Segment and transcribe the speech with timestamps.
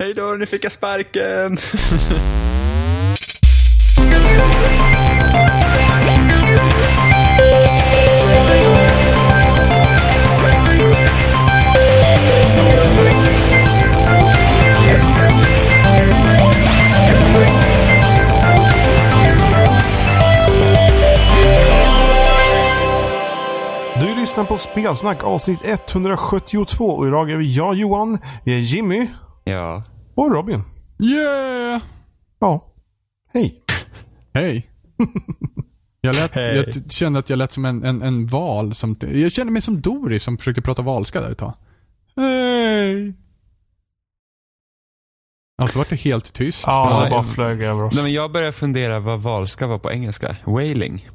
[0.00, 1.58] Hej då, nu fick jag sparken.
[24.00, 29.08] Du lyssnar på Spelsnack avsnitt 172 och idag är vi jag Johan, vi är Jimmy
[29.48, 29.82] Ja.
[30.14, 30.62] och Robin.
[30.98, 31.82] Yeah!
[32.38, 32.64] Ja.
[33.32, 33.62] Hej.
[34.34, 34.70] Hej.
[36.00, 36.56] Jag, lät, Hej.
[36.56, 38.74] jag kände att jag lät som en, en, en val.
[38.74, 41.54] Som, jag kände mig som Doris som försökte prata valska där ett tag.
[42.16, 43.14] Hej!
[45.62, 46.62] Alltså vart det helt tyst.
[46.66, 47.94] Ja, det Ja, bara jag- flög över oss.
[47.94, 50.36] Nej, men jag börjar fundera vad valska var på engelska.
[50.46, 51.08] Wailing.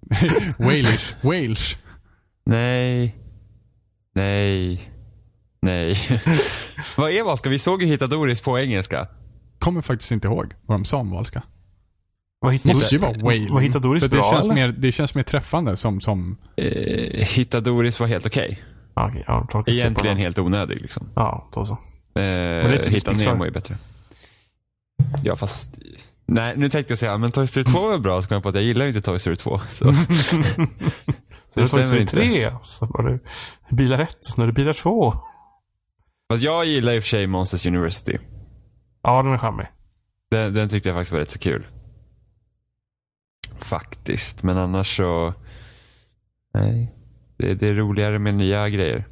[0.58, 1.14] Walish.
[1.22, 1.76] Wales.
[2.46, 3.16] Nej.
[4.14, 4.91] Nej.
[5.62, 5.96] Nej.
[6.96, 7.50] vad är valska?
[7.50, 9.06] Vi såg ju Hitta Doris på engelska.
[9.58, 11.42] Kommer faktiskt inte ihåg vad de sa om valska.
[12.40, 13.52] Vad hittade, Måste ju vara wailing.
[13.54, 14.54] vad hittade Doris För det bra känns, eller?
[14.54, 18.62] mer, det känns mer träffande som, som Eh, Hitta Doris var helt okej.
[18.94, 21.08] Ja, okej, ja, Egentligen helt onödig liksom.
[21.14, 21.78] Ja, då så.
[22.14, 23.30] Eh, är typiskt Hitta.
[23.30, 23.78] Nemo är bättre.
[25.22, 25.78] Ja, fast...
[26.26, 28.48] Nej, nu tänkte jag säga, men Toy Story 2 var bra, så kom jag på
[28.48, 29.60] att jag gillar ju inte Toy Story 2.
[29.70, 29.84] Så.
[31.48, 32.16] Så det det stämmer stämmer inte.
[32.16, 32.54] tre.
[32.62, 33.18] Så var det
[33.76, 35.14] bilar ett, nu är det bilar två.
[36.32, 38.18] Fast jag gillar i och för sig Monsters University.
[39.02, 39.66] Ja, den är charmig.
[40.30, 41.66] Den, den tyckte jag faktiskt var rätt så kul.
[43.58, 45.34] Faktiskt, men annars så...
[46.54, 46.94] Nej.
[47.36, 49.04] Det, det är roligare med nya grejer.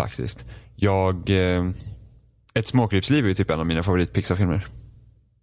[0.00, 0.44] Faktiskt.
[0.74, 1.30] Jag...
[1.30, 1.70] Eh,
[2.54, 4.66] ett småkrypsliv är ju typ en av mina favorit Pixar-filmer.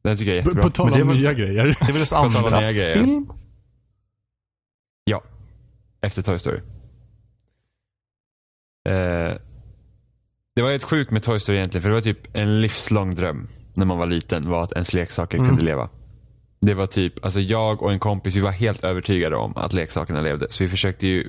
[0.02, 0.64] Den tycker jag är jättebra.
[0.64, 1.66] på tal om nya grejer.
[1.66, 2.94] Det är väl dess På tal om andra nya grejer.
[2.94, 3.31] film?
[5.03, 5.23] Ja.
[6.02, 6.61] Efter Toy Story.
[8.89, 9.38] Eh,
[10.56, 13.48] det var helt sjukt med Toy Story egentligen, för det var typ en livslång dröm
[13.73, 15.50] när man var liten, var att ens leksaker Mm.
[15.50, 15.90] kunde leva.
[16.62, 20.22] Det var typ, alltså jag och en kompis, vi var helt övertygade om att leksakerna
[20.22, 20.46] levde.
[20.50, 21.28] Så vi försökte ju,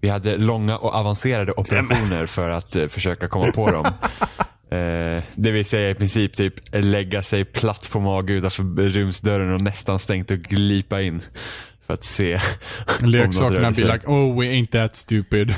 [0.00, 3.84] vi hade långa och avancerade operationer för att eh, försöka komma på dem.
[4.70, 9.60] Eh, det vill säga i princip typ lägga sig platt på mage utanför rumsdörren och
[9.60, 11.22] nästan stängt och glipa in.
[11.88, 12.40] För att se
[13.02, 15.54] Leksakerna blir like, oh we ain't that stupid.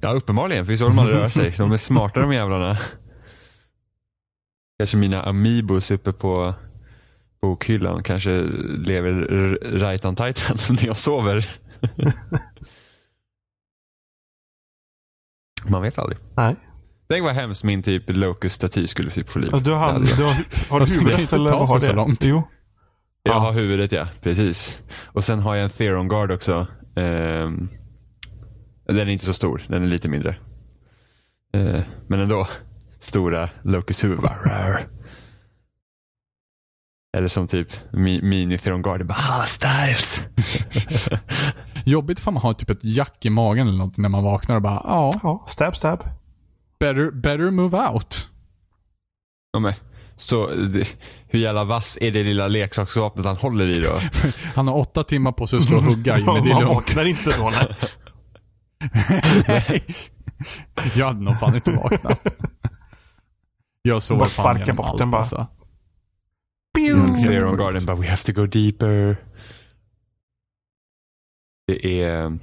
[0.00, 0.64] Ja, uppenbarligen.
[0.66, 1.54] För vi såg dem aldrig röra sig.
[1.58, 2.76] De är smarta de jävlarna.
[4.78, 6.54] Kanske mina Amiibos uppe på
[7.42, 8.30] bokhyllan kanske
[8.86, 9.12] lever
[9.78, 11.46] right on titan när jag sover.
[15.66, 16.18] Man vet aldrig.
[16.36, 16.56] Nej.
[17.08, 19.50] Tänk vad hemskt min typ Locust-staty skulle typ få liv.
[19.52, 21.86] Ja, Du har, Det du har, har du det huvudet inte eller har det?
[21.86, 22.24] så långt.
[22.24, 22.42] Jo.
[23.26, 23.38] Jag Ja.
[23.38, 24.78] har huvudet ja, precis.
[25.04, 26.66] Och sen har jag en Theron Guard också.
[26.96, 27.68] Ehm,
[28.86, 30.36] den är inte så stor, den är lite mindre.
[31.54, 32.46] Eh, men ändå,
[32.98, 34.20] stora Locust huvud.
[37.16, 40.20] Eller som typ mi, mini Theron Guard, bara ah, styles.
[41.84, 44.62] Jobbigt ifall man har typ ett jack i magen eller något när man vaknar och
[44.62, 46.04] bara, ja, Ja, stab stab.
[46.80, 48.28] better, better move out.
[49.52, 49.72] Ja, men,
[50.16, 50.96] så det,
[51.28, 53.98] hur jävla vass är det lilla leksaksvapnet han håller i då?
[54.54, 56.74] Han har åtta timmar på sig att stå och hugga men det är Man lugnt.
[56.74, 57.50] vaknar inte då.
[57.50, 57.76] Nej.
[60.96, 62.28] Jag hade nog fan inte vaknat.
[63.82, 65.20] Jag såg Bara fan sparka bort allt, den bara.
[65.20, 65.46] Alltså.
[66.78, 69.16] Mm, Theron Garden bara, we have to go deeper.
[71.66, 72.38] Det är,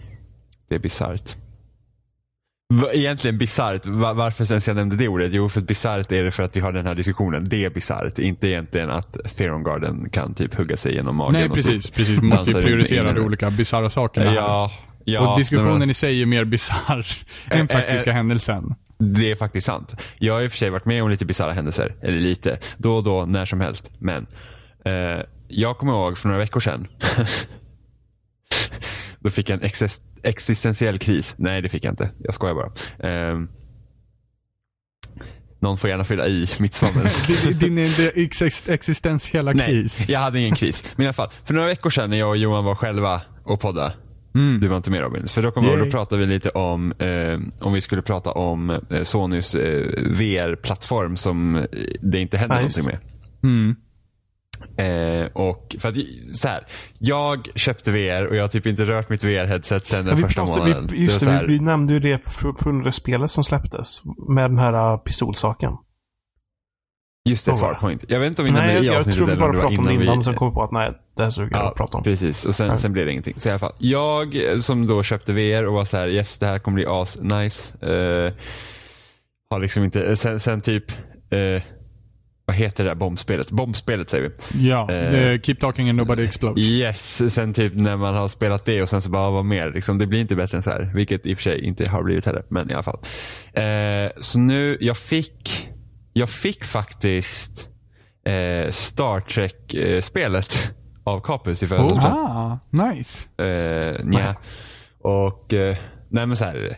[0.67, 1.35] det är bisarrt.
[2.93, 3.85] Egentligen bisarrt.
[3.85, 5.29] Va- Varför sen jag nämnde det ordet?
[5.33, 7.49] Jo, för att bisarrt är det för att vi har den här diskussionen.
[7.49, 8.19] Det är bisarrt.
[8.19, 11.33] Inte egentligen att Theron Garden kan typ hugga sig genom magen.
[11.33, 11.91] Nej, och precis.
[11.91, 12.17] precis.
[12.21, 14.33] Man måste ju prioritera de olika bisarra sakerna.
[14.33, 14.71] Ja,
[15.05, 15.33] ja.
[15.33, 17.05] och diskussionen men i sig är mer bisarr
[17.49, 18.75] än faktiska händelsen.
[18.99, 19.95] Det är faktiskt sant.
[20.19, 21.95] Jag har i och för sig varit med om lite bisarra händelser.
[22.01, 22.59] Eller lite.
[22.77, 23.91] Då och då, när som helst.
[23.99, 24.27] Men
[24.85, 26.87] eh, jag kommer ihåg för några veckor sedan.
[29.23, 31.35] då fick jag en exist- existentiell kris.
[31.37, 32.11] Nej, det fick jag inte.
[32.19, 32.71] Jag skojar bara.
[33.31, 33.39] Eh,
[35.59, 37.07] någon får gärna fylla i mitt svammel.
[37.59, 37.77] Din,
[38.15, 39.99] ex- existentiella kris.
[39.99, 40.83] Nej, jag hade ingen kris.
[40.95, 43.59] Men i alla fall, för några veckor sedan när jag och Johan var själva och
[43.59, 43.93] podda.
[44.35, 44.59] Mm.
[44.59, 45.27] Du var inte med Robin.
[45.27, 48.69] För då kommer jag då pratade vi lite om, eh, om vi skulle prata om
[48.69, 51.63] eh, Sonys eh, VR-plattform som eh,
[52.01, 52.99] det inte händer just någonting
[53.41, 53.51] med.
[53.51, 53.75] Mm.
[54.77, 55.95] Eh, och för att,
[56.33, 56.63] så här,
[56.99, 60.45] jag köpte VR och jag har typ inte rört mitt VR-headset sen den Ja, första
[60.45, 60.87] pratade, månaden.
[60.91, 64.01] vi, just det, det, vi, vi nämnde ju det på på spelet som släpptes.
[64.29, 65.71] Med den här uh, pistolsaken.
[67.29, 67.57] just det, det.
[67.57, 68.05] Farpoint.
[68.07, 69.51] Jag vet inte om vi Nej, nämnde jag, det i jag avsnittet tror vi bara
[69.53, 70.23] pratade om det innan vi...
[70.23, 72.03] sen kom vi på att nej, det här jag Ja, att prata om.
[72.03, 72.45] precis.
[72.45, 73.33] Och sen, sen blev det ingenting.
[73.37, 76.37] Så i alla fall, jag eh, som då köpte VR och var så här, yes
[76.37, 77.73] det här kommer bli as nice.
[77.87, 78.33] Eh,
[79.51, 80.91] har liksom inte, sen, sen typ
[81.31, 81.61] eh,
[82.51, 83.51] vad heter det där bombspelet?
[83.51, 84.69] Bombspelet säger vi.
[84.69, 85.13] Ja, Eh.
[85.15, 86.65] eh, Keep talking and nobody explodes.
[86.65, 89.71] Yes, sen typ när man har spelat det och sen så bara, vad mer?
[89.71, 90.91] Liksom, det blir inte bättre än så här.
[90.95, 92.99] Vilket i och för sig inte har blivit heller, men i alla fall.
[93.53, 95.69] Eh, så nu, jag fick,
[96.13, 97.67] jag fick faktiskt
[98.25, 100.69] eh, Star Trek-spelet
[101.03, 102.19] av Capus i födelsedagspresent.
[102.29, 103.43] Ah, nice.
[103.43, 104.35] Eh, nja.
[105.01, 105.77] Och, eh,
[106.09, 106.77] nej men så här.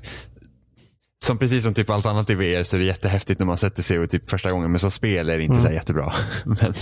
[1.24, 3.84] Som precis som typ allt annat i VR så är det jättehäftigt när man sätter
[3.84, 4.72] sig och typ första gången.
[4.72, 6.14] Men som spel är det inte så här jättebra.
[6.46, 6.74] men,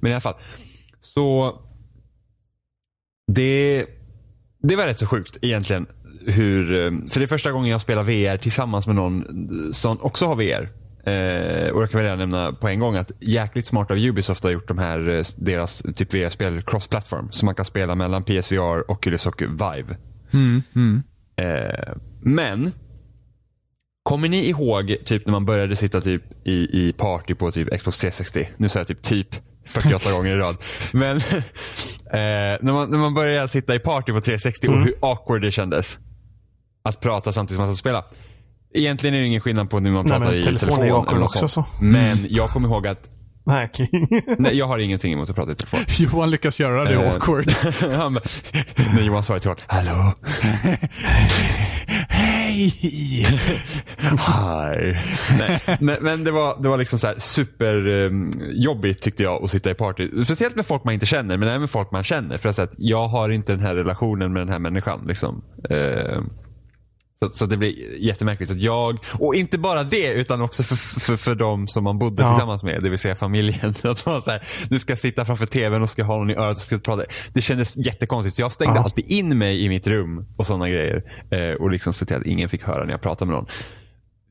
[0.00, 0.34] men i alla fall.
[1.00, 1.54] Så
[3.32, 3.86] det,
[4.62, 5.86] det var rätt så sjukt egentligen.
[6.26, 9.24] Hur, eh, för det är första gången jag spelar VR tillsammans med någon
[9.72, 10.72] som också har VR.
[11.04, 14.44] Eh, och jag kan väl redan nämna på en gång att jäkligt smart av Ubisoft
[14.44, 17.28] har gjort de här, eh, deras typ VR-spel cross-platform.
[17.30, 19.96] Så man kan spela mellan PSVR, Oculus och Vive.
[21.36, 22.72] Eh, men,
[24.10, 27.98] kommer ni ihåg typ när man började sitta typ i, i party på typ Xbox
[27.98, 28.48] 360?
[28.56, 29.36] Nu sa jag typ typ
[29.66, 30.56] 48 gånger i rad.
[30.92, 31.16] Men
[32.12, 35.52] eh, när, man, när man började sitta i party på 360 och hur awkward det
[35.52, 35.98] kändes.
[36.84, 38.04] Att prata samtidigt som man ska spela.
[38.74, 41.22] Egentligen är det ingen skillnad på när man Nej, pratar men i telefon är eller
[41.24, 41.64] också, så.
[41.80, 43.08] Men jag kommer ihåg att,
[43.44, 43.88] Nej, okej.
[44.38, 45.80] nej jag har ingenting emot att prata i telefon.
[45.88, 47.14] Johan lyckas göra det Eh.
[47.14, 47.54] awkward.
[48.94, 50.14] När Johan svarar till honom, hallå,
[52.12, 52.68] Hej!
[54.00, 54.96] Hi.
[55.38, 59.70] Nej, men, men det var, det var liksom så här superjobbigt tyckte jag att sitta
[59.70, 60.24] i party.
[60.24, 62.38] Speciellt med folk man inte känner, men även folk man känner.
[62.38, 65.04] För att jag har inte den här relationen med den här människan.
[65.06, 65.42] Liksom.
[65.70, 66.20] Eh,
[67.24, 68.48] så, så det blir jättemärkligt.
[68.50, 71.98] Så att jag, och inte bara det, utan också för, för, för de som man
[71.98, 72.32] bodde Ja.
[72.32, 73.70] tillsammans med, det vill säga familjen.
[73.82, 76.56] Att man så här, du ska sitta framför tvn och ska ha någon i örat
[76.56, 77.04] och ska prata.
[77.32, 78.36] Det kändes jättekonstigt.
[78.36, 78.82] Så jag stängde Ja.
[78.84, 81.02] alltid in mig i mitt rum och sådana grejer.
[81.30, 83.46] Eh, och liksom se till att ingen fick höra när jag pratade med någon.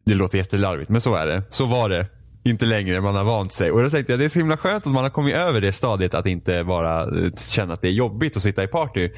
[0.05, 1.43] Det låter jättelarvigt, men så är det.
[1.49, 2.07] Så var det.
[2.43, 3.71] Inte längre, man har vant sig.
[3.71, 5.71] Och då tänkte jag, det är så himla skönt att man har kommit över det
[5.73, 9.09] stadiet att inte bara eh, känna att det är jobbigt att sitta i party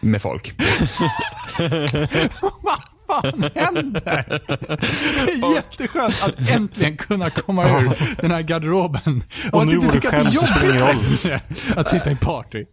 [0.00, 0.52] med folk.
[3.12, 4.40] Fan händer?
[5.26, 9.24] Det är jätteskönt att äntligen kunna komma ur den här garderoben.
[9.52, 11.40] Och att nu inte tycka att det är jobbigt längre
[11.76, 12.64] att sitta i party.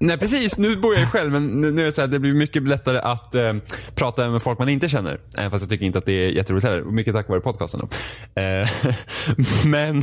[0.00, 2.34] Nej precis, nu bor jag ju själv men nu är det så här, det blir
[2.34, 3.54] mycket lättare att eh,
[3.94, 5.20] prata med folk man inte känner.
[5.38, 6.86] Även fast jag tycker inte att det är jätteroligt heller.
[6.86, 7.88] Och Mycket tack vare podcasten då.
[8.42, 8.68] Eh,
[9.66, 10.02] men,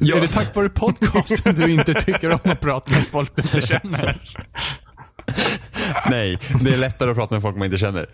[0.00, 0.16] Ja.
[0.16, 3.60] Är det tack vare podcasten du inte tycker om att prata med folk du inte
[3.60, 4.20] känner?
[6.10, 8.06] nej, det är lättare att prata med folk man inte känner.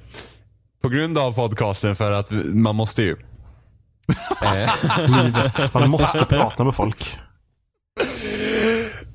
[0.83, 3.17] På grund av podcasten för att man måste ju.
[5.07, 5.75] Livet.
[5.75, 7.19] Man måste prata med folk.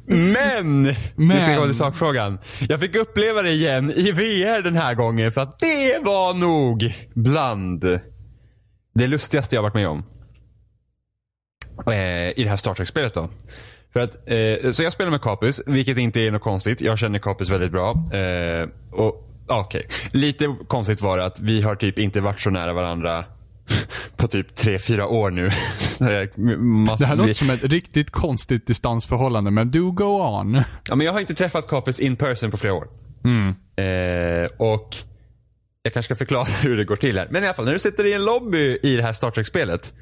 [0.06, 1.52] Men, nu ska Men.
[1.52, 2.40] jag gå till sakfrågan.
[2.70, 6.94] Jag fick uppleva det igen i VR den här gången för att det var nog
[7.14, 8.00] bland
[8.96, 10.04] det lustigaste jag varit med om.
[11.88, 13.30] Eh, I det här Star Trek-spelet då.
[13.94, 16.82] För att, eh, så jag spelar med Capus, vilket inte är något konstigt.
[16.82, 17.92] Jag känner Capus väldigt bra.
[18.14, 22.74] Eh, och Okej, lite konstigt var det att vi har typ inte varit så nära
[22.74, 23.26] varandra
[24.18, 25.50] på typ tre fyra år nu.
[27.00, 30.54] Det här låter som ett riktigt konstigt distansförhållande, men do go on.
[30.90, 32.88] Ja, men jag har inte träffat Capus in person på flera år.
[33.76, 34.96] Eh, och
[35.84, 37.28] jag kanske ska förklara hur det går till här.
[37.32, 39.94] Men i alla fall, när du sitter i en lobby i det här Star Trek-spelet.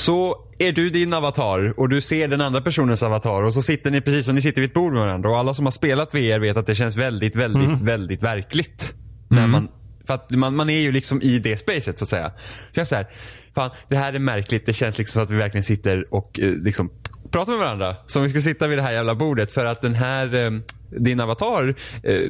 [0.00, 3.90] Så är du din avatar och du ser den andra personens avatar och så sitter
[3.90, 5.30] ni precis som ni sitter vid ett bord med varandra.
[5.30, 8.94] Och alla som har spelat VR vet att det känns väldigt, väldigt, väldigt verkligt.
[9.28, 9.68] När man,
[10.06, 12.32] för att man, man är ju liksom i det spacet så att säga.
[12.72, 13.06] Så jag säger,
[13.54, 14.66] fan det här är märkligt.
[14.66, 16.90] Det känns liksom som att vi verkligen sitter och eh, liksom
[17.30, 17.96] pratar med varandra.
[18.06, 20.50] Som vi ska sitta vid det här jävla bordet för att den här eh,
[21.00, 22.20] din avatar, eh,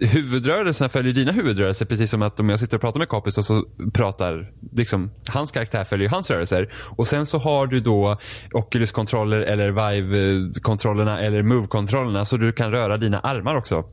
[0.00, 3.44] huvudrörelserna följer dina huvudrörelser precis som att om jag sitter och pratar med Capus och
[3.44, 6.72] så pratar, liksom, hans karaktär följer hans rörelser.
[6.96, 8.16] Och sen så har du då
[8.52, 13.84] Oculus-kontroller eller Vive-kontrollerna eller Move-kontrollerna så du kan röra dina armar också.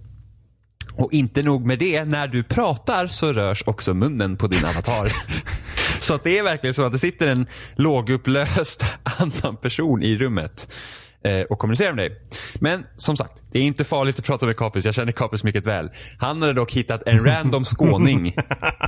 [0.94, 5.12] Och inte nog med det, när du pratar så rörs också munnen på din avatar.
[6.00, 8.84] så att det är verkligen så att det sitter en lågupplöst
[9.20, 10.68] annan person i rummet
[11.24, 12.22] eh, och kommunicerar med dig.
[12.56, 14.86] Men som sagt, det är inte farligt att prata med Capus.
[14.86, 15.90] Jag känner Capus mycket väl.
[16.20, 18.36] Han hade dock hittat en random skåning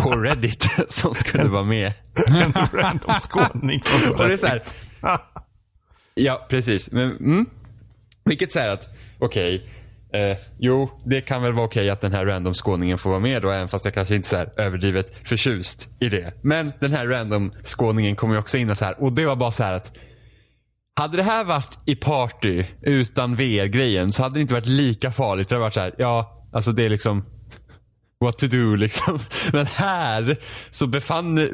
[0.02, 1.94] på Reddit som skulle vara med.
[2.28, 3.84] En random skåning.
[4.18, 4.62] Och det är så här,
[6.16, 6.92] Ja, precis.
[6.92, 7.46] Men, mm.
[8.26, 9.70] Vilket säger att, okej,
[10.14, 13.42] eh, jo, det kan väl vara okej att den här random skåningen får vara med
[13.42, 16.34] då, även fast jag kanske inte är överdrivet förtjust i det.
[16.42, 19.36] Men den här random skåningen kommer ju också in och så här, och det var
[19.36, 19.92] bara så här att
[20.96, 25.50] hade det här varit i party utan VR-grejen så hade det inte varit lika farligt.
[25.50, 27.26] Det hade varit så här, ja, alltså det är liksom
[28.24, 29.20] what to do liksom.
[29.54, 30.40] Men här
[30.72, 31.50] så befann,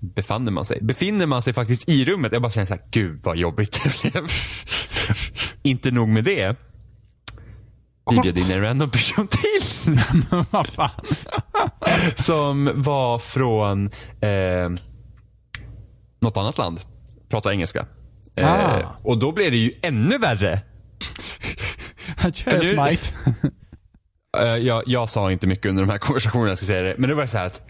[0.00, 2.32] befann man sig, befinner man sig faktiskt i rummet.
[2.32, 4.24] Jag bara känner så här, gud vad jobbigt det blev.
[5.62, 6.56] Inte nog med det.
[8.10, 9.98] Vi bjöd in en random person till.
[10.50, 10.90] Vad fan.
[12.16, 13.86] som var från
[14.20, 14.70] eh,
[16.20, 16.80] något annat land.
[17.28, 17.86] Pratar engelska.
[18.36, 18.96] Eh, Ah.
[19.02, 20.60] och då blev det ju ännu värre.
[22.34, 22.98] Cheers mate.
[24.38, 26.94] Eh, jag, jag sa inte mycket under de här konversationerna, ska säga det.
[26.98, 27.62] Men det var så här att,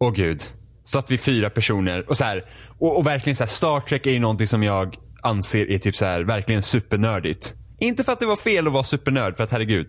[0.00, 0.42] åh gud.
[0.84, 2.44] Satt vi fyra personer och så här,
[2.78, 5.96] och, och verkligen så här, Star Trek är ju någonting som jag anser är typ
[5.96, 7.54] så här, verkligen supernördigt.
[7.80, 9.88] Inte för att det var fel att vara supernörd, för att herregud.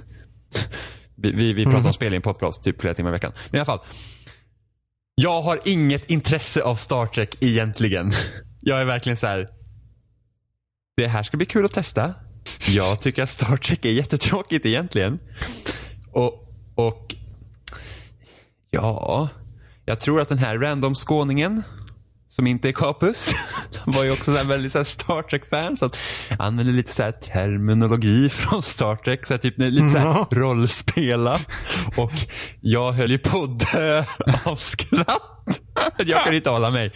[1.15, 3.31] Vi, vi, vi pratar om spel i en podcast typ flera timmar i veckan.
[3.49, 3.79] Men i alla fall.
[5.15, 8.11] Jag har inget intresse av Star Trek egentligen.
[8.61, 9.47] Jag är verkligen så här.
[10.97, 12.13] Det här ska bli kul att testa.
[12.67, 15.19] Jag tycker att Star Trek är jättetråkigt egentligen.
[16.11, 16.33] Och,
[16.75, 17.15] och
[18.71, 19.29] ja,
[19.85, 21.63] jag tror att den här random-skåningen
[22.29, 23.31] som inte är Capus.
[23.85, 25.77] Han var ju också så väldigt så Star Trek-fan.
[25.77, 25.97] Så att
[26.39, 29.25] använde lite så här terminologi från Star Trek.
[29.25, 31.39] Så typ lite så här rollspela.
[31.97, 32.11] Och
[32.61, 34.03] jag höll ju på att dö
[34.45, 35.59] av skratt.
[35.97, 36.91] Jag kunde inte hålla mig.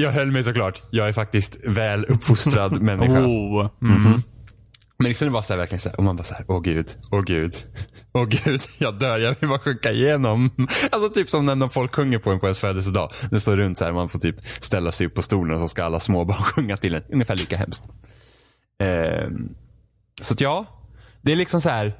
[0.00, 0.82] Jag höll mig såklart.
[0.90, 3.20] Jag är faktiskt väl uppfostrad människa.
[3.20, 3.68] Oh.
[4.98, 6.62] Men liksom det var så här, verkligen så här, och man bara så här, åh
[6.62, 7.54] gud, åh gud,
[8.12, 10.50] åh gud, jag dör, jag vill bara sjunka igenom.
[10.90, 13.10] Alltså typ som när folk sjunger på en på ens födelsedag.
[13.30, 15.68] Det står runt så här, man får typ ställa sig upp på stolen och så
[15.68, 17.02] ska alla småbarn sjunga till en.
[17.12, 17.82] Ungefär lika hemskt.
[18.82, 19.48] Ehm,
[20.22, 20.64] så att ja,
[21.22, 21.92] det är liksom så här,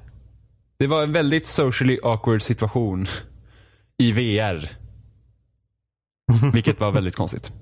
[0.78, 3.06] det var en väldigt socially awkward situation
[3.98, 4.70] i VR.
[6.52, 7.52] Vilket var väldigt konstigt.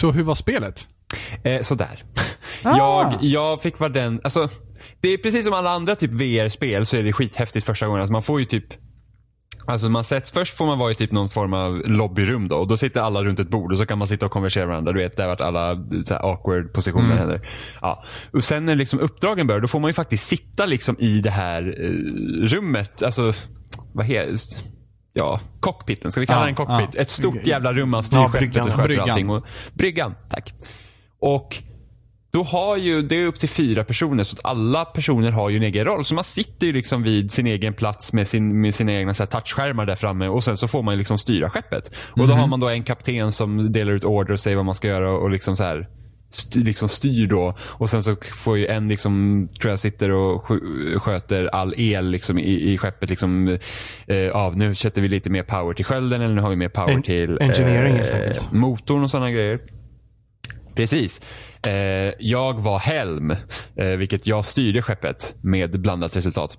[0.00, 0.88] Så hur var spelet?
[1.44, 2.04] Eh, sådär.
[2.62, 2.76] Ah.
[2.76, 4.48] Jag, jag fick vara den, alltså
[5.00, 8.00] det är precis som alla andra typ VR-spel så är det skithäftigt första gången.
[8.00, 8.64] Alltså man får ju typ
[9.68, 12.68] Alltså man sett, först får man vara i typ någon form av lobbyrum då och
[12.68, 14.92] då sitter alla runt ett bord och så kan man sitta och konversera med varandra.
[14.92, 15.74] Du vet, där vart alla
[16.04, 17.18] så här awkward positioner Mm.
[17.18, 17.48] händer.
[17.80, 18.04] Ja.
[18.32, 21.30] Och sen när liksom uppdragen börjar, då får man ju faktiskt sitta liksom i det
[21.30, 21.88] här eh,
[22.48, 23.02] rummet.
[23.02, 23.32] Alltså,
[23.94, 24.38] vad heter
[25.18, 26.12] Ja, cockpiten.
[26.12, 26.88] Ska vi kalla Ja, den cockpit?
[26.94, 27.00] ja.
[27.02, 28.66] Ett stort jävla rum man styr Ja, skeppet bryggan.
[28.68, 29.10] och sköter Bryggan.
[29.10, 29.30] allting.
[29.30, 29.44] Och,
[29.74, 30.52] bryggan, tack.
[31.20, 31.56] Och
[32.32, 35.56] då har ju, det är upp till fyra personer så att alla personer har ju
[35.56, 36.04] en egen roll.
[36.04, 39.22] Så man sitter ju liksom vid sin egen plats med, sin, med sina egna så
[39.22, 41.90] här touchskärmar där framme och sen så får man ju liksom styra skeppet.
[42.16, 44.74] Och då har man då en kapten som delar ut order och säger vad man
[44.74, 45.88] ska göra och liksom så här
[46.36, 47.54] styr, liksom styr då.
[47.60, 52.10] Och sen så får ju en liksom, tror jag sitter och sk- sköter all el
[52.10, 53.10] liksom i, i skeppet.
[53.10, 53.48] Liksom,
[54.06, 56.68] eh, ja, nu sätter vi lite mer power till skölden eller nu har vi mer
[56.68, 58.52] power En- till engineering helt enkelt.
[58.52, 59.58] motorn och sådana grejer.
[60.74, 61.20] Precis.
[61.66, 61.72] Eh,
[62.18, 63.30] jag var Helm,
[63.76, 66.58] eh, vilket jag styrde skeppet med blandat resultat.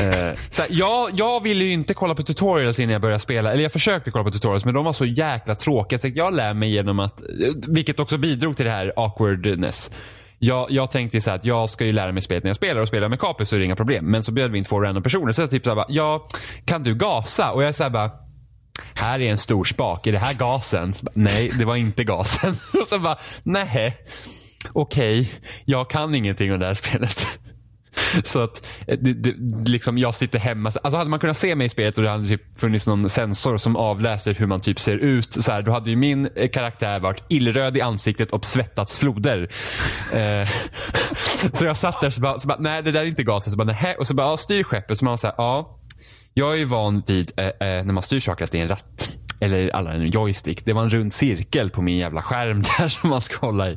[0.00, 3.52] Eh, så här, jag, jag ville ju inte kolla på tutorials innan jag började spela.
[3.52, 5.98] Eller jag försökte kolla på tutorials men de var så jäkla tråkiga.
[5.98, 7.22] Så jag lär mig genom att,
[7.68, 9.90] vilket också bidrog till det här awkwardness.
[10.38, 12.56] Jag, jag tänkte ju så här att jag ska ju lära mig spelet när jag
[12.56, 14.04] spelar och spelar med Capus så är det inga problem.
[14.04, 15.32] Men så bjöd vi in två random personer.
[15.32, 16.28] Så jag typ så här bara, ja,
[16.64, 17.52] kan du gasa?
[17.52, 18.10] Och jag är så här bara,
[18.94, 20.94] här är en stor spak, är det här gasen?
[21.02, 22.56] Bara, Nej, det var inte gasen.
[22.80, 23.96] Och så bara, nej,
[24.72, 27.26] okej, jag kan ingenting om det här spelet.
[28.24, 29.34] Så att eh, det, det,
[29.68, 30.72] liksom jag sitter hemma.
[30.82, 33.58] Alltså hade man kunnat se mig i spelet och det hade typ funnits någon sensor
[33.58, 35.32] som avläser hur man typ ser ut.
[35.32, 39.48] Så här, då hade ju min eh, karaktär varit illröd i ansiktet och svettats floder.
[40.12, 40.48] Eh,
[41.52, 43.50] så jag satt där och så bara, så bara, nej det där är inte gasen.
[43.50, 43.96] Så bara, nej.
[43.96, 44.98] Och så bara, ja, styr skeppet.
[44.98, 45.80] Så man var så här, ja.
[46.34, 48.68] Jag är ju van vid eh, eh när man styr saker att det är en
[48.68, 49.16] ratt.
[49.40, 50.64] Eller alla en joystick.
[50.64, 53.76] Det var en rund cirkel på min jävla skärm där som man ska hålla i.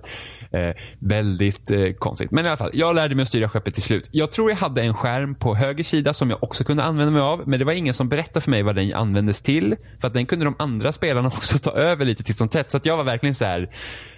[0.51, 2.31] Eh, väldigt eh, konstigt.
[2.31, 4.09] Men i alla fall, jag lärde mig att styra skeppet till slut.
[4.11, 7.21] Jag tror jag hade en skärm på höger sida som jag också kunde använda mig
[7.21, 7.43] av.
[7.47, 9.75] Men det var ingen som berättade för mig vad den användes till.
[10.01, 12.71] För att den kunde de andra spelarna också ta över lite titt som tätt.
[12.71, 13.69] Så att jag var verkligen så här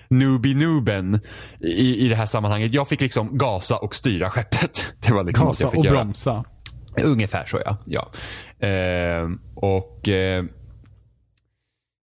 [0.10, 1.20] noobie nooben
[1.60, 2.74] i, i det här sammanhanget.
[2.74, 4.86] Jag fick liksom gasa och styra skeppet.
[5.00, 5.96] Det var liksom Gasa och göra.
[5.96, 6.44] bromsa.
[7.04, 7.78] Ungefär så ja.
[7.86, 8.12] ja.
[8.68, 10.10] Eh, och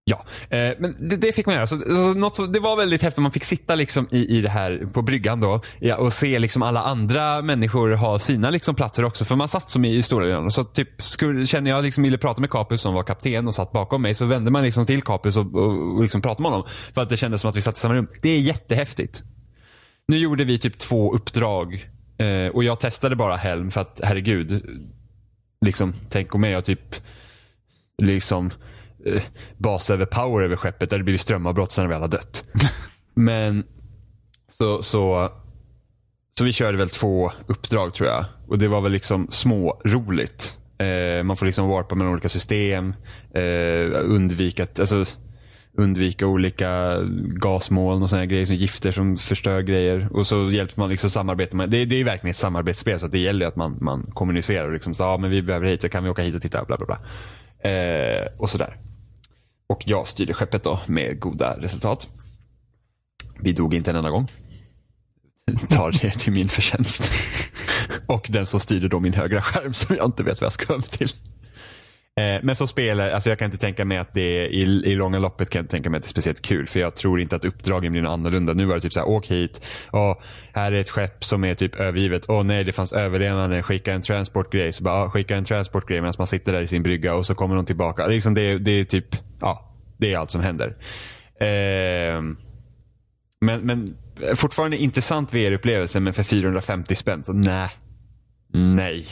[0.08, 1.66] Ja, eh, men det, det fick man göra.
[1.66, 3.22] Så, så något som, det var väldigt häftigt.
[3.22, 6.62] Man fick sitta liksom i, i det här på bryggan då ja, och se liksom
[6.62, 9.24] alla andra människor ha sina liksom platser också.
[9.24, 10.50] För man satt som i, i stora delen.
[10.50, 13.72] Så typ skulle, känner jag liksom ville prata med Capus som var kapten och satt
[13.72, 16.66] bakom mig så vände man liksom till Capus och, och, och liksom pratade med honom.
[16.94, 18.08] För att det kändes som att vi satt i samma rum.
[18.22, 19.22] Det är jättehäftigt.
[20.08, 21.88] Nu gjorde vi typ två uppdrag
[22.18, 24.62] eh, och jag testade bara Helm för att herregud.
[25.64, 26.94] Liksom, tänk om jag typ
[28.02, 28.50] liksom
[29.06, 29.22] eh,
[29.56, 32.44] bas över power över skeppet där det blivit strömavbrott sen när vi alla dött.
[33.14, 33.64] Men
[34.48, 35.32] så, så,
[36.38, 38.24] så vi körde väl två uppdrag tror jag.
[38.48, 40.56] Och det var väl liksom små roligt.
[40.78, 42.94] Eh, man får liksom warpa mellan olika system.
[43.34, 45.04] Eh, undvika, alltså,
[45.78, 50.08] undvika olika gasmoln och sådana grejer som gifter som förstör grejer.
[50.12, 53.18] Och så hjälper man liksom samarbeta med, det, det är verkligen ett samarbetsspel så det
[53.18, 56.04] gäller att man, man kommunicerar och liksom, så, ja men vi behöver hit, så kan
[56.04, 56.98] vi åka hit och titta, bla bla bla.
[57.70, 58.76] Eh, och sådär.
[59.68, 62.08] Och jag styrde skeppet då med goda resultat.
[63.40, 64.28] Vi dog inte en enda gång.
[65.68, 67.02] Tar det till min förtjänst.
[68.06, 70.72] och den som styrde då min högra skärm som jag inte vet vad jag ska
[70.72, 71.12] över till.
[72.18, 74.94] Eh, men som spelare, alltså jag kan inte tänka mig att det är, i, i
[74.94, 76.66] långa loppet kan jag inte tänka mig att det är speciellt kul.
[76.66, 78.54] För jag tror inte att uppdragen blir något annorlunda.
[78.54, 79.66] Nu var det typ så här, åk hit.
[79.92, 80.16] Åh,
[80.52, 82.24] här är ett skepp som är typ övergivet.
[82.28, 83.62] Åh nej, det fanns överlevande.
[83.62, 84.72] Skicka en transportgrej.
[84.72, 87.34] Så bara, åh, skicka en transportgrej medan man sitter där i sin brygga och så
[87.34, 88.06] kommer de tillbaka.
[88.06, 90.76] Liksom det, det är typ, ja, det är allt som händer.
[91.40, 92.22] Eh,
[93.40, 93.96] men, men
[94.36, 97.68] fortfarande intressant VR-upplevelse, men för 450 spänn, så nej.
[98.52, 99.06] Nej.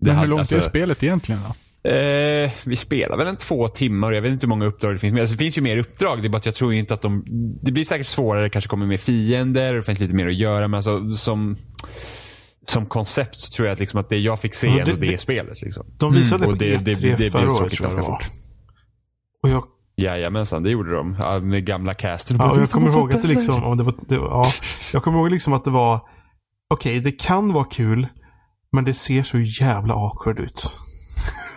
[0.00, 1.54] Det Men hur långt alltså- är spelet egentligen då?
[1.90, 4.98] Eh, vi spelar väl en två timmar och jag vet inte hur många uppdrag det
[4.98, 5.12] finns.
[5.12, 6.22] Men alltså, det finns ju mer uppdrag.
[6.22, 7.24] Det är bara att jag tror inte att de...
[7.62, 10.34] Det blir säkert svårare, det kanske kommer mer fiender och det finns lite mer att
[10.34, 10.68] göra.
[10.68, 11.56] Men alltså som,
[12.66, 15.06] som koncept så tror jag att, liksom att det jag fick se Alltså, ändå det-
[15.06, 15.62] det, det- spelet.
[15.62, 15.86] Liksom.
[15.98, 17.96] De visade Mm, på det- E3 det- det blev förra året tråkigt tror jag det
[17.96, 18.18] ganska var.
[18.18, 18.30] fort.
[19.46, 19.64] Och jag,
[19.96, 21.16] Jajamensan, det gjorde de.
[21.20, 22.36] Ja, med gamla casten.
[22.36, 24.46] ja, jag kommer ihåg att det liksom, det var, det, ja,
[24.92, 26.00] jag kommer ihåg liksom att det var,
[26.74, 28.06] okej det kan vara kul,
[28.72, 30.70] men det ser så jävla awkward ut.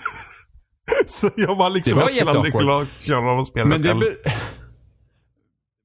[1.07, 4.03] så jag var liksom, Det var jag skulle aldrig köra av spelet Men det, själv.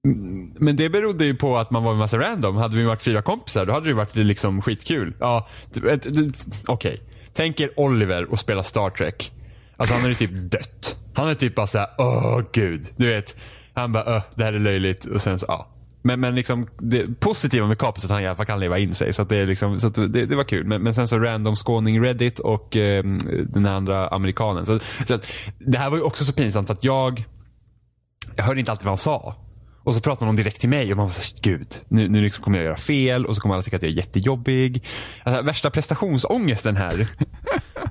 [0.09, 2.57] Mm, men det berodde ju på att man var en massa random.
[2.57, 5.17] Hade vi varit fyra kompisar då hade det varit liksom skitkul.
[5.21, 5.49] Ja,
[6.67, 7.03] Okej.
[7.33, 9.33] Tänk er Oliver och spela Star Trek.
[9.77, 11.04] Alltså han hade typ dött.
[11.15, 12.93] Han är typ bara såhär, åh gud.
[12.97, 13.37] Du vet.
[13.75, 15.05] Han bara, öh, det här är löjligt.
[15.05, 15.71] Och sen så, ja.
[16.03, 18.79] Men, men liksom, det positiva med Kapus är att han i alla fall kan leva
[18.79, 19.13] in sig.
[19.13, 20.67] Så, att det, är liksom, så att det, det var kul.
[20.67, 23.05] Men, men sen så random skåning Reddit och eh,
[23.49, 24.67] den andra amerikanen.
[24.67, 25.29] Så, så att,
[25.59, 27.25] det här var ju också så pinsamt för att jag,
[28.37, 29.37] jag hörde inte alltid vad han sa.
[29.85, 32.45] Och så pratade någon direkt till mig och man var såhär, gud, nu, nu liksom
[32.45, 34.85] kommer jag göra fel och så kommer alla tycka att jag är jättejobbig.
[35.23, 37.09] Alltså, värsta prestationsångesten här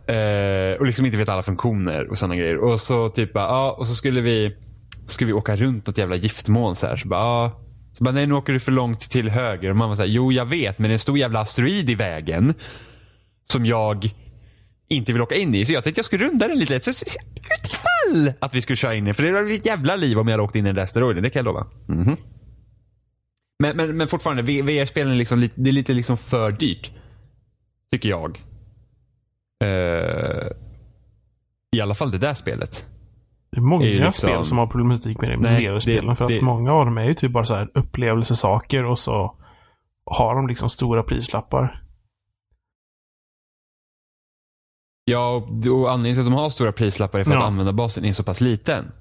[0.07, 2.57] eh, och liksom inte vet alla funktioner och sådana grejer.
[2.57, 4.55] Och så typ bara, ja, och så skulle vi,
[5.07, 6.97] skulle vi åka runt något jävla giftmoln så här.
[6.97, 7.59] Så bara, ja.
[7.97, 9.69] Så bara, nej nu åker du för långt till höger.
[9.69, 11.95] Och man var såhär, jo jag vet men det är en stor jävla asteroid i
[11.95, 12.53] vägen.
[13.45, 14.09] Som jag
[14.87, 15.65] inte vill åka in i.
[15.65, 16.79] Så jag tänkte jag skulle runda den lite.
[16.79, 17.19] Så, så, så,
[17.59, 19.13] utifall att vi skulle köra in i.
[19.13, 21.23] För det var ett jävla liv om jag hade åkt in i den där asteroiden.
[21.23, 21.67] Det kan jag lova.
[21.87, 22.17] Mhm.
[23.59, 26.91] Men, men, men fortfarande, VR-spelen är liksom, lite- det är lite liksom för dyrt.
[27.91, 28.41] Tycker jag.
[29.63, 30.47] Eh,
[31.71, 32.87] I alla fall det där spelet.
[33.51, 36.09] Det är många är liksom- spel som har problematik med det med VR-spelen.
[36.09, 38.99] det- För att det- många av dem är ju typ bara så här upplevelsesaker och
[38.99, 39.35] så
[40.05, 41.79] har de liksom stora prislappar.
[45.05, 45.35] Ja,
[45.71, 47.45] och anledningen till att de har stora prislappar är för att Ja.
[47.45, 48.91] användarbasen är så pass liten.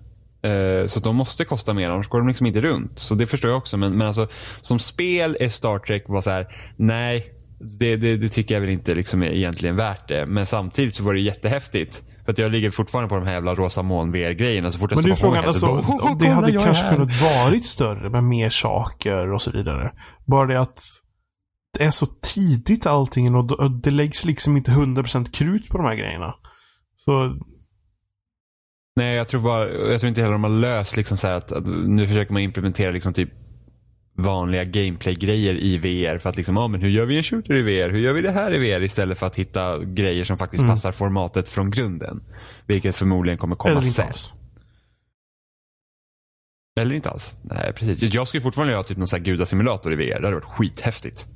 [0.43, 2.99] Eh, Så att de måste kosta mer, annars går de liksom inte runt.
[2.99, 3.77] Så det förstår jag också.
[3.77, 4.29] Men, men alltså,
[4.61, 7.33] som spel är Star Trek var så här, nej,
[7.79, 10.27] det, det, det tycker jag väl inte liksom är egentligen värt det.
[10.27, 12.03] Men samtidigt så var det jättehäftigt.
[12.25, 14.71] För att jag ligger fortfarande på de här jävla rosa moln VR-grejerna.
[14.71, 16.85] Så fort jag Men det är frågan, alltså, headset, bara, "Oh, om det hade kanske
[16.85, 19.93] här." kunnat varit större med mer saker och så vidare.
[20.27, 20.83] Bara det att
[21.79, 25.87] det är så tidigt allting och och det läggs liksom inte 100% krut på de
[25.87, 26.35] här grejerna.
[26.97, 27.37] Så
[28.97, 31.53] Nej, jag tror bara, jag tror inte heller de har löst liksom så här att,
[31.53, 33.31] att nu försöker man implementera liksom typ
[34.23, 37.63] vanliga gameplay-grejer i VR för att liksom, ja men hur gör vi en shooter i
[37.63, 37.91] VR?
[37.91, 38.83] Hur gör vi det här i VR?
[38.83, 40.73] Istället för att hitta grejer som faktiskt Mm.
[40.73, 42.23] passar formatet från grunden.
[42.67, 44.09] Vilket förmodligen kommer komma eller sen.
[44.09, 44.33] alls.
[46.81, 47.35] Eller inte alls.
[47.43, 48.15] Nej, precis.
[48.15, 50.21] Jag skulle fortfarande göra typ någon sån här gudasimulator i VR.
[50.21, 51.27] Det hade varit skithäftigt.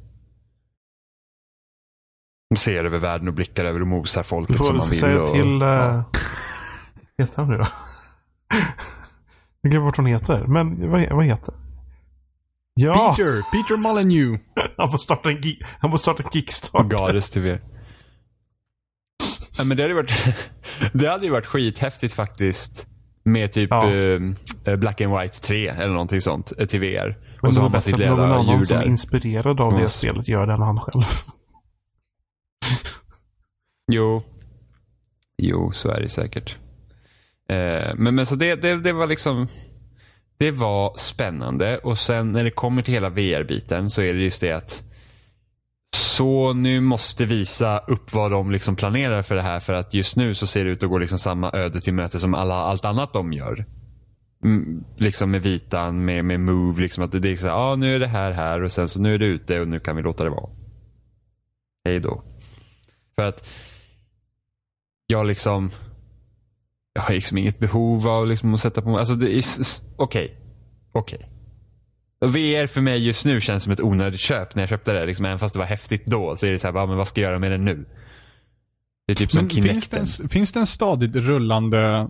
[2.50, 5.00] Man ser över världen och blickar över och mosar Du folket får som man vill.
[5.00, 5.62] säga och, till...
[5.62, 6.04] Uh, ja.
[7.18, 7.66] heter han nu då?
[9.60, 10.44] Jag glömmer bort vad hon heter.
[10.46, 11.54] Men vad, vad heter
[12.78, 13.14] Ja!
[13.16, 13.32] Peter!
[13.52, 14.40] Peter Molyneux.
[14.76, 15.40] Han får starta en,
[15.80, 17.32] han får starta en kickstart.
[17.32, 17.60] Till VR.
[19.58, 20.12] Ja, men det hade varit,
[20.92, 22.86] det hade ju varit skithäftigt faktiskt.
[23.24, 23.90] Med typ Ja.
[24.64, 27.18] eh, Black and White 3 eller någonting sånt eh, till VR.
[27.42, 29.74] Men Och så har man sitt att någon lilla annan som är inspirerad av Som
[29.74, 31.02] det har- spelet gör det än han själv.
[33.92, 34.22] Jo.
[35.38, 36.56] Jo, så är det säkert.
[37.48, 39.48] Eh, men, men så det, det, det var liksom
[40.38, 44.40] det var spännande och sen när det kommer till hela VR-biten så är det just
[44.40, 44.82] det att
[45.96, 50.16] så nu måste visa upp vad de liksom planerar för det här för att just
[50.16, 52.84] nu så ser det ut att gå liksom samma öde till möte som alla, allt
[52.84, 53.64] annat de gör.
[54.44, 57.76] Mm, liksom med vitan, med, med move, liksom att det det är så här, ah,
[57.76, 59.96] nu är det här här och sen så nu är det ute och nu kan
[59.96, 60.50] vi låta det vara.
[61.84, 62.22] Hej då.
[63.16, 63.48] För att
[65.06, 65.70] jag liksom,
[66.96, 69.44] jag har liksom inget behov av liksom att sätta på mig, alltså det är,
[69.96, 70.36] okej,
[70.92, 71.28] okej.
[72.20, 75.06] VR för mig just nu känns som ett onödigt köp när jag köpte det.
[75.06, 77.08] Liksom, även fast det var häftigt då så är det så här, bara, men vad
[77.08, 77.84] ska jag göra med det nu?
[79.06, 80.24] Det är typ som Men finns det, Kinecten.
[80.24, 82.08] en, finns det en stadigt rullande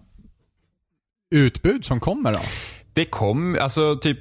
[1.30, 2.40] utbud som kommer då?
[2.92, 4.18] Det kom, alltså typ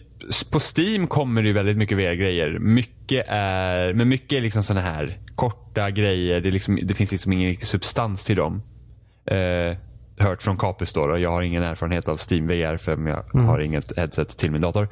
[0.52, 2.60] på Steam kommer det ju väldigt mycket VR-grejer.
[2.60, 6.42] Mycket är, men mycket är liksom sådana här korta grejer.
[6.42, 8.62] Det, liksom, det finns liksom ingen substans till dem.
[9.26, 9.78] Eh,
[10.18, 11.18] hört från Capus då.
[11.18, 14.88] Jag har ingen erfarenhet av Steam VR för jag har inget headset till min dator.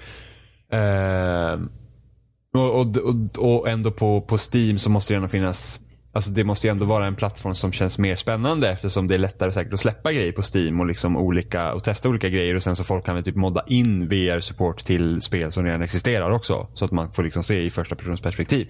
[0.71, 1.59] Eh,
[2.53, 5.79] och, och, och, och ändå på, på Steam så måste det ändå finnas
[6.15, 9.17] Alltså det måste ju ändå vara en plattform som känns mer spännande eftersom det är
[9.17, 12.63] lättare säkert att släppa grejer på Steam och, liksom olika, och testa olika grejer och
[12.63, 16.67] sen så folk kan väl typ modda in VR-support till spel som redan existerar också.
[16.73, 18.67] Så att man får liksom se i första persons perspektiv.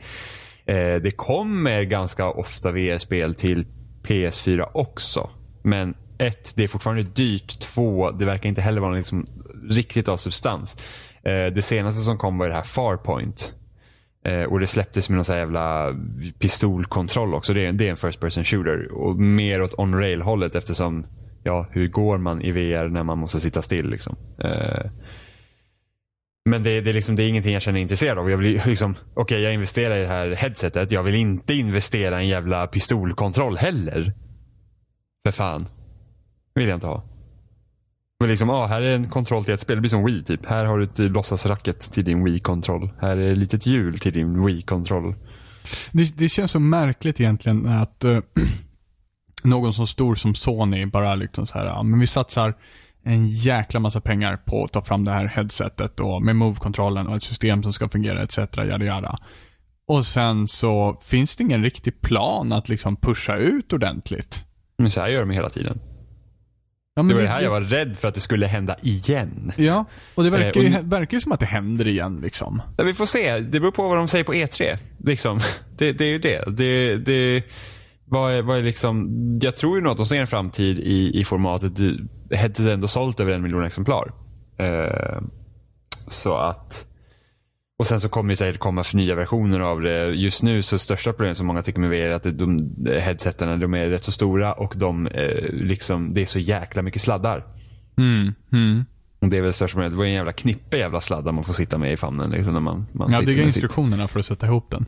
[0.66, 3.66] Eh, det kommer ganska ofta VR-spel till
[4.04, 5.30] PS4 också.
[5.63, 7.60] Men ett, det är fortfarande dyrt.
[7.60, 9.28] Två, det verkar inte heller vara liksom
[9.70, 10.78] riktigt av substans.
[11.24, 13.54] Eh, det senaste som kom var det här Farpoint.
[14.26, 15.96] Eh, och det släpptes med någon sån här jävla
[16.40, 17.54] pistolkontroll också.
[17.54, 18.92] Det är, det är en first person shooter.
[18.92, 21.06] Och mer åt on-rail hållet eftersom,
[21.44, 24.16] ja hur går man i VR när man måste sitta still liksom.
[24.40, 24.92] Eh,
[26.50, 28.32] men det, det, är liksom, det är ingenting jag känner mig intresserad av.
[28.32, 30.92] Jag vill liksom, okej okay, jag investerar i det här headsetet.
[30.92, 34.14] Jag vill inte investera i en jävla pistolkontroll heller.
[35.26, 35.68] För fan.
[36.56, 37.04] Vill jag inte ha.
[38.20, 39.76] Men liksom, ah, här är en kontroll till ett spel.
[39.78, 40.46] Det blir som Wii typ.
[40.46, 42.89] Här har du ett låtsasracket till din Wii-kontroll.
[43.00, 45.16] Här är ett litet hjul till din Wii-kontroll.
[45.92, 48.20] Det, det, känns så märkligt egentligen att uh,
[49.44, 52.54] någon så stor som Sony bara liksom så här, ja, men vi satsar
[53.04, 57.16] en jäkla massa pengar på att ta fram det här headsetet och med Move-kontrollen och
[57.16, 58.38] ett system som ska fungera etc.
[58.58, 59.20] Yada, yada.
[59.88, 64.44] Och sen så finns det ingen riktig plan att liksom pusha ut ordentligt.
[64.78, 65.80] Men så här gör de hela tiden.
[66.96, 69.52] Ja, det var det här jag var rädd för att det skulle hända igen.
[69.56, 72.62] Ja, och det verkar ju, Eh, verkar ju som att det händer igen liksom.
[72.78, 73.40] Ja, vi får se.
[73.40, 74.78] Det beror på vad de säger på E3.
[75.04, 75.40] Liksom.
[75.78, 76.44] Det, det är ju det.
[76.58, 77.44] det, det
[78.06, 79.10] vad är, vad är liksom,
[79.42, 81.80] jag tror ju nog att de ser en framtid i, i formatet.
[82.30, 84.12] Är ändå sålt över en miljon exemplar.
[84.58, 85.22] Eh,
[86.08, 86.86] så att
[87.84, 90.06] och sen så kommer det säkert komma för nya versioner av det.
[90.06, 93.74] Just nu så största problemet som många tycker med VR är att de, headsetarna de
[93.74, 97.46] är rätt så stora och de eh, liksom, det är så jäkla mycket sladdar.
[97.98, 98.86] Mm, mm.
[99.22, 99.91] Och det är väl det största problemet.
[99.91, 102.32] Det var en jävla knippe jävla sladdar man får sitta med i famnen.
[102.32, 104.86] Liksom, när man, man Ja, det är med sitt- instruktionerna för att sätta ihop den.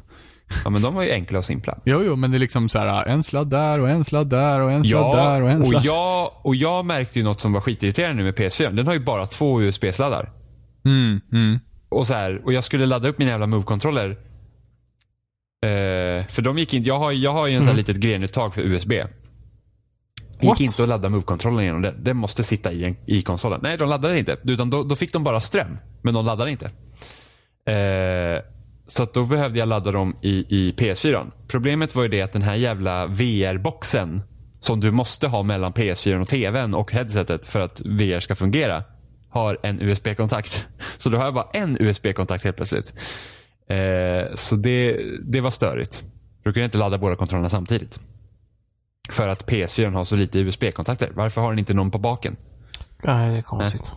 [0.64, 1.78] Ja men de var ju enkla och simpla.
[1.86, 4.60] Jo, jo, men det är liksom så här en sladd där och en sladd där
[4.62, 5.86] och en sladd där och en och sladd.
[5.86, 8.72] jag, och jag märkte ju något som var skitirriterande nu med PS4.
[8.72, 10.30] Den har ju bara två USB-sladdar.
[10.86, 11.60] Mm, mm.
[11.90, 14.10] Och så här, och jag skulle ladda upp mina jävla Move-kontroller.
[15.66, 18.56] Eh, för de gick in, jag har, jag har ju en sån här litet grenuttag
[18.56, 18.90] för USB.
[18.90, 20.60] Det gick What?
[20.60, 22.04] inte att ladda Move-kontrollen genom den.
[22.04, 23.60] Den måste sitta i, en, i konsolen.
[23.64, 24.38] Nej, de laddade inte.
[24.44, 25.78] Utan då, då fick de bara ström.
[26.02, 26.66] Men de laddade inte.
[27.72, 28.44] Eh,
[28.88, 31.32] så då behövde jag ladda dem i, i PS4.
[31.48, 34.22] Problemet var ju det att den här jävla VR-boxen
[34.60, 38.84] som du måste ha mellan PS4 och TVn och headsetet för att VR ska fungera
[39.36, 40.68] har en USB-kontakt.
[40.98, 42.94] Så då har jag bara en USB-kontakt helt plötsligt.
[43.68, 46.04] Eh, så det, det var störigt.
[46.38, 48.00] Då kunde jag inte ladda båda kontrollerna samtidigt.
[49.10, 51.12] För att PS4 har så lite USB-kontakter.
[51.16, 52.36] Varför har den inte någon på baken?
[53.04, 53.94] Nej, det är konstigt.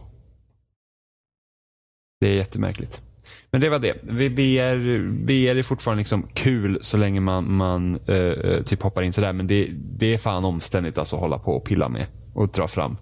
[2.20, 3.02] Det är jättemärkligt.
[3.50, 3.92] Men det var det.
[4.02, 9.32] VR, VR är fortfarande liksom kul så länge man, man eh, typ hoppar in sådär.
[9.32, 12.68] Men det, det är fan omständigt alltså att hålla på och pilla med och dra
[12.68, 12.96] fram.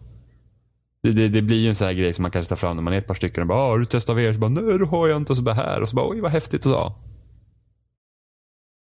[1.07, 2.83] Det, det, det blir ju en sån här grej som man kanske tar fram när
[2.83, 4.33] man är ett par stycken och bara "Ah, har du testat VR?
[4.33, 6.21] Så bara nej det har jag inte och så bara här och så bara oj
[6.21, 6.77] vad häftigt och så.
[6.79, 6.97] ja.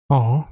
[0.08, 0.48] Ja.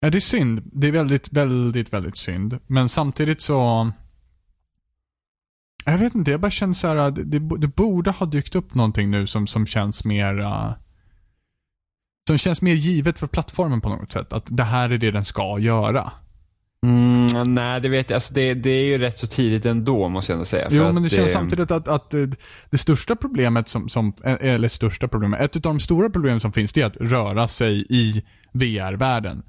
[0.00, 0.62] Ja, det är synd.
[0.72, 2.58] Det är väldigt, väldigt, väldigt synd.
[2.66, 3.90] Men samtidigt så...
[5.84, 8.74] Jag vet inte, jag bara känner så här, att det, det borde ha dykt upp
[8.74, 10.38] någonting nu som, som känns mer...
[10.40, 10.72] uh,
[12.28, 14.32] som känns mer givet för plattformen på något sätt.
[14.32, 16.12] Att det här är det den ska göra.
[16.86, 17.09] Mm,
[17.46, 18.14] nej det vet jag.
[18.14, 20.68] Alltså det, det är ju rätt så tidigt ändå måste jag ändå säga.
[20.70, 22.26] Jo, men det känns samtidigt att, att eh,
[22.70, 26.72] det största problemet som, som, eller största problemet, ett av de stora problemen som finns
[26.72, 29.42] det är att röra sig i VR-världen.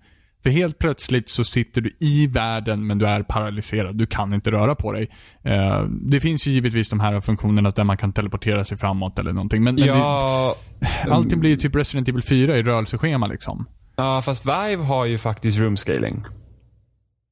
[0.44, 3.96] För helt plötsligt så sitter du i världen men du är paralyserad.
[3.96, 5.10] Du kan inte röra på dig.
[5.44, 9.34] Eh, det finns ju givetvis de här funktionerna där man kan teleportera sig framåt eller
[9.34, 9.63] någonting.
[9.63, 13.65] Men, men Ja, det, allting blir ju typ Resident Evil 4 i rörelseschema liksom.
[13.96, 15.78] ja, fast Vive har ju faktiskt room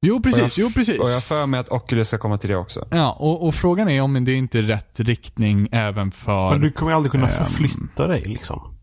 [0.06, 0.58] Jo, Och precis.
[0.58, 0.98] jag- Jo, precis.
[0.98, 2.88] Och jag för mig att Oculus ska komma till det också.
[2.90, 6.50] Ja, och, och frågan är om det inte är rätt riktning även för...
[6.50, 7.32] Men du kommer ju aldrig kunna Ehm.
[7.44, 8.74] förflytta dig liksom.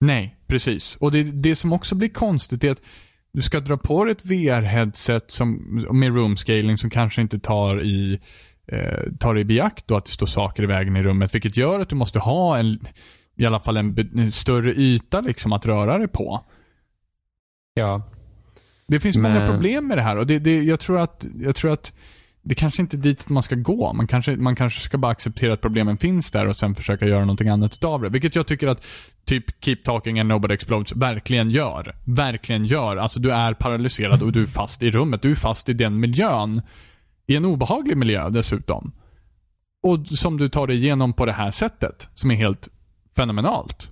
[0.00, 0.96] Nej, precis.
[0.96, 2.80] Och det, det som också blir konstigt är att
[3.32, 5.52] du ska dra på dig ett VR-headset som,
[5.92, 8.20] med room scaling som kanske inte tar i
[8.72, 11.80] eh, tar i beakt då att det står saker i vägen i rummet, vilket gör
[11.80, 12.78] att du måste ha en,
[13.36, 16.44] i alla fall en, en större yta liksom att röra dig på.
[17.74, 18.02] Ja.
[18.88, 21.56] Det finns många Men- problem med det här och det, det, jag, tror att, jag
[21.56, 21.92] tror att
[22.42, 23.92] det kanske inte är dit man ska gå.
[23.92, 27.20] Man kanske, man kanske ska bara acceptera att problemen finns där och sen försöka göra
[27.20, 28.08] någonting annat utav det.
[28.08, 28.84] Vilket jag tycker att
[29.24, 31.96] typ Keep Talking and Nobody Explodes verkligen gör.
[32.04, 32.96] Verkligen gör.
[32.96, 35.22] Alltså du är paralyserad och du är fast i rummet.
[35.22, 36.62] Du är fast i den miljön.
[37.26, 38.92] I en obehaglig miljö dessutom.
[39.82, 42.08] Och som du tar dig igenom på det här sättet.
[42.14, 42.68] Som är helt
[43.16, 43.90] fenomenalt.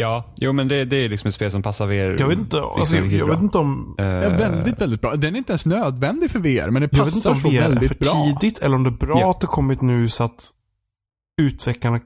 [0.00, 2.16] Ja, jo men det, det är liksom ett spel som passar VR.
[2.20, 3.36] Jag vet inte, alltså, jag, jag bra.
[3.36, 3.94] vet inte om...
[3.98, 5.16] Eh, Ja, väldigt, väldigt bra.
[5.16, 7.62] Den är inte ens nödvändig för VR, men det Jag vet inte passar om VR
[7.62, 8.12] är väldigt för bra.
[8.40, 9.30] tidigt eller om det är bra Ja.
[9.30, 10.50] att det kommit nu så att
[11.42, 12.00] utvecklarna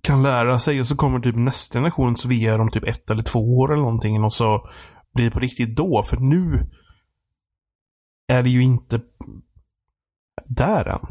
[0.00, 3.58] kan lära sig och så kommer typ nästa generations VR om typ ett eller två
[3.58, 4.68] år eller någonting och så
[5.14, 6.02] blir det på riktigt då.
[6.02, 6.58] För nu
[8.28, 9.00] är det ju inte
[10.46, 11.06] där än.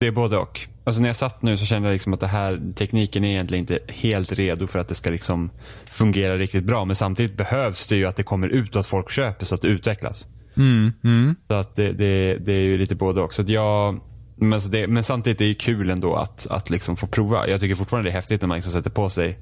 [0.00, 0.60] Det är både och.
[0.84, 3.62] Alltså när jag satt nu så kände jag liksom att det här, tekniken är egentligen
[3.62, 5.50] inte helt redo för att det ska liksom
[5.90, 6.84] fungera riktigt bra.
[6.84, 9.62] Men samtidigt behövs det ju att det kommer ut och att folk köper så att
[9.62, 10.28] det utvecklas.
[10.56, 11.34] Mm, mm.
[11.48, 13.34] Så att det, det, det är ju lite både och.
[13.34, 14.00] Så att jag,
[14.36, 17.48] men, det, men samtidigt är det kul ändå att, att liksom få prova.
[17.48, 19.38] Jag tycker fortfarande det är häftigt när man liksom sätter på sig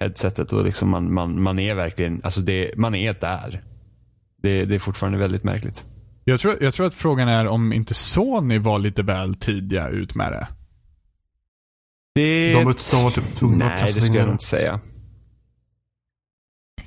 [0.00, 2.40] headsetet och liksom man, man, man är verkligen, alltså
[2.76, 3.62] man är där.
[4.42, 5.84] Det är fortfarande väldigt märkligt.
[6.28, 10.14] Jag, tror, jag tror att frågan är om inte Sony var lite väl tidiga ut
[10.14, 10.48] med det.
[12.14, 14.80] Det, De var, typ tvungna nej, det skulle jag inte säga.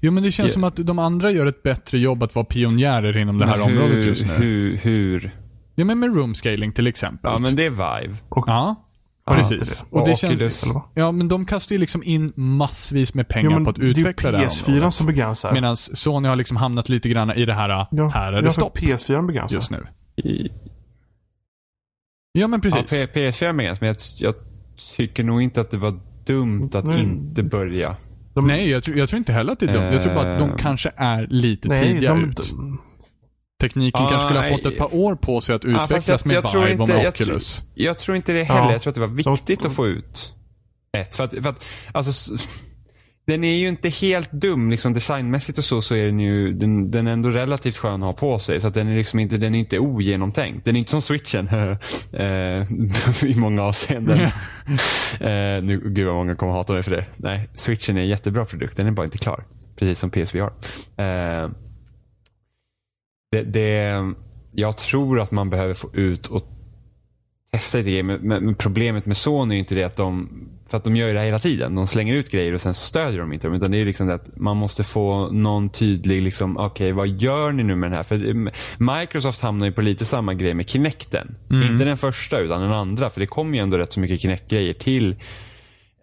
[0.02, 0.54] Jo, men det känns Ja.
[0.54, 3.64] som att de andra gör ett bättre jobb att vara pionjärer inom det här hur,
[3.64, 4.34] området just nu.
[4.34, 5.36] Hur, hur?
[5.76, 7.32] Ja, men med room scaling till exempel.
[7.32, 7.70] Ja, men det är
[8.02, 8.18] Vive.
[8.30, 8.89] Och, Ja,
[9.30, 9.80] Ja, precis.
[9.80, 10.66] det är Och det Oculus.
[10.74, 10.82] vad?
[10.94, 13.84] ja, men de kastar ju liksom in massvis med pengar Jo, på att det är
[13.86, 14.94] ju utveckla det här PS4 området.
[14.94, 15.54] som begränsar.
[15.54, 18.52] Medan Sony har liksom hamnat lite grann i det här, ja, här är ja, det
[18.52, 19.56] stopp PS4 begränsar.
[19.56, 19.88] just nu.
[20.16, 20.50] I,
[22.32, 23.10] Ja, men ja, precis.
[23.12, 24.36] P- PS4 med men jag, jag
[24.98, 27.04] tycker nog inte att det var dumt att Nej.
[27.04, 27.96] inte börja.
[28.34, 29.94] De, Nej, jag tror, jag tror inte heller att det är dumt.
[29.94, 32.38] Jag tror bara att de Eh, kanske är lite nej, tidiga de, ut.
[32.38, 32.82] de,
[33.62, 34.58] Tekniken Ah, kanske skulle ha nej.
[34.58, 36.70] fått ett par år på sig att Ja, utvecklas fast jag, med jag Vive och
[36.82, 37.64] inte, med jag, tror- Oculus.
[37.74, 38.62] jag tror inte det heller.
[38.62, 38.72] Ja.
[38.72, 40.34] Jag tror att det var Så- viktigt att få ut
[40.98, 41.16] ett.
[41.16, 42.34] För att, för att alltså,
[43.28, 46.92] den är ju inte helt dum liksom designmässigt och så, så är den ju, den,
[46.92, 48.62] den är ändå relativt skön att ha på sig.
[48.62, 50.66] Så att den är liksom inte, den är inte ogenomtänkt.
[50.66, 51.48] Den är inte som switchen
[52.14, 52.68] eh,
[53.30, 54.20] i många avseenden.
[55.20, 57.06] eh, nu, gud vad många kommer hata mig för det.
[57.18, 58.78] Nej, switchen är en jättebra produkt.
[58.78, 59.44] Den är bara inte klar.
[59.76, 60.52] Precis som PSVR.
[60.98, 61.50] Eh,
[63.32, 64.04] det, det,
[64.52, 66.48] jag tror att man behöver få ut och
[67.52, 68.04] testa lite grejer.
[68.04, 70.30] Men, men, problemet med Sony är inte det att de,
[70.68, 71.76] för att de gör det här hela tiden.
[71.76, 73.56] De slänger ut grejer och sen så stödjer de inte dem.
[73.56, 77.52] Utan det är liksom det att man måste få någon tydlig, liksom, okej vad gör
[77.52, 78.04] ni nu med den här?
[78.04, 81.36] För eh, Microsoft hamnar ju på lite samma grej med Kinecten.
[81.52, 83.10] Inte den första utan den andra.
[83.10, 85.16] För det kom ju ändå rätt så mycket Kinect-grejer till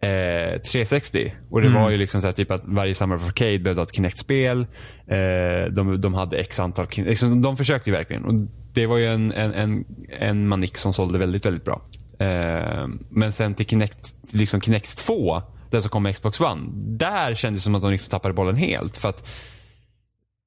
[0.00, 1.34] eh, 360.
[1.50, 3.94] Och det var ju liksom så typ att varje Summer of Arcade behövde ha ett
[3.94, 4.66] Kinect-spel.
[5.06, 8.24] Eh, de, de hade x antal Kinect, liksom, De försökte ju verkligen.
[8.24, 8.34] Och
[8.72, 9.84] det var ju en, en, en,
[10.20, 11.82] en manick som sålde väldigt, väldigt bra.
[12.18, 16.62] Eh, men sen till Kinect, liksom Kinect 2, den som kom med Xbox One.
[16.74, 18.96] Där kändes det som att de liksom tappade bollen helt.
[18.96, 19.28] För att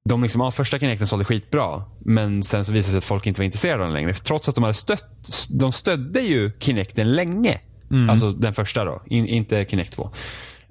[0.04, 1.84] de liksom, ja, första Kinecten sålde skitbra.
[2.00, 4.14] Men sen så visade det sig att folk inte var intresserade av den längre.
[4.14, 7.60] Trots att de hade stött, de stödde ju Kinecten länge.
[7.90, 8.10] Mm.
[8.10, 10.10] Alltså den första då, in, inte Kinect 2.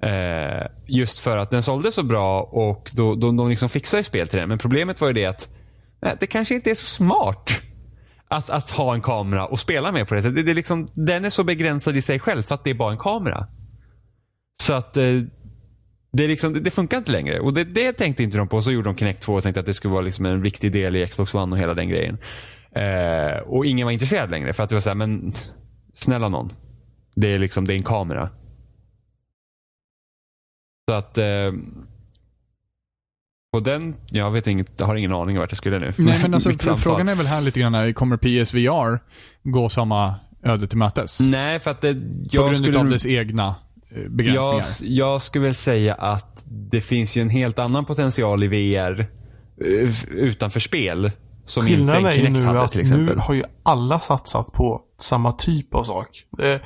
[0.02, 4.04] Eh, just för att den sålde så bra och då, då, de liksom fixade ju
[4.04, 4.48] spel till den.
[4.48, 5.48] Men problemet var ju det att
[6.02, 7.50] nej, det kanske inte är så smart
[8.28, 10.36] att, att ha en kamera och spela med på det sättet.
[10.36, 12.74] det, det är liksom, Den är så begränsad i sig själv för att det är
[12.74, 13.46] bara en kamera.
[14.60, 15.04] Så att eh,
[16.12, 17.40] det, liksom, det, det funkar inte längre.
[17.40, 18.62] Och det, det tänkte inte de på.
[18.62, 20.96] Så gjorde de Kinect 2 och tänkte att det skulle vara liksom en viktig del
[20.96, 22.18] i Xbox One och hela den grejen.
[22.72, 24.52] Eh, och ingen var intresserad längre.
[24.52, 25.32] För att det var såhär, men
[25.94, 26.52] snälla någon.
[27.14, 28.28] Det är liksom, det är en kamera.
[30.88, 31.52] Så att eh,
[33.52, 35.94] på den, jag vet inget, jag har ingen aning om vart jag skulle nu.
[35.98, 36.78] Nej, men alltså samtal.
[36.78, 38.98] frågan är väl här lite grann, kommer PSVR
[39.42, 41.20] gå samma öde till mötes?
[41.20, 42.78] Nej, för att det, På jag grund skulle...
[42.78, 43.54] av dess egna
[43.90, 44.54] eh, begränsningar?
[44.54, 44.64] Jag,
[45.12, 49.90] jag skulle väl säga att det finns ju en helt annan potential i VR eh,
[50.10, 51.10] utanför spel.
[51.44, 53.16] Som Skillnaden inte är en ju Kinect nu hade att till exempel.
[53.16, 56.24] nu har ju alla satsat på samma typ av sak.
[56.38, 56.60] Eh,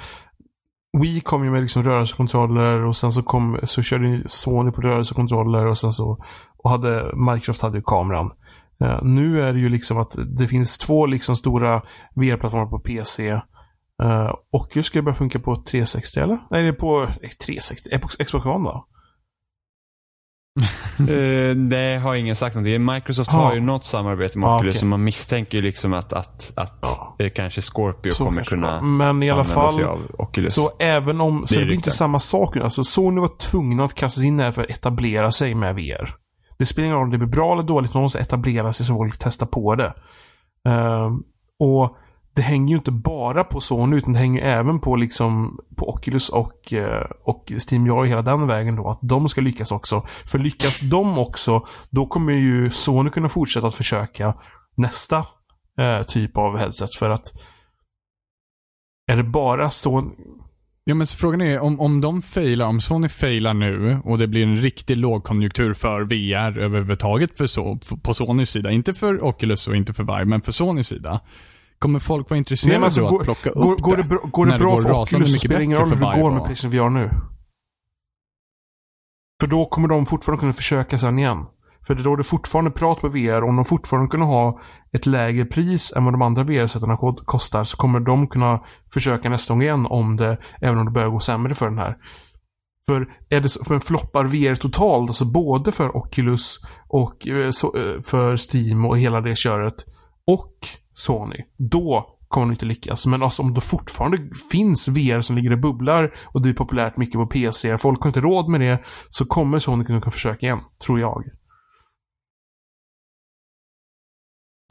[1.03, 5.67] Wii kom ju med liksom rörelsekontroller och sen så, kom, så körde Sony på rörelsekontroller
[5.67, 6.25] och sen så
[6.57, 8.33] och hade, Microsoft hade ju kameran.
[8.83, 11.83] Uh, nu är det ju liksom att det finns två liksom stora
[12.15, 13.33] VR-plattformar på PC.
[13.33, 13.41] Uh,
[14.03, 16.39] eh, och ska det börja funka på 360 eller?
[16.51, 17.89] Nej, det är på eh, 360.
[17.93, 18.87] Eh, Xbox One då?
[20.99, 22.85] Eh, det har ingen sagt någonting.
[22.85, 23.37] Microsoft Ah.
[23.37, 24.81] har ju något samarbete med Ah, Oculus okej.
[24.81, 27.17] så man misstänker ju liksom att, att, att Ja.
[27.19, 28.81] eh, kanske Scorpio Så kommer kanske kunna.
[28.81, 29.73] Men i alla fall.
[29.73, 30.55] sig av Oculus.
[30.55, 32.63] Så även om, så Det är det blir inte samma sak nu.
[32.63, 36.15] Alltså Sony var tvungna att kasta sig in där för att etablera sig med VR.
[36.59, 38.95] Det spelar ingen roll om det blir bra eller dåligt, man måste etablera sig så
[38.95, 39.95] folk testar på det.
[40.69, 41.23] Ehm,
[41.59, 41.97] och
[42.35, 46.29] det hänger ju inte bara på Sony, utan det hänger även på liksom på Oculus
[46.29, 48.91] och, eh, och Steam VR hela den vägen då.
[48.91, 50.07] Att de ska lyckas också.
[50.27, 54.35] För lyckas de också, då kommer ju Sony kunna fortsätta att försöka
[54.77, 55.27] nästa
[55.79, 56.95] eh, typ av headset.
[56.95, 57.33] För att
[59.13, 60.11] är det bara Sony...
[60.85, 64.27] Ja, men så frågan är om, om de failar, om Sony failar nu och det
[64.27, 68.71] blir en riktig lågkonjunktur för VR överhuvudtaget för så, på Sonys sida.
[68.71, 71.21] Inte för Oculus och inte för Vive, men för Sonys sida.
[71.85, 74.19] Kommer folk vara intresserade Nej, alltså, då går, att plocka upp går, går det, bra,
[74.19, 76.41] går det det bra för Oculus så spelar det ingen roll hur det går med
[76.41, 77.11] och- Playstation VR nu.
[79.41, 81.47] För då kommer de fortfarande kunna försöka sen igen.
[81.87, 83.43] För det är då det fortfarande prat med VR.
[83.43, 84.61] Om de fortfarande kunna ha
[84.93, 88.61] ett lägre pris än vad de andra VR-sättarna kostar så kommer de kunna
[88.93, 91.97] försöka nästa gång igen om det, även om det börjar gå sämre för den här.
[92.87, 98.01] För är det så, men floppar VR totalt, alltså både för Oculus och eh, eh,
[98.05, 99.75] för Steam och hela det köret
[100.27, 100.55] och
[100.95, 103.07] Sony, då kommer de inte lyckas.
[103.07, 104.19] Men alltså om det fortfarande
[104.53, 108.09] finns VR som ligger och bubblar och det är populärt mycket på PC, folk har
[108.09, 111.25] inte råd med det, så kommer Sony kunna försöka igen, tror jag.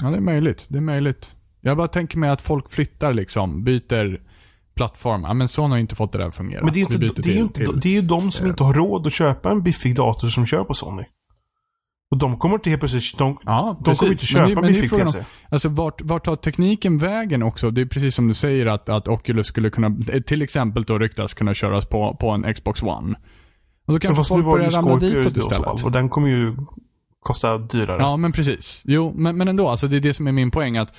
[0.04, 0.66] Ja, det är möjligt.
[0.70, 1.36] Det är möjligt.
[1.62, 4.22] Jag bara tänker mig att folk flyttar liksom, byter
[4.76, 5.22] plattform.
[5.24, 6.64] Ja, men Sony har inte fått det där att fungera.
[6.66, 8.48] Men det är, Vi inte, det, är ju till- inte, det är ju de som
[8.48, 11.04] inte har råd att köpa en biffig dator som kör på Sony.
[12.14, 14.70] Och de kommer inte helt plötsligt, de, Ja, de kommer inte Men köpa men är
[14.70, 15.24] biffig frågan om-.
[15.50, 17.72] Alltså vart, vart tar tekniken vägen också?
[17.72, 21.34] Det är precis som du säger att, att Oculus skulle kunna, till exempel då ryktas
[21.34, 23.16] kunna köras på, på en Xbox One.
[23.86, 25.84] Och då kanske folk börjar ramla ditåt istället.
[25.84, 26.56] Och den kommer ju
[27.20, 27.98] kosta dyrare.
[28.02, 28.82] Ja, men precis.
[28.86, 30.94] Jo, men, men ändå, alltså det är det som är min poäng att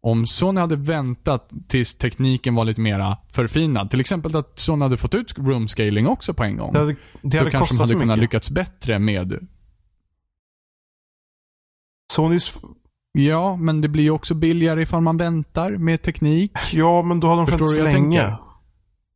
[0.00, 4.96] om Sony hade väntat tills tekniken var lite mera förfinad, till exempel att Sony hade
[4.96, 6.72] fått ut room scaling också på en gång.
[6.72, 8.20] Det hade, det då hade kanske de hade kunnat mycket.
[8.20, 9.48] lyckats bättre med
[12.12, 12.58] Sonys...
[13.12, 16.52] Ja, men det blir ju också billigare ifall man väntar med teknik.
[16.72, 18.20] Ja, men då hade de Förstår jag länge.
[18.20, 18.36] tänker?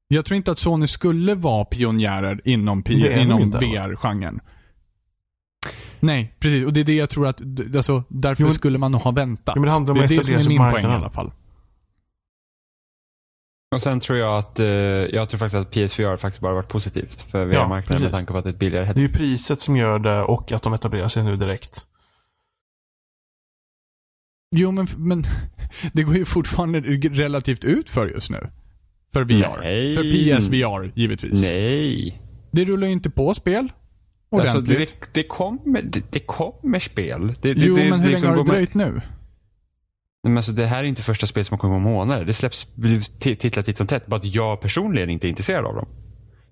[0.09, 3.51] Jag tror inte att Sony skulle vara pionjärer inom, Det inom.
[3.51, 4.41] VR-genren.
[6.01, 6.67] Nej, precis.
[6.67, 7.41] Och det är det jag tror att,
[7.77, 9.53] alltså, därför Jo, men- skulle man nog ha väntat.
[9.57, 10.97] Jo, men det handlar om det är det som är min på poäng i marknaden.
[11.01, 11.33] alla fall.
[13.75, 17.21] Och sen tror jag att, eh, jag tror faktiskt att PSVR faktiskt bara varit positivt
[17.21, 18.03] för VR-marknaden precis.
[18.03, 19.03] med tanke på att det är ett billigare Det headset.
[19.03, 21.87] är ju priset som gör det och att de etablerar sig nu direkt.
[24.53, 25.25] Jo, men, men
[25.93, 28.51] det går ju fortfarande relativt ut för just nu.
[29.13, 29.61] För VR.
[29.63, 29.97] Nej.
[29.97, 31.43] För PSVR, givetvis.
[31.43, 32.21] Nej.
[32.51, 33.73] Det rullar ju inte på spel.
[34.33, 34.97] Alltså, Ordentligt.
[35.01, 37.35] det, det, kommer, det, det kommer spel.
[37.43, 39.01] Det, jo, men hur liksom länge har det dröjt nu?
[40.25, 42.25] Men alltså, det här är inte första spel som kommer på månader.
[42.25, 42.67] Det släpps
[43.19, 44.07] titlar titt som tätt.
[44.07, 45.89] Bara att jag personligen inte är intresserad av dem.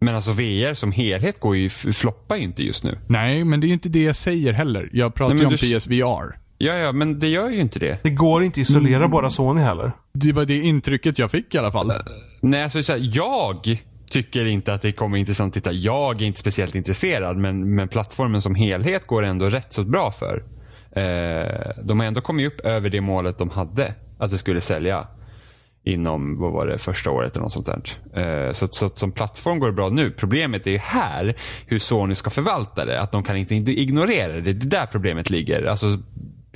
[0.00, 2.98] Men alltså VR som helhet går ju, floppar ju inte just nu.
[3.08, 4.90] Nej, men det är ju inte det jag säger heller.
[4.92, 6.39] Jag pratar Nej, ju om du- PSVR.
[6.62, 8.02] Ja, ja, men det gör ju inte det.
[8.02, 9.10] Det går inte att isolera Mm.
[9.10, 9.92] bara Sony heller.
[10.12, 11.92] Det var det intrycket jag fick i alla fall.
[12.40, 13.78] Nej, alltså så här, jag
[14.10, 15.72] tycker inte att det kommer intressant att titta.
[15.72, 20.10] Jag är inte speciellt intresserad, men, men plattformen som helhet går ändå rätt så bra
[20.12, 20.44] för.
[20.92, 25.06] Eh, de har ändå kommit upp över det målet de hade, att det skulle sälja
[25.84, 27.66] inom, vad var det, första året eller något sånt
[28.14, 28.46] där.
[28.46, 30.10] Eh, så, så att som plattform går det bra nu.
[30.10, 33.00] Problemet är ju här hur Sony ska förvalta det.
[33.00, 34.40] Att de kan inte ignorera det.
[34.40, 35.64] Det är där problemet ligger.
[35.64, 35.98] Alltså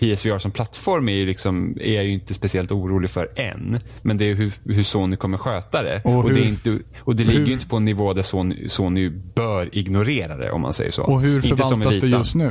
[0.01, 3.81] PSVR som plattform är ju, liksom, är jag ju inte speciellt orolig för än.
[4.03, 6.03] Men det är hur, hur Sony kommer sköta det.
[6.05, 8.23] Och Och, det, hur- är inte, och det ligger ju inte på en nivå där
[8.23, 11.03] Sony, Sony bör ignorera det om man säger så.
[11.03, 12.47] Och hur förvaltas det just nu?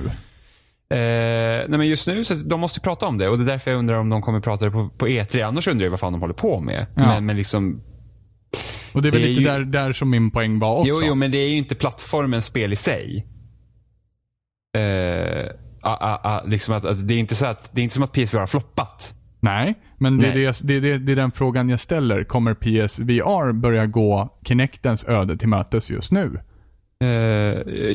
[0.89, 0.99] Eh,
[1.69, 3.77] nej men just nu, så de måste prata om det och det är därför jag
[3.77, 5.47] undrar om de kommer prata det på, på E3.
[5.47, 6.86] Annars undrar jag vad fan de håller på med.
[6.95, 7.01] Ja.
[7.08, 7.82] Men, men liksom,
[8.93, 10.89] Och det är väl Det är lite ju- där, där som min poäng var också.
[10.89, 13.27] jo, jo, men det är ju inte plattformen spel i sig.
[14.77, 15.45] Eh,
[15.84, 18.03] ah, ah, ah, liksom att, att det, är inte så att, det är inte som
[18.03, 19.16] att PSVR har floppat.
[19.39, 20.53] Nej, men det är, Nej.
[20.62, 22.24] det, det, är det, det är den frågan jag ställer.
[22.24, 26.39] Kommer PSVR börja gå Kinectens öde till mötes just nu?
[27.03, 27.07] Eh,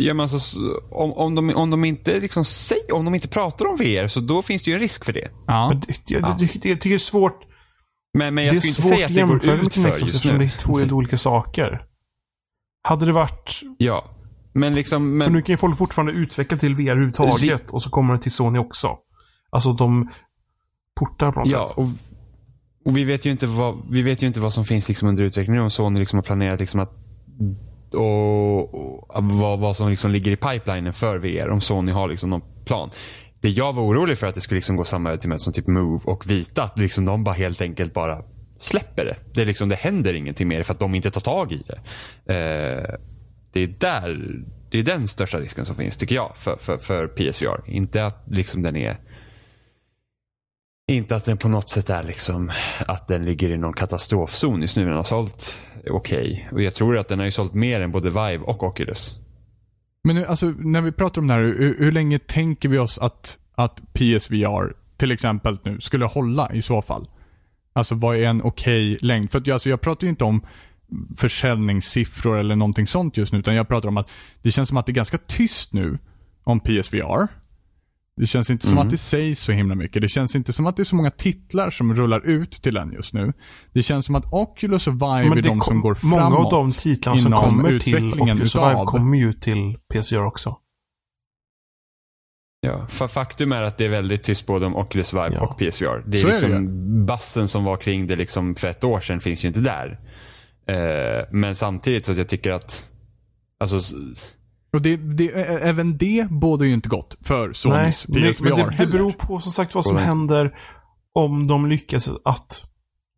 [0.06, 0.58] ja, men alltså,
[0.90, 4.20] om, om, de, om, de inte liksom säger, om de inte pratar om VR så
[4.20, 5.28] då finns det ju en risk för det.
[5.46, 5.68] Ja.
[5.68, 7.42] Men det, jag, det, jag tycker det är svårt.
[8.18, 10.38] Men, men jag är skulle inte säga att det går ut för just nu.
[10.38, 11.82] det är två helt olika saker.
[12.82, 13.60] Hade det varit...
[13.78, 14.17] Ja.
[14.52, 17.90] Men liksom, För men, nu kan ju folk fortfarande utveckla till VR överhuvudtaget och så
[17.90, 18.96] kommer det till Sony också.
[19.50, 20.08] Alltså de
[21.00, 21.76] portar på något Ja, sätt.
[21.78, 21.88] och,
[22.84, 25.24] och vi vet ju inte vad, vi vet ju inte vad som finns liksom under
[25.24, 25.60] utveckling.
[25.60, 26.92] Om Sony liksom har planerat liksom att
[27.94, 31.48] och, och vad, vad som liksom ligger i pipelinen för VR.
[31.48, 32.90] Om Sony har liksom någon plan.
[33.40, 35.66] Det jag var orolig för att det skulle liksom gå samma till med som typ
[35.66, 36.62] Move och Vita.
[36.62, 38.22] Att liksom de bara helt enkelt bara
[38.58, 39.16] släpper det.
[39.34, 41.80] Det, liksom, det händer ingenting mer för att de inte tar tag i det.
[42.34, 42.94] Eh,
[43.52, 47.06] det är där det är den största risken som finns tycker jag för, för, för
[47.06, 47.60] PSVR.
[47.66, 48.98] Inte att liksom den är
[50.88, 52.52] inte att den på något sätt är liksom
[52.86, 54.84] att den ligger i någon katastrofzon just nu.
[54.84, 55.58] Den har sålt
[55.90, 56.32] okej.
[56.32, 56.44] Okay.
[56.52, 59.16] Och jag tror att den har ju sålt mer än både Vive och Oculus.
[60.04, 62.98] Men nu, alltså, när vi pratar om det här, hur, hur länge tänker vi oss
[62.98, 67.08] att, att PSVR till exempel nu skulle hålla i så fall?
[67.72, 69.30] Alltså vad är en okej okay längd?
[69.30, 70.46] För att jag, alltså, jag pratar ju inte om
[71.16, 73.38] försäljningssiffror eller någonting sånt just nu.
[73.38, 74.10] Utan jag pratar om att
[74.42, 75.98] det känns som att det är ganska tyst nu
[76.44, 77.28] om PSVR.
[78.16, 78.90] Det känns inte som att mm.
[78.90, 80.02] det sägs så himla mycket.
[80.02, 82.92] Det känns inte som att det är så många titlar som rullar ut till den
[82.92, 83.32] just nu.
[83.72, 86.20] Det känns som att Oculus och Vive är de som går framåt.
[86.20, 90.56] Många av de titlarna som kommer till Oculus och Vive kommer ju till PSVR också.
[92.60, 95.40] Ja, för faktum är att det är väldigt tyst både om Oculus Vive ja.
[95.40, 96.02] och PSVR.
[96.06, 97.04] Det är så liksom är det.
[97.04, 100.00] bassen som var kring det liksom för ett år sedan finns ju inte där.
[100.68, 102.88] Eh, men samtidigt så att jag tycker att,
[103.60, 103.94] alltså
[104.72, 108.76] och det, det, även det bådar ju inte gott för Sonys Nej, PSVR men det,
[108.78, 110.58] det beror på som sagt vad som händer
[111.14, 112.68] om de lyckas att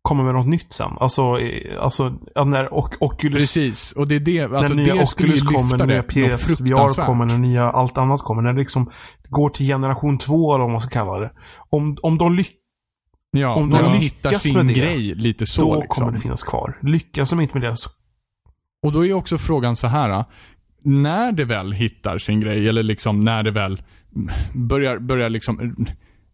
[0.01, 0.91] komma med något nytt sen.
[0.99, 1.37] Alltså,
[1.79, 2.13] alltså
[2.45, 3.41] när och, Oculus...
[3.41, 4.41] Precis, och det är det.
[4.41, 8.41] Alltså, när nya Oculus kommer, när nya PSVR kommer, när nya allt annat kommer.
[8.41, 8.91] När det liksom
[9.29, 11.31] går till generation två eller vad man ska kalla det.
[11.69, 12.60] Om, om de lyckas
[13.31, 15.61] Ja, om de lyckas sin det, grej lite så.
[15.61, 15.87] Då liksom.
[15.87, 16.77] kommer det finnas kvar.
[16.81, 17.89] Lyckas de inte med det så...
[18.83, 20.25] Och då är också frågan så här.
[20.83, 23.81] När det väl hittar sin grej, eller liksom när det väl
[24.53, 25.75] börjar, börjar liksom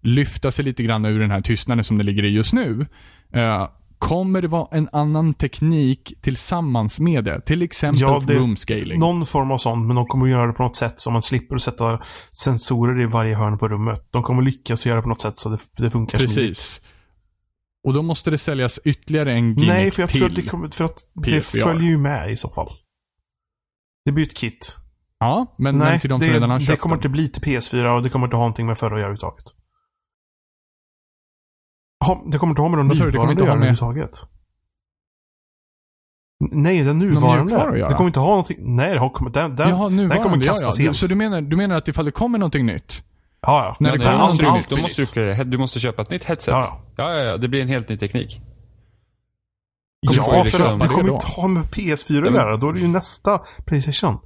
[0.01, 2.85] lyfta sig lite grann ur den här tystnaden som det ligger i just nu.
[3.31, 3.69] Eh,
[3.99, 7.41] kommer det vara en annan teknik tillsammans med det?
[7.41, 8.99] Till exempel ja, det, room scaling.
[8.99, 11.57] Någon form av sånt, men de kommer göra det på något sätt så man slipper
[11.57, 11.99] sätta
[12.31, 14.07] sensorer i varje hörn på rummet.
[14.11, 16.81] De kommer lyckas göra det på något sätt så det, det funkar Precis.
[17.87, 20.69] Och då måste det säljas ytterligare en gimmick Nej, för jag tror att det kommer,
[20.69, 22.69] för att det följer ju med i så fall.
[24.05, 24.77] Det blir ett kit.
[25.19, 27.29] Ja, men, Nej, men till de som det, redan har köpt det kommer inte bli
[27.29, 29.45] till PS4 och det kommer inte ha någonting med förra att göra överhuvudtaget.
[32.05, 34.23] Ha, det kommer inte ha med de nuvarande att göra överhuvudtaget.
[36.39, 37.77] Nej, den nuvarande.
[37.89, 38.57] Det kommer inte ha någonting.
[38.59, 40.93] Nej, det kommer, den, den, Jaha, nuvarande, den kommer kastas ja, ja.
[40.93, 43.03] Så du menar, du menar att ifall det kommer någonting nytt?
[43.41, 43.75] Ja, ja.
[43.79, 44.69] När det kommer någonting nytt.
[44.69, 46.51] Då måste du, du måste köpa ett nytt headset.
[46.51, 47.15] Ja, ja.
[47.15, 48.41] ja, ja, Det blir en helt ny teknik.
[49.99, 52.57] Ja, för liksom, att det kommer inte ha med PS4 att göra.
[52.57, 54.17] Då är det ju nästa Playstation.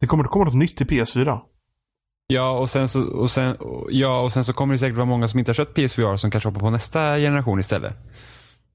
[0.00, 1.40] Det kommer, det kommer något nytt till PS4.
[2.26, 3.56] Ja och, sen så, och sen,
[3.88, 6.30] ja, och sen så kommer det säkert vara många som inte har köpt PSVR som
[6.30, 7.96] kanske hoppar på nästa generation istället.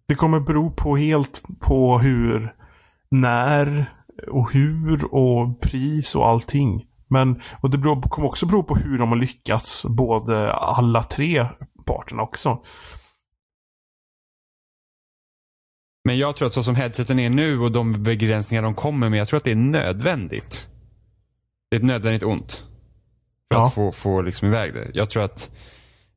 [0.07, 2.55] Det kommer bero på helt på hur,
[3.11, 3.85] när
[4.31, 6.85] och hur och pris och allting.
[7.07, 11.47] Men, och det beror, kommer också bero på hur de har lyckats, både alla tre
[11.85, 12.63] parterna också.
[16.05, 19.19] Men jag tror att så som headseten är nu och de begränsningar de kommer med,
[19.19, 20.67] jag tror att det är nödvändigt.
[21.69, 22.68] Det är ett nödvändigt ont.
[23.51, 23.67] För ja.
[23.67, 24.91] att få, få liksom iväg det.
[24.93, 25.51] Jag tror att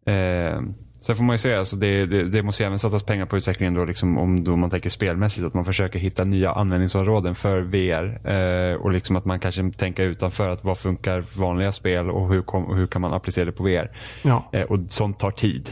[0.06, 0.60] eh,
[1.02, 3.36] Sen får man ju säga, alltså det, det, det, måste ju även satsas pengar på
[3.36, 5.46] utvecklingen då, liksom om då man tänker spelmässigt.
[5.46, 8.30] Att man försöker hitta nya användningsområden för VR.
[8.30, 12.42] Eh, och liksom att man kanske tänker utanför att vad funkar vanliga spel och hur,
[12.42, 13.90] kom, och hur kan man applicera det på VR.
[14.24, 14.50] Ja.
[14.52, 15.70] Eh, och sånt tar tid.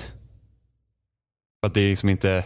[1.60, 2.44] För att det är liksom inte...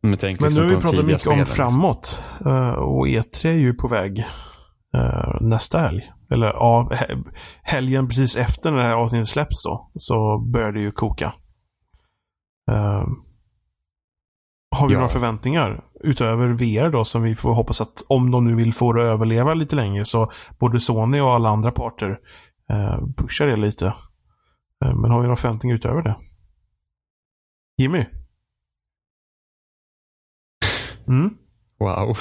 [0.00, 2.22] Men liksom nu har vi pratat mycket om framåt.
[2.46, 4.26] Uh, och E3 är ju på väg
[4.96, 6.12] uh, nästa helg.
[6.30, 6.90] Eller ja,
[7.62, 9.90] helgen precis efter när det här avsnittet släpps då.
[9.94, 11.34] Så börjar det ju koka.
[12.70, 13.06] Uh,
[14.70, 14.98] har vi ja.
[14.98, 18.92] några förväntningar utöver VR då som vi får hoppas att om de nu vill få
[18.92, 22.10] det att överleva lite längre så både Sony och alla andra parter
[22.72, 23.86] uh, pushar det lite.
[24.84, 26.16] Uh, men har vi några förväntningar utöver det?
[27.76, 28.04] Jimmy?
[31.08, 31.30] Mm?
[31.78, 32.16] Wow.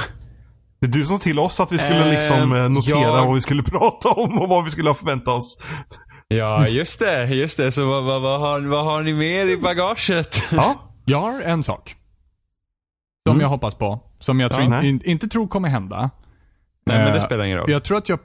[0.86, 3.26] Det är du som till oss att vi skulle liksom eh, notera jag...
[3.26, 5.62] vad vi skulle prata om och vad vi skulle förvänta oss.
[6.28, 7.26] Ja, just det.
[7.26, 7.72] Just det.
[7.72, 10.44] Så vad, vad, vad, har, vad har ni mer i bagaget?
[10.52, 10.76] Ja,
[11.06, 11.96] jag har en sak.
[13.28, 13.42] Som mm.
[13.42, 14.00] jag hoppas på.
[14.20, 16.10] Som jag ja, in, inte tror kommer hända.
[16.86, 17.72] Nej, men det eh, spelar ingen roll.
[17.72, 18.20] Jag tror att jag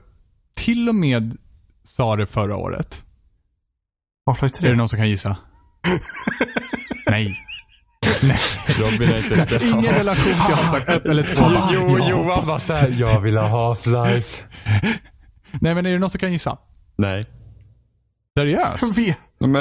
[0.55, 1.37] till och med
[1.85, 3.03] sa det förra året.
[4.31, 4.67] Half-Life 3?
[4.67, 5.37] Är det någon som kan gissa?
[7.07, 7.31] Nej.
[8.23, 8.41] Nej.
[8.81, 9.63] Robin är inte spel.
[9.69, 11.45] Ingen relation till Half-Life 1 eller 2.
[11.73, 14.43] Jo, Johan var såhär, jag vill ha Half-Life.
[15.61, 16.57] Nej, men är det någon som kan gissa?
[16.99, 17.25] Nej.
[18.39, 18.99] Seriöst?
[18.99, 19.53] Vi, Men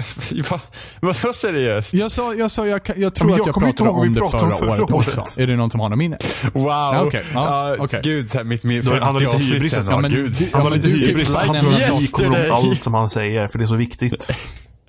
[0.49, 0.59] vad,
[1.01, 1.93] vad så seriöst?
[1.93, 4.55] Jag sa, jag, sa, jag, jag tror jag att jag pratade om det pratade förra,
[4.75, 5.41] förra året, också.
[5.41, 6.17] Är det någon som har något minne?
[6.53, 6.65] Wow!
[6.67, 7.23] Ja, okej.
[7.33, 7.99] Ja, okej.
[8.03, 9.91] Gud, så här, mitt, är han 50 lite hybris, alltså.
[9.91, 10.35] Ja, men gud.
[10.39, 11.35] du- Han har lite du hybris.
[11.35, 13.75] Han en tror att vi kommer ihåg allt som han säger, för det är så
[13.75, 14.33] viktigt.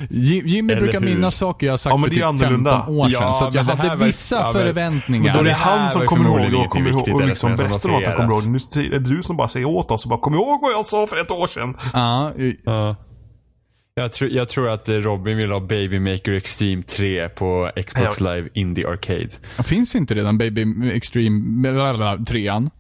[0.09, 1.07] Ji- Jimmy Eller brukar hur?
[1.07, 2.71] minnas saker jag har sagt Ja, för typ annorlunda.
[2.77, 3.13] 15 år sedan.
[3.23, 5.25] Ja, så att jag hade var- vissa ja, men- förväntningar.
[5.25, 7.97] Men då är det han som kommer ihåg och kommer ihåg och liksom berättar om
[7.97, 8.47] att han kommer ihåg.
[8.47, 10.87] Nu är det du som bara säger åt oss och bara Kom ihåg vad jag
[10.87, 11.77] sa för ett år sedan.
[11.93, 12.33] Ja,
[12.65, 12.97] Ja.
[13.95, 18.21] Jag, tror, jag tror att Robin vill ha Baby Maker Extreme 3 på Xbox.
[18.21, 19.29] Live Indie Arcade.
[19.65, 21.41] finns inte redan Baby Extreme
[21.73, 22.71] blablabla, trean?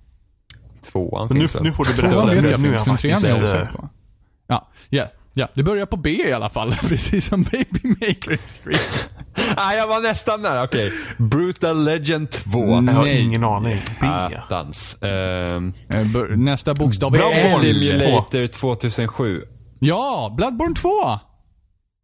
[0.92, 1.62] Tvåan Men nu, finns väl?
[1.62, 2.34] nu får du Tvåan berätta.
[2.42, 3.88] vet jag finns, men trean är jag osäker på.
[4.46, 5.04] Ja, ja,
[5.40, 5.48] ja.
[5.54, 6.72] Det börjar på B i alla fall.
[6.88, 8.78] Precis som Baby Maker Extreme.
[9.56, 10.64] ah, jag var nästan där.
[10.64, 10.92] Okej.
[11.18, 12.58] Brutal Legend 2.
[12.58, 13.20] Jag har Nej.
[13.20, 13.78] ingen aning.
[14.00, 14.06] B.
[14.06, 14.96] Attans.
[15.02, 17.50] Ehm, Eh, Nästa bokstav är.
[17.58, 19.42] Simulator 2007.
[19.78, 20.88] Ja, Bloodborne 2!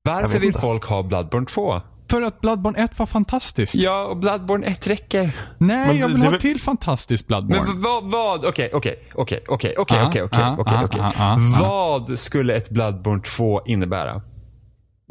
[0.05, 1.81] Varför vill folk ha Bloodborne 2?
[2.11, 3.75] För att Bloodborne 1 var fantastiskt.
[3.75, 5.31] Ja, och Bloodborne 1 räcker.
[5.59, 7.63] Nej, Men jag det- vill det ha väl- till fantastiskt Bloodborne.
[7.67, 11.37] Men vad, vad, okej, okej, okej, okej, okej, Ah, okej, okej, ah, okej, ah.
[11.61, 14.23] Vad skulle ett Bloodborne 2 innebära?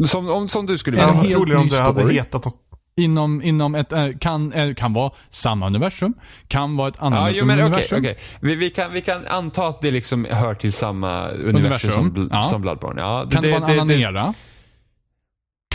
[0.07, 1.21] Som, om, som du skulle vilja ha.
[1.21, 2.61] helt troligen om ny det hade hetat något.
[2.97, 6.13] Inom, inom ett, eh, kan, eh, kan vara samma universum,
[6.47, 7.99] kan vara ett annat Ja, jo, men okej, universum.
[7.99, 8.17] okej.
[8.39, 12.29] Vi, vi, kan, vi kan anta att det liksom hör till samma universum, Universum, som,
[12.31, 12.43] ja.
[12.43, 13.01] som Bloodborne.
[13.01, 14.33] Ja, Kan det, vara en annan det- era?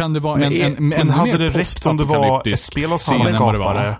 [0.00, 2.48] Kan det vara Men en, en, en ännu hade mer det räckt om det var
[2.48, 3.98] ett spel av samma skapare?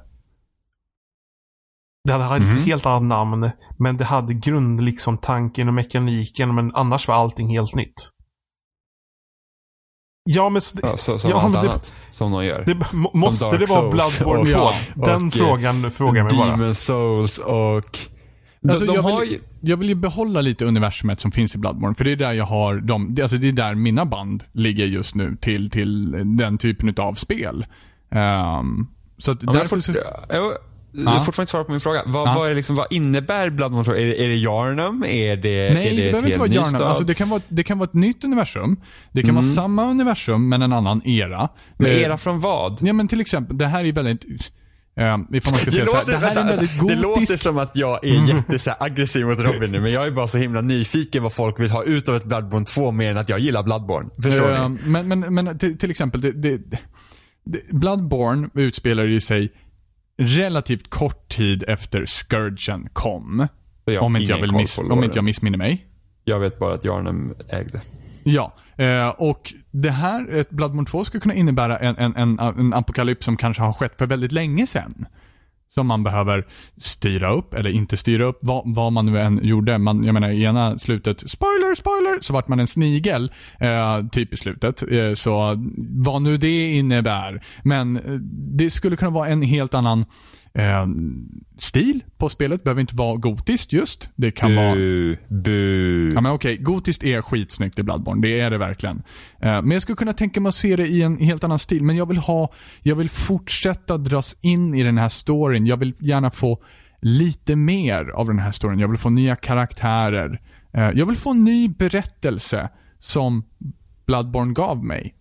[2.04, 2.58] Det hade haft Mhm.
[2.58, 7.14] ett helt annat namn, men det hade grund, liksom tanken och mekaniken, men annars var
[7.14, 8.10] allting helt nytt.
[10.24, 12.64] Ja, men så, Ja, så, som Ja, allt det- annat som de gör.
[12.64, 14.68] det, må, måste Dark det vara Souls Bloodborne och- 2?
[14.96, 16.56] Ja, Den och, frågan frågar jag mig bara.
[16.56, 17.84] Demon Souls och...
[18.62, 19.40] De, Alltså, de jag, har vill, ju...
[19.60, 22.44] jag vill ju behålla lite universumet som finns i Bloodborne, för det är där jag
[22.44, 26.58] har de, det, alltså det är där mina band ligger just nu till, till den
[26.58, 27.66] typen av spel.
[28.10, 28.86] Ehm,
[29.18, 29.92] så att Ja, därför fort, så,
[30.28, 30.52] jag,
[30.92, 32.02] jag har fortfarande inte svarat på min fråga.
[32.06, 33.92] Vad, vad, är liksom, vad innebär Bloodborne 2?
[33.92, 35.04] Är, det- är det Yarnum?
[35.08, 36.82] Är det, Nej, är det, det, behöver inte vara Yarnum.
[36.82, 38.80] Alltså det, kan vara, det kan vara ett nytt universum.
[39.12, 39.42] Det kan Mm.
[39.44, 41.48] vara samma universum, men en annan era.
[41.78, 42.78] Men Eh, era från vad?
[42.82, 44.52] Ja, men till exempel, det här är väldigt...
[45.00, 46.94] Um, ifall man ska Det säga så här, låter, det här är vänta, väldigt det
[46.94, 50.10] låter som att jag är jätte så här, aggressiv mot Robin nu, men jag är
[50.10, 53.18] bara så himla nyfiken vad folk vill ha ut av ett Bloodborne 2 mer än
[53.18, 54.10] att jag gillar Bloodborne.
[54.22, 54.78] Förstår Eh, ni?
[54.84, 56.60] Men, men, men till, till exempel, det, det,
[57.44, 59.52] det, Bloodborne utspelar ju sig
[60.18, 63.46] relativt kort tid efter Scourgen kom.
[64.00, 65.86] Om inte, jag vill miss, om inte jag missminner mig.
[66.24, 67.80] Jag vet bara att Yarnum ägde.
[68.22, 72.74] Ja, eh, och det här, ett Bloodborne 2 skulle kunna innebära en, en, en, en
[72.74, 75.06] apokalyps som kanske har skett för väldigt länge sedan.
[75.74, 76.46] Som man behöver
[76.78, 79.78] styra upp, eller inte styra upp, vad, vad man nu än gjorde.
[79.78, 84.34] Man, jag menar i ena slutet, spoiler, spoiler, så vart man en snigel, eh, typ
[84.34, 84.82] i slutet.
[84.92, 87.44] Eh, så vad nu det innebär.
[87.62, 88.12] Men eh,
[88.58, 90.04] det skulle kunna vara en helt annan
[90.54, 90.86] eh,
[91.58, 92.64] stil på spelet.
[92.64, 94.10] Behöver inte vara gotiskt just.
[94.16, 96.10] Det kan vara Bu, bu.
[96.14, 98.22] Ja men okej, gotiskt är skitsnyggt i Bloodborne.
[98.22, 99.02] Det är det verkligen.
[99.40, 101.82] Eh, men jag skulle kunna tänka mig att se det i en helt annan stil.
[101.82, 105.66] Men jag vill ha, jag vill fortsätta dras in i den här storyn.
[105.66, 106.62] Jag vill gärna få
[107.00, 108.78] lite mer av den här storyn.
[108.78, 110.40] Jag vill få nya karaktärer.
[110.72, 113.44] Eh, jag vill få en ny berättelse som
[114.06, 115.14] Bloodborne gav mig.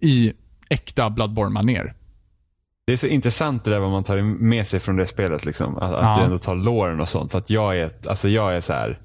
[0.00, 0.32] I
[0.68, 1.94] äkta Bloodborne-manér.
[2.86, 5.44] Det är så intressant det där vad man tar med sig från det spelet.
[5.44, 5.76] Liksom.
[5.76, 6.16] Att, att Ja.
[6.18, 7.30] du ändå tar låren och sånt.
[7.32, 8.98] För att jag är, alltså jag är så här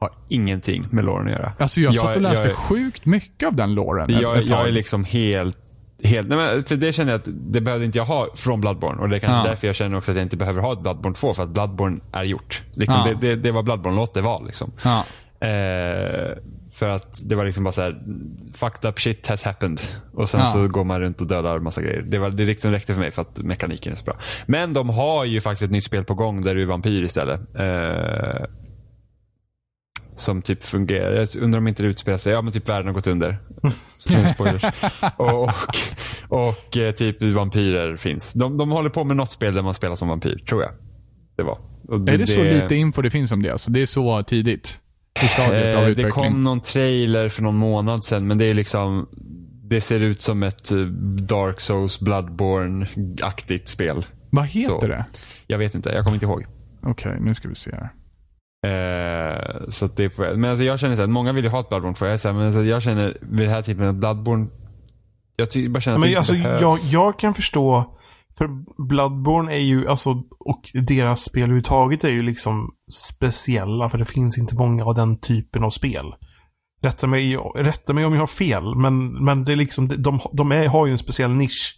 [0.00, 1.52] har ingenting med låren att göra.
[1.58, 5.04] Alltså jag, satt och läste jag, sjukt mycket av den låren jag, jag är liksom
[5.04, 5.56] helt
[6.02, 9.00] Helt, nej men för det känner jag att det behövde inte jag ha från Bloodborne.
[9.02, 9.50] Och det är kanske Ja.
[9.50, 11.34] därför jag känner också att jag inte behöver ha ett Bloodborne 2.
[11.34, 12.62] För att Bloodborne är gjort.
[12.72, 13.14] Liksom, Ja.
[13.20, 14.44] det, det, det var Bloodborne, låt det vara.
[14.46, 14.72] Liksom.
[14.84, 15.04] Ja.
[15.46, 16.36] Eh,
[16.78, 18.02] för att det var liksom bara så här,
[18.52, 19.80] fucked up shit has happened.
[20.14, 20.46] Och sen Ja.
[20.46, 22.02] så går man runt och dödar massa grejer.
[22.02, 24.18] Det, var, det liksom räckte för mig för att mekaniken är så bra.
[24.46, 27.40] Men de har ju faktiskt ett nytt spel på gång där du är vampyr istället.
[27.54, 28.44] Eh,
[30.16, 31.12] som typ fungerar.
[31.14, 33.38] Jag undrar om inte det utspelar sig, ja men typ världen har gått under.
[34.34, 34.62] Spoilers.
[35.16, 35.50] och, och,
[36.28, 38.32] och eh, typ vampyrer finns.
[38.32, 40.70] De, de håller på med något spel där man spelar som vampyr, tror jag.
[41.36, 41.58] Det var.
[41.88, 43.50] Och Är det så lite info det finns om det?
[43.50, 44.78] Alltså det är så tidigt?
[45.22, 46.12] I stadiet av Eh, det utveckling?
[46.12, 49.08] kom någon trailer för någon månad sedan men det är liksom
[49.70, 50.78] Det ser ut som ett eh,
[51.28, 54.06] Dark Souls Bloodborne-aktigt spel.
[54.30, 54.86] Vad heter Så.
[54.86, 55.04] det?
[55.46, 56.46] Jag vet inte, jag kommer inte ihåg.
[56.82, 57.90] Okej, nu ska vi se här.
[58.66, 61.50] Eh, så att det är på, men alltså jag känner så att många vill ju
[61.50, 63.86] ha ett Bloodborne för jag, så här, men alltså jag känner vid det här typen
[63.86, 64.46] av Bloodborne
[65.36, 66.60] Jag ty, bara känner att det inte alltså, behövs.
[66.62, 67.94] jag, jag kan förstå.
[68.38, 68.48] För
[68.88, 70.10] Bloodborne är ju, alltså,
[70.40, 73.90] och deras spel överhuvudtaget är ju liksom speciella.
[73.90, 76.14] För det finns inte många av den typen av spel.
[76.82, 80.52] rätta mig, rätta mig om jag har fel, men, men det är liksom, de, de
[80.52, 81.74] är, har ju en speciell nisch.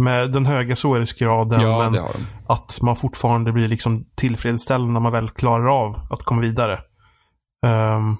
[0.00, 2.08] Med den höga svårighetsgraden, Ja, men de.
[2.46, 6.80] att man fortfarande blir liksom tillfredsställd när man väl klarar av att komma vidare.
[7.66, 8.16] Ehm,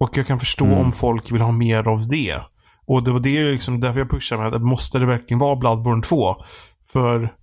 [0.00, 0.78] och jag kan förstå Mm.
[0.78, 2.40] om folk vill ha mer av det.
[2.86, 6.02] Och det var det liksom därför jag pushar med att måste det verkligen vara Bloodborne
[6.02, 6.36] 2?
[6.92, 7.34] För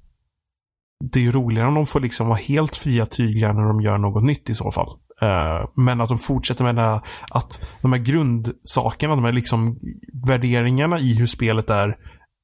[1.03, 3.97] det är ju roligare om de får liksom vara helt fria tyglar när de gör
[3.97, 4.97] något nytt i så fall.
[5.21, 9.79] Eh, men att de fortsätter med här, att de här grundsakerna, de här liksom
[10.27, 11.97] värderingarna i hur spelet är,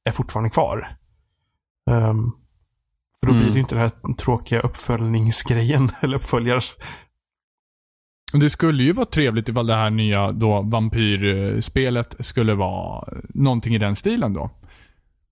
[0.04, 0.96] är fortfarande kvar.
[1.90, 2.30] Ehm,
[3.20, 3.44] för då Mm.
[3.44, 6.76] blir det inte den här tråkiga uppföljningsgrejen, eller uppföljars.
[8.32, 13.78] Det skulle ju vara trevligt ifall det här nya då vampyrspelet skulle vara någonting i
[13.78, 14.50] den stilen då.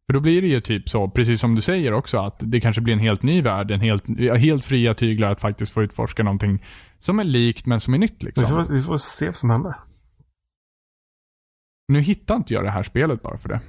[0.07, 2.83] För då blir det ju typ så, precis som du säger också, att det kanske
[2.83, 4.05] blir en helt ny värld, en helt,
[4.39, 6.65] helt fria tyglar att faktiskt få utforska någonting
[6.99, 8.49] som är likt men som är nytt Vi liksom.
[8.49, 9.75] får, vi får se vad som händer.
[11.89, 13.61] Nu hittar inte jag det här spelet bara för det.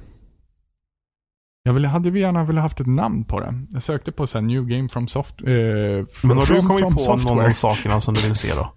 [1.63, 3.53] Jag ville, hade vi gärna velat haft ett namn på det.
[3.71, 5.41] Jag sökte på så här, New Game from Soft...
[5.41, 7.35] Eh, from, Men har du kommit på software.
[7.35, 8.73] någon av sakerna som du vill se då?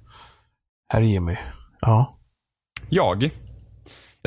[0.92, 1.36] Herr Jimmy.
[1.80, 2.16] Ja.
[2.88, 3.30] Jag?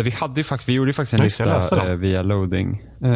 [0.02, 2.82] Ja, vi hade ju faktiskt, vi gjorde ju faktiskt en just lista eh, via loading.
[3.04, 3.10] Eh,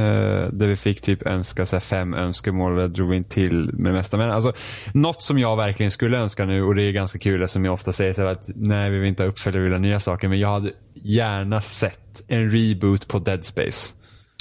[0.51, 3.97] där vi fick typ önska så fem önskemål och jag drog in till med det
[3.97, 4.17] mesta.
[4.17, 4.53] Men alltså,
[4.93, 7.93] något som jag verkligen skulle önska nu och det är ganska kul som jag ofta
[7.93, 10.27] säger så att nej vi vill inte ha uppföljare, vi vill ha nya saker.
[10.27, 13.93] Men jag hade gärna sett en reboot på Dead Space.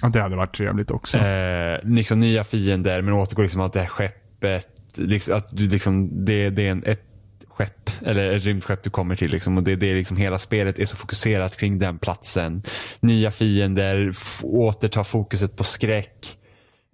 [0.03, 1.18] Ja, det hade varit trevligt också.
[1.18, 6.24] Eh, liksom nya fiender men återgår liksom att det här skeppet, liksom, att du liksom,
[6.24, 7.14] det, det är en, ett
[7.57, 10.87] skepp, eller rymdskepp du kommer till liksom, och det, det är liksom hela spelet är
[10.87, 12.63] så fokuserat kring den platsen.
[13.01, 16.39] Nya fiender, återta fokuset på skräck.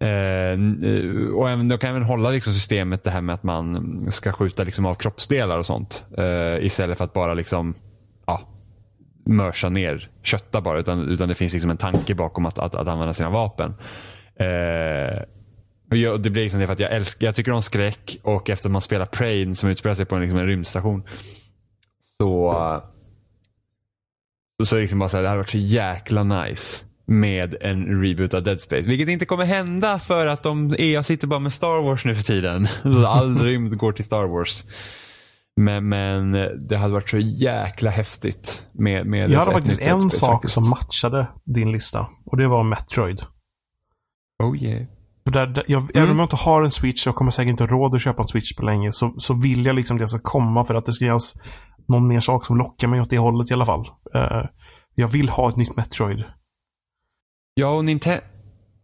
[0.01, 4.07] Eh, eh, och även, de kan även hålla liksom systemet det här med att man
[4.11, 6.05] ska skjuta liksom av kroppsdelar och sånt.
[6.19, 7.75] Eh, istället för att bara liksom,
[8.27, 8.41] ja,
[9.27, 10.79] mörsa ner, kötta bara.
[10.79, 13.75] Utan, utan det finns liksom en tanke bakom att, att, att använda sina vapen.
[14.37, 15.23] Eh,
[15.97, 18.68] jag, det blir liksom det för att jag älskar, jag tycker om skräck och efter
[18.68, 21.03] att man spelar Prey som utspelar sig på en, liksom en rymdstation.
[22.20, 22.82] Så, eh,
[24.64, 28.43] så, liksom bara så här, det hade varit så jäkla nice med en reboot av
[28.43, 28.88] Dead Space.
[28.88, 32.22] Vilket inte kommer hända för att de, EA sitter bara med Star Wars nu för
[32.22, 32.66] tiden.
[32.82, 34.64] Så all rymd går till Star Wars.
[35.57, 36.32] Men, men
[36.68, 40.55] det hade varit så jäkla häftigt med, med Jag hade faktiskt en sak faktiskt.
[40.55, 42.07] som matchade din lista.
[42.26, 43.22] Och det var Metroid.
[44.43, 44.86] Oh yeah.
[45.33, 47.68] För där, jag, Även om jag inte har en Switch, jag kommer säkert inte ha
[47.68, 50.64] råd att köpa en Switch på länge, så, så vill jag liksom det ska komma
[50.64, 51.35] för att det ska göras
[51.89, 53.87] någon mer sak som lockar mig åt det hållet i alla fall.
[54.14, 54.45] Eh,
[54.95, 56.24] jag vill ha ett nytt Metroid.
[57.55, 58.20] Ja, och, Ninte-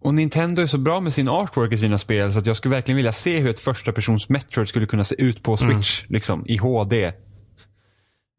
[0.02, 2.74] och Nintendo är så bra med sin artwork i sina spel så att jag skulle
[2.74, 6.04] verkligen vilja se hur ett första persons Metroid skulle kunna se ut på Switch.
[6.08, 7.12] Liksom, i HD.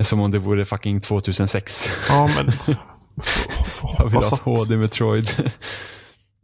[0.03, 1.89] Som om det vore fucking 2006.
[2.10, 2.53] Ja, men...
[3.97, 5.51] Jag vill ha ett HD Metroid.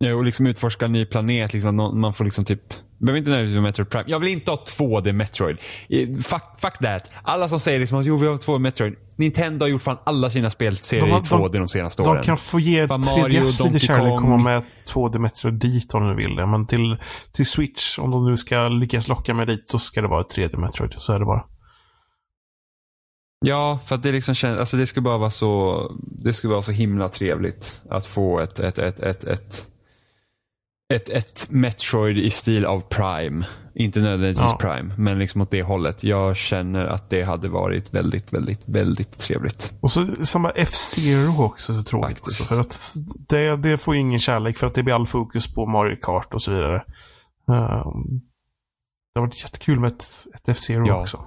[0.04, 1.54] Ja, och liksom utforska en ny planet.
[1.54, 2.62] Liksom, man får liksom typ...
[2.98, 4.04] Behöver inte nödvändigtvis vara Metroid Prime.
[4.08, 5.58] Jag vill inte ha 2D Metroid.
[6.24, 7.12] Fuck, fuck that.
[7.24, 8.96] Alla som säger liksom att jo, vi har 2D Metroid.
[9.16, 12.24] Nintendo har gjort fan alla sina spelserier De i 2D de, senaste De åren.
[12.24, 15.94] kan få ge Bara Mario, 3DS Donkey lite kärlek och komma med 2D Metroid dit
[15.94, 16.46] om de vill det.
[16.46, 16.98] Men till,
[17.32, 20.36] till Switch, om de nu ska lyckas locka mig dit, så ska det vara ett
[20.38, 20.94] 3D Metroid.
[20.98, 21.44] Så är det bara.
[23.46, 25.92] Ja, för att det liksom känns, alltså det skulle bara vara så,
[26.24, 29.68] det skulle vara så himla trevligt att få ett, ett, ett, ett, ett,
[30.96, 33.46] ett, ett Metroid i stil av Prime.
[33.76, 34.58] Inte nödvändigtvis Ja.
[34.62, 36.04] Prime, men liksom åt det hållet.
[36.04, 39.74] Jag känner att det hade varit väldigt, väldigt, väldigt trevligt.
[39.80, 42.18] Och så samma F-Zero också så tråkigt.
[42.20, 42.42] Faktiskt.
[42.42, 42.94] Också, för att
[43.30, 46.42] det, det får ingen kärlek för att det blir all fokus på Mario Kart och
[46.42, 46.76] så vidare.
[47.50, 48.22] Ehm,
[49.14, 50.04] det har varit jättekul med ett,
[50.36, 51.02] ett F-Zero Ja.
[51.02, 51.26] också.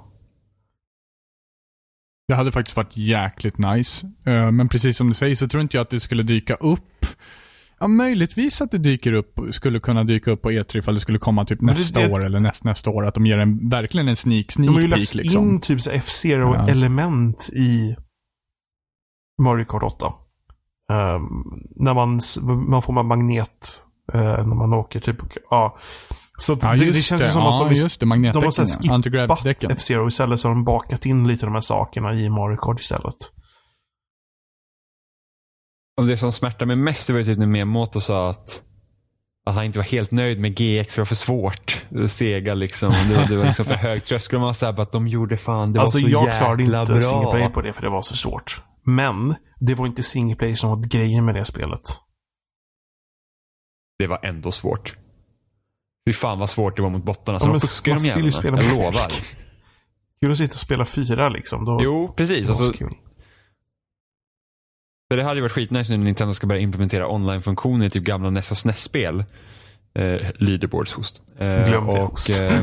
[2.29, 4.07] Det hade faktiskt varit jäkligt nice.
[4.27, 7.07] Eh, Men precis som du säger så tror inte jag att det skulle dyka upp.
[7.81, 11.18] Ja, möjligtvis att det dyker upp, skulle kunna dyka upp på E3 ifall det skulle
[11.18, 13.07] komma typ det- nästa det- år eller näst, nästa år.
[13.07, 15.45] Att de ger en, verkligen en sneak, sneak De har ju lagt liksom.
[15.45, 17.97] in typ F-Zero-element i
[19.43, 20.12] Mario Kart 8.
[20.93, 21.22] Ehm,
[21.77, 22.20] när man,
[22.68, 25.16] man får man magnet eh, när man åker typ.
[25.51, 25.77] Ja.
[26.39, 27.31] Så Ja, det, det känns det.
[27.31, 28.07] som ja, att de, just det.
[28.07, 29.37] de har ja.
[29.37, 29.64] skippat.
[29.70, 32.81] F-Zero istället så har de bakat in lite av de här sakerna i Mario Kart
[32.81, 33.14] istället.
[35.97, 38.62] Och det som smärtar mig mest det var typ när Miyamoto sa att,
[39.47, 41.84] att han inte var helt nöjd med GX för det var för svårt.
[41.90, 42.92] Det var Sega liksom.
[43.09, 44.40] Det var, det var liksom för hög tröskel.
[44.40, 47.51] Man såhär, att de gjorde fan, det alltså var så jag jäkla klarade inte bra.
[47.51, 48.62] på det för det var så svårt.
[48.84, 51.82] Men det var inte single player som var grejen med det spelet.
[53.99, 54.97] Det var ändå svårt.
[56.09, 57.40] Fy fan vad svårt det var mot bottarna.
[57.40, 58.62] Så Ja, de fuskar de jävlarna.
[58.62, 59.12] Jag lovar.
[60.20, 61.64] Kul att sitta och spela fyra liksom.
[61.64, 62.49] Då, Jo, precis.
[62.49, 62.88] Alltså, så kul.
[65.11, 68.04] För det hade ju varit skitnice nu när Nintendo ska börja implementera online-funktioner i typ
[68.04, 69.24] gamla NES och SNES-spel.
[69.94, 71.22] Eh, leaderboards host.
[71.38, 72.62] Eh, Glöm det, och, eh,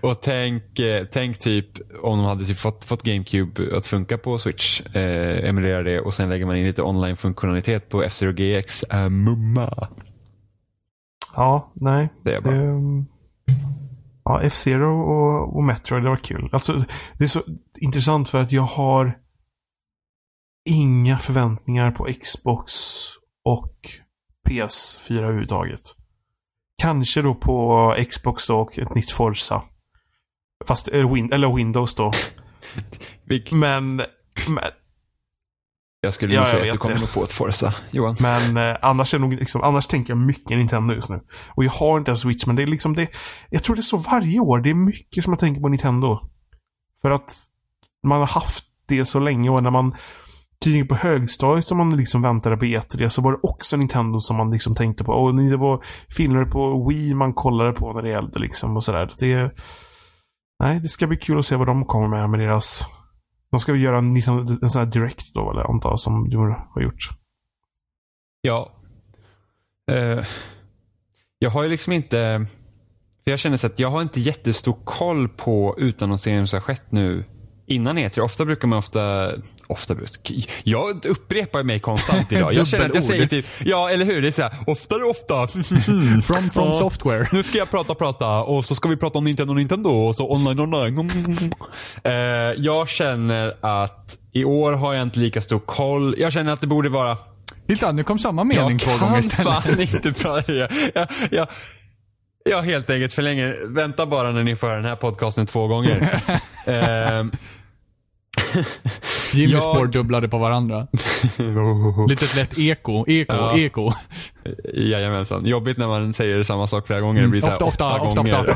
[0.00, 1.66] och tänk, eh, tänk typ
[2.02, 4.80] om de hade typ fått, fått GameCube att funka på Switch.
[4.80, 8.82] Eh, emulera det och sen lägger man in lite online-funktionalitet på F-Zero GX.
[8.82, 9.88] Eh, mumma.
[11.36, 12.08] Ja, nej.
[12.22, 12.52] Det är bra.
[12.52, 13.06] Ehm,
[14.24, 16.50] ja, F-Zero och, och Metroid, det var kul.
[16.52, 16.84] Alltså,
[17.18, 17.42] det är så
[17.78, 19.18] intressant för att jag har
[20.70, 22.72] inga förväntningar på Xbox
[23.44, 23.76] och
[24.48, 25.82] PS4 överhuvudtaget.
[26.82, 29.62] Kanske då på Xbox då och ett nytt Forza.
[30.66, 32.10] Fast, eh, eller Windows då.
[33.50, 34.64] Men, men,
[36.04, 37.00] jag skulle Ja, säga att du kommer det.
[37.00, 38.16] nog få ett Forza, Johan.
[38.20, 41.20] men eh, annars, är nog liksom, annars tänker jag mycket Nintendo just nu.
[41.54, 43.08] Och jag har inte en Switch, men det är liksom det.
[43.50, 44.60] Jag tror det är så varje år.
[44.60, 46.20] Det är mycket som jag tänker på Nintendo.
[47.02, 47.34] För att
[48.06, 49.94] man har haft det så länge och när man
[50.64, 54.36] tydligen på högstadiet som man liksom väntade på E3 så var det också Nintendo som
[54.36, 55.12] man liksom tänkte på.
[55.12, 55.84] Och det var
[56.16, 59.14] filmer på Wii man kollade på när det gällde liksom och sådär.
[59.18, 59.50] Det,
[60.62, 62.84] nej, det ska bli kul att se vad de kommer med med deras...
[63.52, 66.28] De ska väl göra en, liksom, en sån här direct då, eller antar jag, som
[66.28, 67.08] du har gjort.
[68.40, 68.72] Ja.
[69.90, 70.24] Uh,
[71.38, 72.46] jag har ju liksom inte...
[73.24, 76.92] För jag känner så att jag har inte jättestor koll på utannonseringen som har skett
[76.92, 77.24] nu
[77.72, 78.20] innan E3.
[78.20, 79.30] Ofta brukar man ofta...
[79.66, 79.94] Ofta
[80.64, 82.54] Jag upprepar mig konstant idag.
[82.54, 83.46] Jag känner att jag säger typ...
[83.64, 84.22] Ja, eller hur?
[84.22, 85.48] Det är så här, oftare ofta.
[85.48, 86.78] From, from Ja.
[86.78, 87.26] software.
[87.32, 90.30] Nu ska jag prata, prata och så ska vi prata om Nintendo, Nintendo och så
[90.32, 91.10] online, online.
[92.04, 92.12] Eh,
[92.56, 96.14] jag känner att i år har jag inte lika stor koll.
[96.18, 97.16] Jag känner att det borde vara
[97.66, 99.52] Titta, nu kom samma mening två gånger jag istället.
[99.52, 100.52] kan fan inte prata.
[100.52, 101.46] Jag, jag, jag,
[102.44, 103.74] jag helt enkelt förlänger.
[103.74, 106.20] Vänta bara när ni får höra den här podcasten två gånger.
[106.66, 107.30] Ehm,
[109.32, 110.86] Jimmys Jag- spår dubblade på varandra.
[112.08, 113.58] Litet lätt eko, eko, Ja.
[113.58, 113.92] eko.
[114.74, 115.46] Jajamensan.
[115.46, 117.22] Jobbigt när man säger samma sak flera gånger.
[117.22, 118.50] Det blir så här Ofta, ofta, åtta ofta, gånger.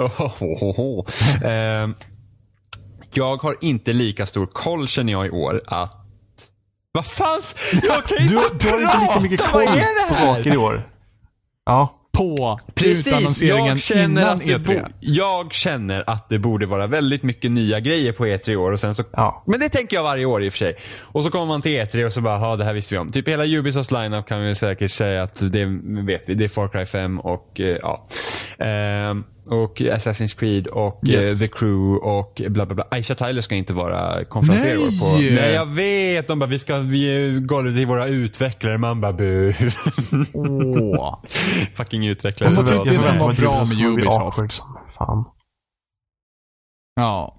[0.00, 1.94] ofta, ofta, Ehm,
[3.14, 5.92] jag har inte lika stor koll känner jag i år att
[6.92, 7.40] vad fan?
[7.82, 9.66] Jag kan Du, inte du har inte lika mycket prata!
[9.66, 10.88] koll på saker i år.
[11.66, 11.98] Ja.
[12.18, 14.58] På Precis, utannonseringen jag känner, innan att det E3.
[14.82, 18.72] bo- jag känner att det borde vara väldigt mycket nya grejer på E3 i år.
[18.72, 19.42] Och sen så, Ja.
[19.46, 20.76] Men det tänker jag varje år i och för sig.
[21.12, 23.12] Och så kommer man till E3 och så bara, ja det här visste vi om.
[23.12, 25.64] Typ hela Ubisofts lineup kan vi säkert säga att det
[26.06, 26.34] vet vi.
[26.34, 28.06] Det är Far Cry 5 och eh, ja.
[28.58, 31.32] Ehm, och Assassin's Creed och Yes.
[31.42, 32.84] eh, The Crew och bla bla bla.
[32.90, 35.12] Aisha Tyler ska inte vara konferenser år på...
[35.18, 35.34] Nej!
[35.34, 36.28] Nej jag vet.
[36.28, 38.78] De bara, vi ska vi går till våra utvecklare.
[38.78, 39.54] Man bara, bu.
[40.34, 41.18] Åh.
[41.74, 42.50] Fucking utvecklare.
[42.50, 42.84] Jag Så tyckte bra.
[42.84, 44.62] det som var bra med Ubisoft.
[44.98, 45.24] fan.
[46.94, 47.36] Ja.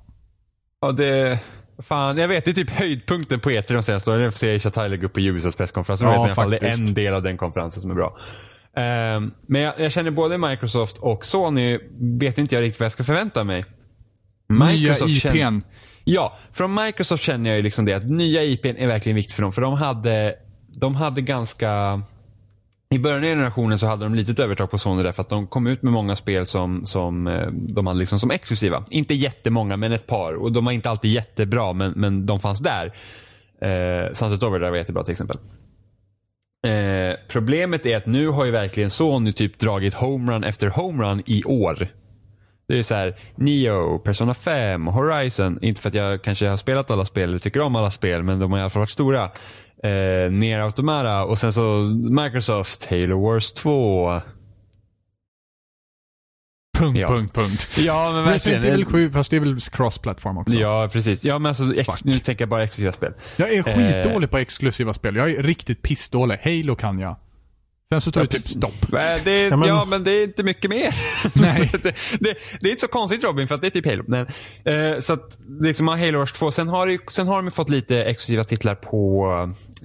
[0.81, 1.39] Ja, det...
[1.79, 2.45] Fan, jag vet.
[2.45, 4.19] Det är typ höjdpunkten på E3 de senaste åren.
[4.19, 6.01] Det är att se Aisha Tyler gå upp på Ubisofts presskonferens.
[6.01, 8.17] Ja, vet i alla fall, det är en del av den konferensen som är bra.
[8.77, 12.91] Ehm, men jag, jag känner både Microsoft och Sony vet inte jag riktigt vad jag
[12.91, 13.65] ska förvänta mig.
[14.49, 15.61] Nya känner- IPn.
[16.03, 19.41] Ja, från Microsoft känner jag ju liksom det att nya IPn är verkligen viktigt för
[19.41, 19.53] dem.
[19.53, 20.35] För de hade,
[20.75, 22.01] de hade ganska...
[22.89, 25.67] I början av generationen så hade de litet övertag på Sony därför att de kom
[25.67, 28.83] ut med många spel som, som eh, de hade liksom som exklusiva.
[28.89, 30.33] Inte jättemånga, men ett par.
[30.33, 32.85] Och de var inte alltid jättebra, men, men de fanns där.
[33.61, 35.37] Eh, Sunset Overdrive var jättebra till exempel.
[36.67, 41.43] Eh, problemet är att nu har ju verkligen Sony typ dragit homerun efter homerun i
[41.43, 41.87] år.
[42.67, 45.59] Det är så här, Neo, Persona 5, Horizon.
[45.61, 48.39] Inte för att jag kanske har spelat alla spel eller tycker om alla spel, men
[48.39, 49.23] de har i alla fall varit stora.
[49.83, 51.61] Eh, Nier Automata och sen så
[52.21, 54.21] Microsoft, Halo Wars 2.
[56.83, 57.07] Punkt, Ja.
[57.07, 57.67] punkt, punkt.
[57.77, 60.53] Ja, men Resident Evil 7, fast det är väl cross-platform också.
[60.53, 61.23] Ja, precis.
[61.23, 63.13] Ja, men alltså, ex- nu tänker jag bara exklusiva spel.
[63.35, 63.75] Jag är Eh.
[64.03, 65.15] skitdålig på exklusiva spel.
[65.15, 66.37] Jag är riktigt pissdålig.
[66.43, 67.15] Halo kan jag.
[67.93, 68.93] Sen så tar det typ stopp.
[68.93, 69.89] Eh, Det, ja, Ja, men...
[69.89, 70.95] men- det är inte mycket mer.
[71.41, 71.69] Nej.
[71.71, 71.79] det,
[72.19, 74.03] det, det är inte så konstigt Robin, för att det är typ Halo.
[74.07, 74.27] Men,
[74.65, 76.51] eh, så att, liksom har Halo Wars 2.
[76.51, 79.27] Sen har, det, sen har de fått lite exklusiva titlar på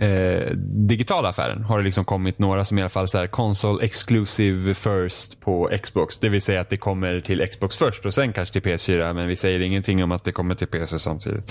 [0.04, 0.52] eh,
[0.88, 1.64] digitala affären.
[1.64, 5.70] Har det liksom kommit några som i alla fall så här console exclusive first på
[5.82, 6.18] Xbox.
[6.18, 9.14] Det vill säga att det kommer till Xbox först och sen kanske till PS4.
[9.14, 11.50] Men vi säger ingenting om att det kommer till PC samtidigt.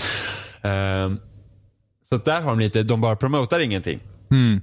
[0.62, 1.10] Eh,
[2.10, 4.00] så där har de lite, de bara promotar ingenting.
[4.30, 4.60] Mm.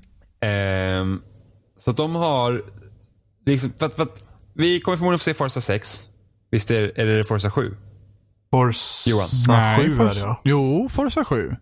[1.78, 2.64] Så att de har,
[3.46, 4.24] liksom, för att, för att,
[4.54, 6.04] vi kommer förmodligen få se Forza 6.
[6.52, 7.76] Visst är, är det Forza 7?
[8.52, 9.28] Forza Johan.
[9.78, 10.42] 7 är Forza- det ja.
[10.44, 11.56] Jo, Forza 7.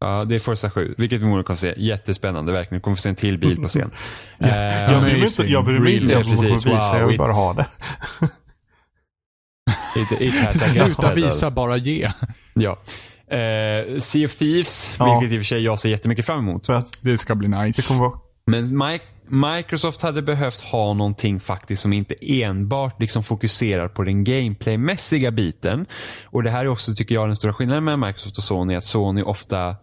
[0.00, 0.94] Ja, det är Forza 7.
[0.98, 1.74] Vilket vi förmodligen kommer få se.
[1.76, 2.78] Jättespännande, verkligen.
[2.78, 3.90] Vi kommer få se en till bil på scen.
[4.38, 7.06] Jag bryr mig inte, jag bryr mig inte ens om vad de kommer visa, jag
[7.08, 7.66] vill bara ha det.
[9.96, 12.10] It, it Sluta visa, bara ge.
[12.54, 12.78] Ja.
[13.36, 15.18] Eh, sea of Thieves, Ja.
[15.20, 16.66] vilket i och för sig jag ser jättemycket fram emot.
[16.66, 17.82] För att Det ska bli nice.
[17.82, 18.18] det kommer vara...
[18.46, 24.24] Men Mi- Microsoft hade behövt ha någonting faktiskt som inte enbart liksom fokuserar på den
[24.24, 25.86] gameplaymässiga biten.
[26.26, 28.74] Och det här är också, tycker jag, den stora skillnaden mellan Microsoft och Sony.
[28.74, 29.76] Att Sony ofta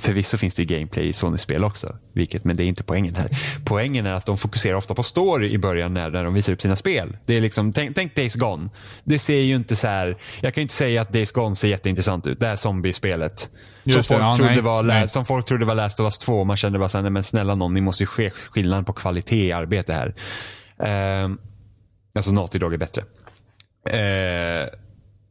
[0.00, 3.28] Förvisso finns det ju gameplay i Sony-spel också, vilket, men det är inte poängen här.
[3.64, 6.62] Poängen är att de fokuserar ofta på story i början när, när de visar upp
[6.62, 7.16] sina spel.
[7.26, 8.68] Det är liksom, tänk, tänk Days Gone.
[9.04, 11.68] Det ser ju inte så här, jag kan ju inte säga att Days Gone ser
[11.68, 12.40] jätteintressant ut.
[12.40, 13.50] Det här zombiespelet.
[13.84, 15.08] Som folk, ja, trodde nej, var, nej.
[15.08, 16.44] som folk trodde var Last of Us 2.
[16.44, 19.46] Man kände bara såhär, nej men snälla någon, ni måste ju ske skillnad på kvalitet
[19.46, 20.14] i arbete här.
[20.88, 21.38] Ehm,
[22.14, 23.02] alltså Naughty Dog är bättre.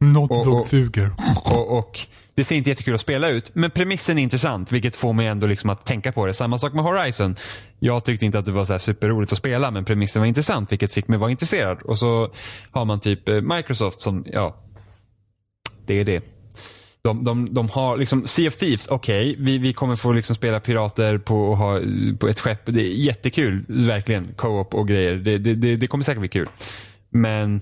[0.00, 1.12] Not Och- dog och- suger.
[1.44, 1.98] och, och
[2.36, 5.46] det ser inte jättekul att spela ut, men premissen är intressant, vilket får mig ändå
[5.46, 6.34] liksom att tänka på det.
[6.34, 7.36] Samma sak med Horizon.
[7.78, 10.72] Jag tyckte inte att det var så här superroligt att spela, men premissen var intressant,
[10.72, 11.82] vilket fick mig vara intresserad.
[11.82, 12.34] Och så
[12.70, 14.56] har man typ eh, Microsoft som, ja,
[15.86, 16.24] det är det.
[17.02, 20.60] De, de, de har liksom, Sea of Thieves, okej, vi, vi kommer få liksom spela
[20.60, 21.80] pirater på, och ha,
[22.18, 22.60] på ett skepp.
[22.64, 24.34] Det är jättekul, verkligen.
[24.36, 25.16] Co-op och grejer.
[25.16, 26.48] Det, det, det, det kommer säkert bli kul.
[27.10, 27.60] Men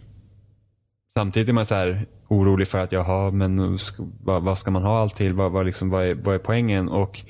[1.17, 3.79] samtidigt är man så här orolig för att jaha, men
[4.23, 5.33] vad, vad ska man ha allt till?
[5.33, 6.89] Vad, vad, liksom, vad, är, vad är poängen?
[6.89, 7.21] Och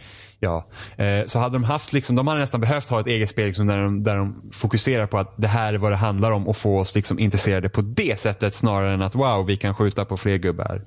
[0.41, 0.67] ja,
[0.97, 3.67] eh, så hade de haft, liksom, de hade nästan behövt ha ett eget spel liksom,
[3.67, 6.57] där, de, där de fokuserar på att det här är vad det handlar om och
[6.57, 10.17] få oss liksom, intresserade på det sättet snarare än att wow, vi kan skjuta på
[10.17, 10.83] fler gubbar.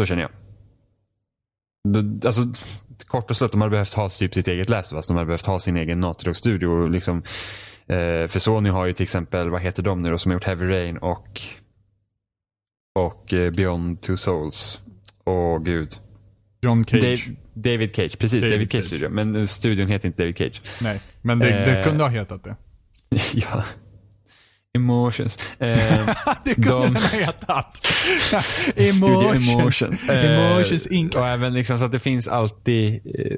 [0.00, 0.30] Så känner jag.
[2.26, 2.42] Alltså,
[3.06, 4.90] kort och slut, de hade behövt ha typ sitt eget läs.
[4.90, 6.88] De hade behövt ha sin egen Naughty Dog-studio.
[6.88, 7.22] Liksom,
[7.88, 10.44] eh, för Sony har ju till exempel, vad heter de nu då, som har gjort
[10.44, 11.40] Heavy Rain och,
[12.94, 14.80] och eh, Beyond Two Souls.
[15.24, 15.94] Åh gud.
[16.60, 17.00] John Cage.
[17.02, 18.42] Dave, David Cage, precis.
[18.44, 18.86] David David, Cage, Cage.
[18.86, 19.08] studio.
[19.10, 20.60] Men eh, studion heter inte David Cage.
[20.82, 21.84] Nej, men det, det Eh.
[21.84, 22.56] kunde ha hetat det.
[23.34, 23.64] ja.
[24.76, 25.38] Emotions.
[25.58, 25.68] Eh,
[26.44, 27.80] det kunde de- den ha hetat.
[28.76, 29.48] Emotions.
[29.48, 30.02] Emotions.
[30.08, 31.14] Eh, Emotions Inc.
[31.14, 33.36] Och även liksom så att det finns alltid eh,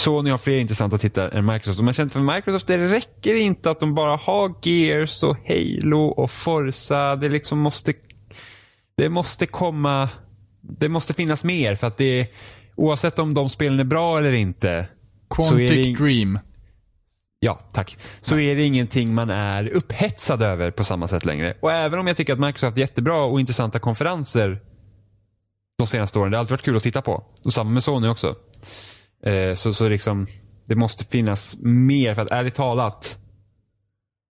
[0.00, 1.80] Sony har fler intressanta tittare än Microsoft.
[1.80, 6.30] Man känner för Microsoft, det räcker inte att de bara har Gears och Halo och
[6.30, 7.16] Forza.
[7.16, 7.92] Det liksom måste
[8.96, 10.08] det måste komma
[10.60, 12.28] det måste finnas mer för att det
[12.76, 14.88] oavsett om de spelen är bra eller inte
[15.30, 16.38] Quantic Dream.
[17.40, 17.96] Ja, tack.
[18.20, 21.56] Så är det ingenting man är upphetsad över på samma sätt längre.
[21.60, 24.60] Och även om jag tycker att Microsoft har haft jättebra och intressanta konferenser
[25.78, 26.30] de senaste åren.
[26.30, 27.24] Det har alltid varit kul att titta på.
[27.44, 28.34] Och samma med Sony också.
[29.26, 30.26] Eh, så, så liksom,
[30.66, 33.16] det måste finnas mer för att ärligt talat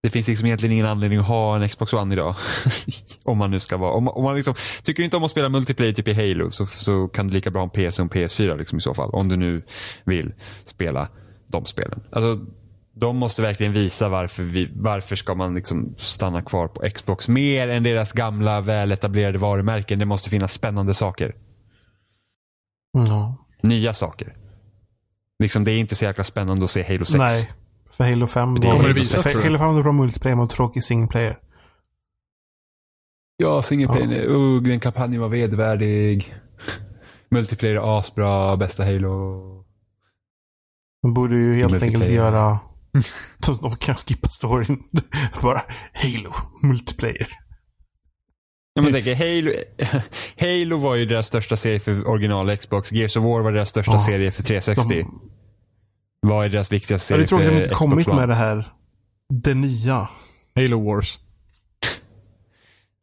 [0.02, 2.36] det finns liksom egentligen ingen anledning att ha en Xbox One idag.
[3.24, 3.92] om man nu ska vara.
[3.92, 6.66] Om, om man liksom, tycker du inte om att spela multiplayer typ i Halo så,
[6.66, 9.10] så kan du lika bra ha en PS och en PS4 liksom i så fall.
[9.10, 9.62] Om du nu
[10.04, 10.32] vill
[10.64, 11.08] spela
[11.46, 12.02] de spelen.
[12.12, 12.46] Alltså,
[12.94, 17.68] de måste verkligen visa varför, vi, varför ska man liksom stanna kvar på Xbox mer
[17.68, 19.98] än deras gamla väletablerade varumärken.
[19.98, 21.34] Det måste finnas spännande saker.
[22.92, 23.36] Ja.
[23.62, 24.36] Nya saker.
[25.40, 27.18] Liksom, det är inte så jäkla spännande att se Halo 6.
[27.18, 27.50] Nej.
[27.88, 28.76] För Halo 5 Det var...
[28.76, 29.42] kommer det för du?
[29.42, 31.38] Halo 5 var bra multiplayer mot tråkig single player.
[33.36, 34.22] Ja, singleplayer.
[34.22, 34.30] Ja.
[34.30, 36.34] Uh, den kampanjen var vedervärdig.
[37.30, 39.64] Multiplayer är asbra, bästa Halo.
[41.02, 42.58] De borde ju helt enkelt göra...
[43.46, 44.82] Så de kan skippa storyn.
[45.42, 45.62] Bara
[45.92, 46.32] Halo
[46.62, 47.39] multiplayer.
[48.84, 49.52] Ja, men tänk, Halo,
[50.40, 52.92] Halo var ju deras största serie för original Xbox.
[52.92, 53.98] Gears of War var deras största Ja.
[53.98, 54.88] serie för 360.
[54.88, 55.20] De,
[56.28, 58.20] Vad är deras viktigaste ja, det serie är tråkigt att för de inte Xbox kommit
[58.20, 58.72] med det här.
[59.32, 60.08] Det nya.
[60.54, 61.18] Halo Wars.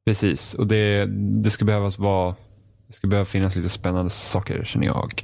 [0.05, 1.05] Precis, och det,
[1.43, 2.36] det skulle behövas vara
[2.88, 5.23] det skulle behöva finnas lite spännande saker känner jag.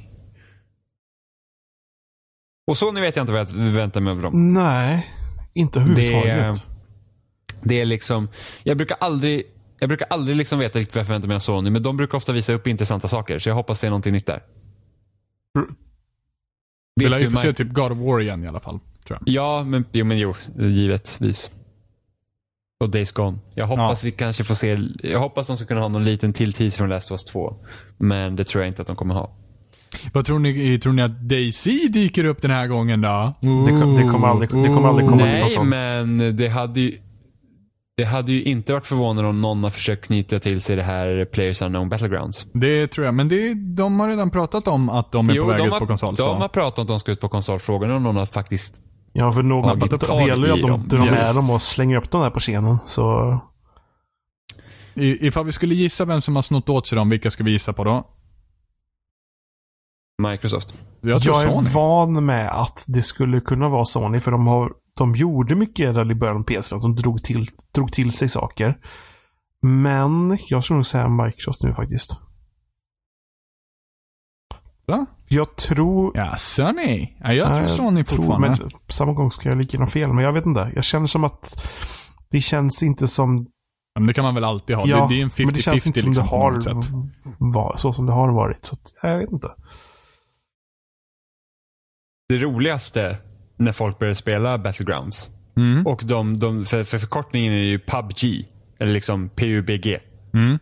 [2.66, 4.52] Och så nu vet jag inte vad jag väntar mig av dem.
[4.54, 5.10] Nej.
[5.54, 6.66] Inte Det, överhuvudtaget.
[7.62, 8.28] det är liksom,
[8.62, 9.42] jag brukar aldrig
[9.78, 12.18] jag brukar aldrig liksom veta riktigt vad jag förväntar mig av Sony, men de brukar
[12.18, 13.38] ofta visa upp intressanta saker.
[13.38, 14.42] Så jag hoppas se någonting nytt där.
[17.00, 18.78] Vi lär du ju få se typ God of War igen i alla fall.
[19.06, 19.34] Tror jag.
[19.34, 21.50] Ja, men jo, men jo givetvis.
[22.80, 23.38] Och Days Gone.
[23.54, 26.52] Jag hoppas vi kanske får se, jag hoppas de ska kunna ha någon liten till
[26.52, 27.56] tease från Last of Us 2.
[27.98, 29.36] Men det tror jag inte att de kommer ha.
[30.12, 30.78] Vad tror ni?
[30.78, 33.34] Tror ni att Daisy dyker upp den här gången då?
[33.40, 35.66] Det kom- det kommer aldrig- det kommer aldrig komma till Nej, konsol.
[35.66, 36.98] men det hade ju
[37.96, 41.24] det hade ju inte varit förvånande om någon har försökt knyta till sig det här
[41.32, 42.46] Players Unknown Battlegrounds.
[42.52, 45.58] Det tror jag, men det, de har redan pratat om att de är på väg
[45.58, 46.14] de ut har, på konsol.
[46.14, 46.34] de så.
[46.34, 47.58] har pratat om att de ska ut på konsol.
[47.60, 48.82] Frågan är om någon har faktiskt...
[49.12, 50.88] Ja, för någon tagit tag delar ju att i de dem.
[50.88, 51.34] drar med Yes.
[51.36, 52.78] dem och slänger upp dem där på scenen.
[52.86, 53.38] Så
[54.94, 57.50] I, ifall vi skulle gissa vem som har snott åt sig dem, vilka ska vi
[57.50, 58.06] gissa på då?
[60.30, 60.74] Microsoft.
[61.00, 61.68] Jag tror jag är Sony.
[61.74, 66.10] van med att det skulle kunna vara Sony för de har de gjorde mycket där
[66.10, 66.80] i början av PS4.
[66.80, 68.78] De drog till, drog till sig saker.
[69.62, 72.20] Men jag skulle nog säga Microsoft nu faktiskt.
[74.86, 75.06] Va?
[75.28, 76.12] Jag tror...
[76.14, 77.16] Ja, Sony.
[77.20, 78.48] Ja, jag tror Sony tror- fortfarande.
[78.48, 80.72] men på samma gång ska jag lika gärna fel, men jag vet inte.
[80.74, 81.68] Jag känner som att
[82.30, 83.46] det känns inte som...
[83.94, 84.86] Ja, men det kan man väl alltid ha.
[84.86, 86.64] Ja, det, det är en 50-50 men det känns inte som liksom, det har något
[86.64, 86.92] sätt.
[87.38, 88.64] var, så som det har varit.
[88.64, 89.48] Så att, jag vet inte.
[92.28, 93.18] Det roligaste
[93.64, 95.30] när folk börjar spela Battlegrounds.
[95.56, 95.86] Mm.
[95.86, 98.48] Och de, de, för, för förkortningen är ju PubG.
[98.78, 99.98] Eller liksom PUBG.
[100.34, 100.58] Mm.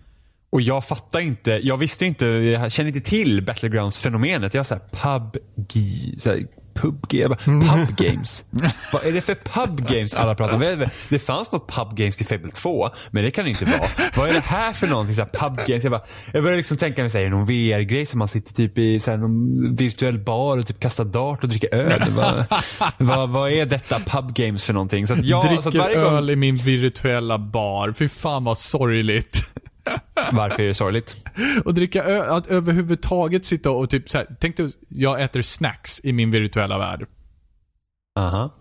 [0.51, 4.55] Och jag fattar inte, jag visste inte, jag känner inte till Battlegrounds-fenomenet.
[4.55, 5.75] Jag såhär PubG,
[6.19, 7.37] såhär, PubG, bara,
[7.87, 8.45] Pub Games.
[8.93, 10.61] Vad är det för Pub Games alla pratar om?
[11.09, 13.89] Det- fanns något Pub Games till Fable 2, men det kan det inte vara.
[14.17, 15.15] Vad är det här för någonting?
[15.15, 15.85] Såhär, Pub Games.
[15.85, 16.03] Jag, bara,
[16.33, 19.01] jag började liksom tänka mig, såhär, är det någon VR-grej som man sitter typ i
[19.01, 22.03] såhär, någon virtuell bar och typ kastar dart och dricker öl?
[22.11, 22.45] vad,
[22.99, 25.07] vad, vad är detta Pub Games för någonting?
[25.07, 27.95] Så att jag, så att Dricker varje gång, öl i min virtuella bar.
[27.99, 29.43] Fy fan vad sorgligt.
[30.33, 31.25] Varför är det sorgligt?
[31.65, 36.01] Och dricka öl, att överhuvudtaget sitta och typ så här, tänk dig, jag äter snacks
[36.05, 37.07] i min virtuella värld.
[38.19, 38.55] Aha.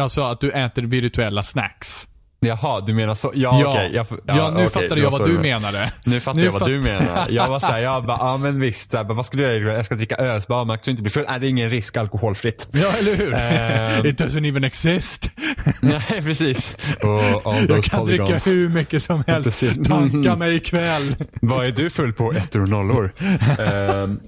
[0.00, 2.08] Alltså att du äter virtuella snacks.
[2.44, 3.32] Jaha, du menar så?
[3.34, 3.90] Ja, okej.
[3.94, 5.92] Jag, ja, nu okej, fattade jag vad du menade.
[6.04, 7.26] Nu fattar Nu jag vad du fatt- menar.
[7.30, 9.76] Jag var såhär, jag bara, ja men visst, så här, vad ska du göra?
[9.76, 11.24] Jag ska dricka öl, så bara, du inte bli full.
[11.28, 12.68] Nej, det är ingen risk, alkoholfritt.
[12.72, 13.34] Ja, eller hur?
[13.34, 14.06] Ehm.
[14.06, 15.30] It doesn't even exist.
[15.80, 16.74] Nej, precis.
[17.02, 18.46] Och Jag kan dricka polygons.
[18.46, 19.44] hur mycket som helst.
[19.44, 19.88] Precis.
[19.88, 21.16] Tanka mig ikväll.
[21.40, 22.32] Vad är du full på?
[22.32, 23.12] Ettor och nollor.
[23.58, 24.20] um,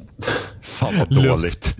[0.62, 1.28] fan vad Luft.
[1.28, 1.76] dåligt.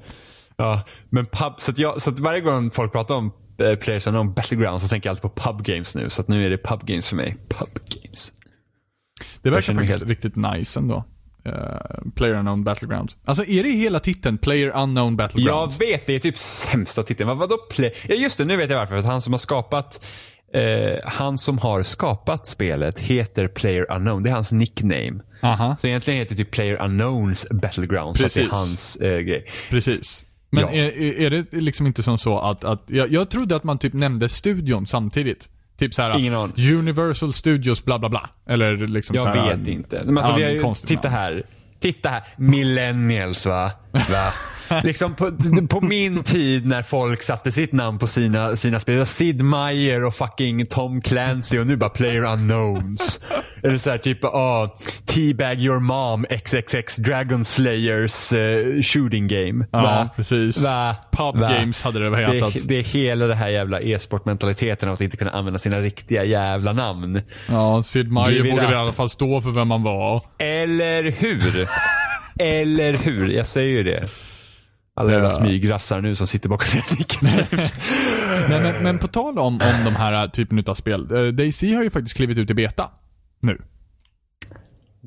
[0.56, 0.80] Ja,
[1.10, 5.08] men pub, så jag, så varje gång folk pratar om Players Unknown Battlegrounds så tänker
[5.08, 6.10] jag alltid på pub games nu.
[6.10, 7.36] Så att nu är det pub games för mig.
[7.48, 8.32] Pub games.
[9.42, 11.04] Det verkar faktiskt helt- riktigt nice ändå.
[11.48, 13.12] Uh, Player Unknown Battleground.
[13.24, 14.38] Alltså är det hela titeln?
[14.38, 15.72] Player Unknown Battleground?
[15.72, 17.28] Jag vet, det är typ sämsta titeln.
[17.28, 17.92] Vad, vadå play?
[18.08, 19.00] Ja just det, nu vet jag varför.
[19.02, 20.00] För han som har skapat
[20.54, 24.22] eh, han som har skapat spelet heter Player Unknown.
[24.22, 25.20] Det är hans nickname.
[25.42, 28.16] Aha, Så egentligen heter det typ Player Unknowns Battleground.
[28.16, 28.52] Så att det är Precis.
[28.58, 29.46] hans eh, grej.
[29.70, 30.23] precis.
[30.54, 30.72] Men Ja.
[30.72, 33.92] är, är det liksom inte som så att, att jag, jag trodde att man typ
[33.92, 35.48] nämnde studion samtidigt.
[35.78, 36.10] Typ såhär.
[36.74, 38.30] Universal Studios bla bla bla.
[38.46, 40.02] Eller liksom Jag så här, vet inte.
[40.04, 41.42] Men alltså, ja, vi har ju, titta här.
[41.80, 42.22] Titta här.
[42.36, 43.70] Millennials va?
[43.92, 44.00] va?
[44.82, 45.30] liksom på,
[45.68, 49.06] på min tid när folk satte sitt namn på sina, sina spel.
[49.06, 53.20] Sid Meier och fucking Tom Clancy och nu bara Player Unknowns.
[53.62, 59.66] Eller så här typ, ah, Teabag Your Mom XXX Dragon Slayers eh, shooting game.
[59.72, 60.08] Ja, Va?
[60.16, 60.58] precis.
[60.58, 60.96] Va?
[61.12, 61.48] Pub Va?
[61.48, 62.56] Games hade det Det hetat.
[62.56, 66.24] är, det är hela det här jävla e-sportmentaliteten av att inte kunna använda sina riktiga
[66.24, 67.20] jävla namn.
[67.48, 70.22] Ja, Sid Meier vågade i alla fall stå för vem man var.
[70.38, 71.68] Eller hur?
[72.38, 73.28] Eller hur?
[73.28, 74.06] Jag säger ju det.
[74.96, 77.28] Alla jävla smygrassar nu som sitter bakom den micken.
[78.48, 81.12] Men, men, men på tal om, om de här typen av spel.
[81.12, 82.90] Uh, Daisy har ju faktiskt klivit ut i beta.
[83.40, 83.62] Nu.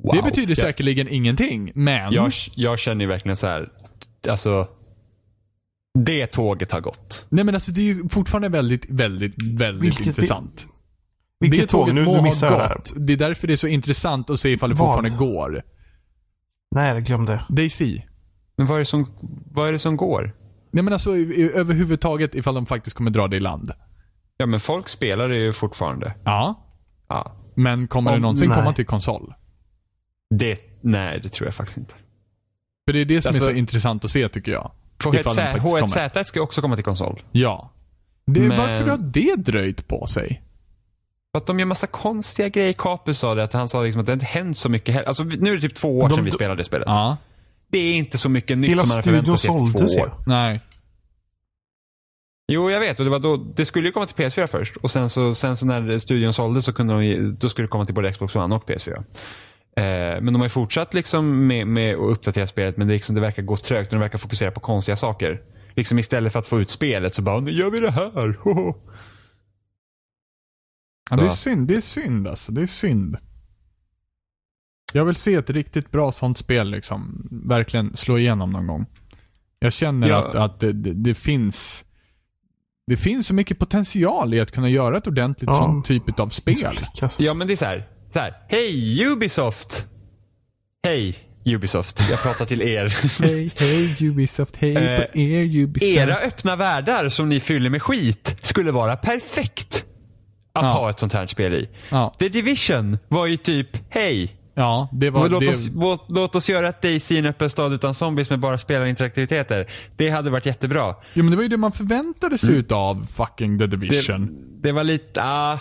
[0.04, 0.16] Wow.
[0.16, 2.14] Det betyder jag, säkerligen ingenting, men...
[2.14, 3.70] jag, jag känner ju verkligen så här.
[4.30, 4.68] alltså.
[6.00, 7.26] Det tåget har gått.
[7.30, 10.68] Nej men alltså det är ju fortfarande väldigt, väldigt, väldigt Vilket det- intressant.
[11.40, 11.68] Det tåg?
[11.70, 12.76] tåget Nu, må nu ha det här.
[12.76, 12.94] gått.
[12.98, 14.96] Det är därför det är så intressant att se ifall det Vad?
[14.96, 15.64] fortfarande går.
[16.76, 17.44] Nej, jag glömde.
[17.50, 18.02] Daisy.
[18.58, 19.06] Men vad är det som,
[19.52, 20.36] vad är det som går?
[20.72, 23.72] Nej men alltså överhuvudtaget ifall de faktiskt kommer dra det i land.
[24.38, 26.14] Ja men folk spelar det ju fortfarande.
[26.26, 26.56] Ja.
[27.10, 27.32] Ja.
[27.56, 28.58] Men kommer det Om- någonsin nej.
[28.58, 29.34] komma till konsol?
[30.36, 31.94] Det, nej det tror jag faktiskt inte.
[32.88, 34.72] För det är det som Alltså- är så intressant att se tycker jag.
[34.98, 36.10] På Ifall den faktiskt kommer.
[36.10, 37.24] H1Z1 ska ju också komma till konsol.
[37.32, 37.72] Ja.
[38.26, 40.44] Det, Men- Varför har det dröjt på sig?
[41.32, 42.74] För att de gör massa konstiga grejer.
[42.74, 45.08] Capus sa det, att han sa liksom att det inte hänt så mycket heller.
[45.08, 46.86] Alltså nu är det typ två år De- sedan vi spelade det spelet.
[46.88, 47.18] Ja.
[47.72, 50.24] Det är inte så mycket nytt Hela som man hade förväntat sig efter två år.
[50.26, 50.62] Nej.
[52.52, 53.00] Jo, jag vet.
[53.00, 54.78] Och det, var då, det skulle ju komma till PS4 först.
[54.78, 57.86] Och sen så, sen så när studion såldes så kunde de, då skulle det komma
[57.86, 58.96] till både Xbox One och PS4.
[58.98, 63.16] Eh, men de har ju fortsatt liksom med, med att uppdatera spelet, men det, liksom,
[63.16, 65.42] det verkar gå trögt och de verkar fokusera på konstiga saker.
[65.76, 68.40] Liksom istället för att få ut spelet så bara, nu gör vi det här.
[68.44, 68.74] Hoho.
[71.10, 71.68] Ja, det är synd.
[71.68, 72.52] Det är synd alltså.
[72.52, 73.18] Det är synd.
[74.94, 77.28] Jag vill se ett riktigt bra sånt spel liksom.
[77.32, 78.86] Verkligen slå igenom någon gång.
[79.60, 80.18] Jag känner Ja.
[80.28, 81.84] att, att det, det, det finns
[82.88, 85.54] det finns så mycket potential i att kunna göra ett ordentligt Ja.
[85.56, 86.56] sån typ av spel.
[86.96, 87.20] Kast.
[87.20, 87.88] Ja, men det är så här.
[88.14, 88.34] Så här.
[88.50, 89.86] Hej Ubisoft!
[90.84, 91.16] Hej
[91.46, 92.04] Ubisoft.
[92.10, 92.96] Jag pratar till er.
[93.24, 95.92] Hej, hej Ubisoft, hej Eh, på er Ubisoft.
[95.98, 99.86] Era öppna världar som ni fyller med skit skulle vara perfekt
[100.54, 100.68] att Ja.
[100.70, 101.70] ha ett sånt här spel i.
[101.90, 102.16] Ja.
[102.20, 105.30] The Division var ju typ, hej, Ja, det var...
[105.30, 108.30] Låt, det, oss, låt, låt oss göra ett Daisy i en öppen stad utan zombies
[108.30, 109.68] med bara spelarinteraktiviteter.
[109.98, 110.96] Det hade varit jättebra.
[111.14, 114.30] Jo men det var ju det man förväntade sig utav fucking The Det, Division.
[114.62, 115.58] det var lite, ah,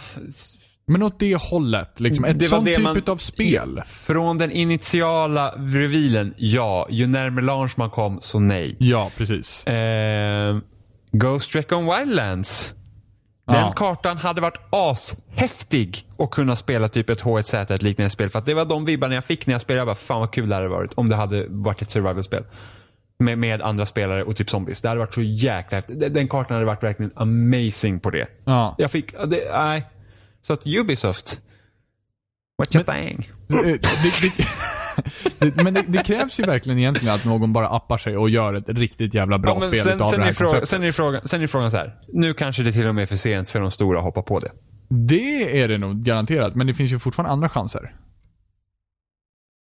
[0.86, 2.00] Men åt det hållet.
[2.00, 2.24] Liksom.
[2.24, 3.80] Ett Det var sånt det typ man- utav spel.
[3.86, 6.86] från den initiala revealen, ja.
[6.90, 8.76] Ju närmare launch man kom, så nej.
[8.78, 9.66] Ja, precis.
[9.66, 10.56] Eh,
[11.12, 12.72] Ghost Recon Wildlands.
[13.46, 13.72] Den Ja.
[13.76, 18.30] kartan hade varit ashäftig att kunna spela typ ett H1Z, ett liknande spel.
[18.30, 19.80] För att det var de vibbarna jag fick när jag spelade.
[19.80, 22.44] Jag bara, fan vad kul det hade varit om det hade varit ett survival-spel.
[23.18, 24.80] Med, med andra spelare och typ zombies.
[24.80, 26.00] Det hade varit så jäkla häftigt.
[26.14, 28.26] Den- kartan hade varit verkligen amazing på det.
[28.44, 28.74] Ja.
[28.78, 29.84] Jag fick, det, nej.
[30.42, 31.40] Så att Ubisoft.
[32.58, 33.30] What you think?
[33.50, 33.56] Eh,
[35.38, 38.54] det, men det, det krävs ju verkligen egentligen att någon bara appar sig och gör
[38.54, 40.68] ett riktigt jävla bra Ja, spel sen, utav sen, det är här frågan, konceptet.
[40.68, 41.94] sen, är frågan, sen är frågan så här.
[42.08, 44.40] Nu kanske det till och med är för sent för de stora att hoppa på
[44.40, 44.50] det.
[44.88, 47.94] Det är det nog garanterat, men det finns ju fortfarande andra chanser.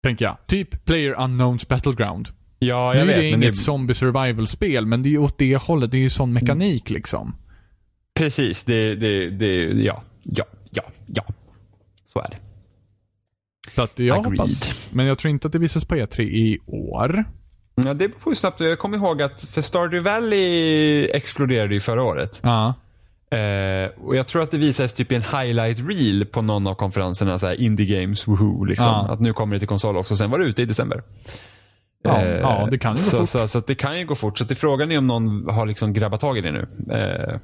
[0.03, 0.37] Tänker jag.
[0.47, 2.29] Typ Player Unknowns Battleground.
[2.59, 3.23] Ja, Nu jag är det vet.
[3.35, 5.91] Inget det, zombie survival-spel, men det är ju åt det hållet.
[5.91, 7.35] Det är ju sån mekanik liksom.
[8.13, 11.23] precis, det, det, det, ja, ja, ja, ja.
[12.05, 12.37] Så är det.
[13.75, 14.39] Så att jag Agreed.
[14.39, 14.87] hoppas.
[14.91, 17.23] Men jag tror inte att det visas på E3 i år.
[17.75, 18.59] Ja, det beror på hur snabbt.
[18.59, 22.39] Jag kommer ihåg att för Stardew Valley exploderade ju förra året.
[22.43, 22.73] Ja.
[23.37, 26.75] Eh, och jag tror att det visades typ i en highlight reel på någon av
[26.75, 28.85] konferenserna, så här indie games, woohoo, liksom.
[28.87, 29.07] Ja.
[29.09, 30.17] Att nu kommer det till konsol också.
[30.17, 31.03] Sen var det ute i december.
[32.03, 33.29] Ja, Eh, ja, det kan ju gå så, fort.
[33.29, 34.37] Så, så att det kan ju gå fort.
[34.37, 36.67] Så att det frågan är om någon har liksom grabbat tag i det nu.
[36.93, 37.39] Eh,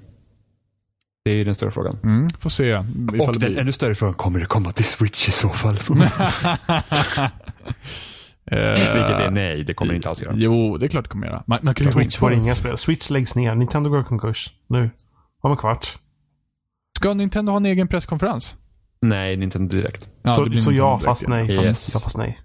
[1.25, 1.93] det är ju den stora frågan.
[2.03, 2.63] Mm, får se.
[2.69, 3.61] Ifall Och den blir.
[3.61, 5.77] ännu större frågan, kommer det komma till Switch i så fall?
[8.51, 10.33] Eh, Vilket är nej, det kommer det inte alls göra.
[10.37, 11.43] Jo, det är klart det kommer göra.
[11.47, 12.77] Man, man kan Switch får inga spel.
[12.77, 13.55] Switch läggs ner.
[13.55, 14.53] Nintendo går i konkurs.
[14.67, 14.89] Nu.
[15.41, 15.97] Om en kvart.
[16.97, 18.57] Ska Nintendo ha en egen presskonferens?
[19.01, 20.09] Nej, Nintendo Direkt.
[20.23, 21.55] Ja, det så så Nintendo ja, Direkt, fast nej.
[21.55, 21.91] Fast, Yes.
[21.93, 22.39] ja, fast nej.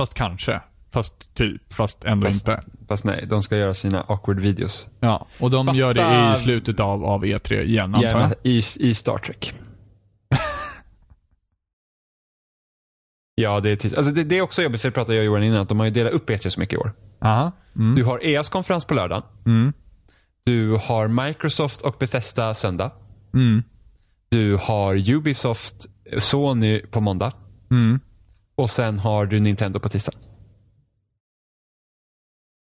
[0.00, 0.60] Fast kanske.
[0.92, 1.72] Fast typ.
[1.72, 2.62] Fast ändå Fast- inte.
[2.88, 4.86] Fast nej, de ska göra sina awkward videos.
[5.00, 8.32] Ja, och de Fatta- gör det i slutet av, av E3 igen, antar jag.
[8.42, 9.52] I, i Star Trek.
[13.34, 15.26] ja, det är, tis- alltså det, det är också jobbigt, för det pratade jag och
[15.26, 16.92] Johan innan, att de har ju delat upp E3 så mycket i år.
[17.20, 17.52] Aha.
[17.76, 17.94] Mm.
[17.94, 19.22] Du har EAs konferens på lördagen.
[19.46, 19.72] Mm.
[20.44, 22.90] Du har Microsoft och Bethesda söndag.
[23.34, 23.62] Mm.
[24.28, 25.86] Du har Ubisoft,
[26.18, 27.32] Sony på måndag.
[27.70, 28.00] Mm.
[28.54, 30.12] Och sen har du Nintendo på tisdag.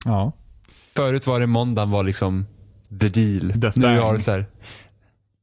[0.08, 0.32] Ja.
[0.96, 2.46] Förut var det måndagen var liksom
[3.00, 3.60] the deal.
[3.72, 4.46] The nu har du så här,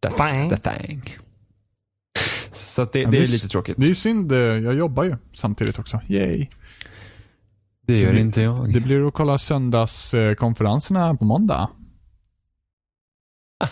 [0.05, 0.49] that's Thing.
[0.49, 1.15] the thing.
[2.53, 3.75] Så att det, Ja, det är det är- lite tråkigt.
[3.79, 6.01] Det är synd, eh, jag jobbar ju samtidigt också.
[6.09, 6.47] Yay.
[7.87, 8.73] Det gör det- inte jag.
[8.73, 11.69] Det blir att kolla söndagskonferenserna på måndag.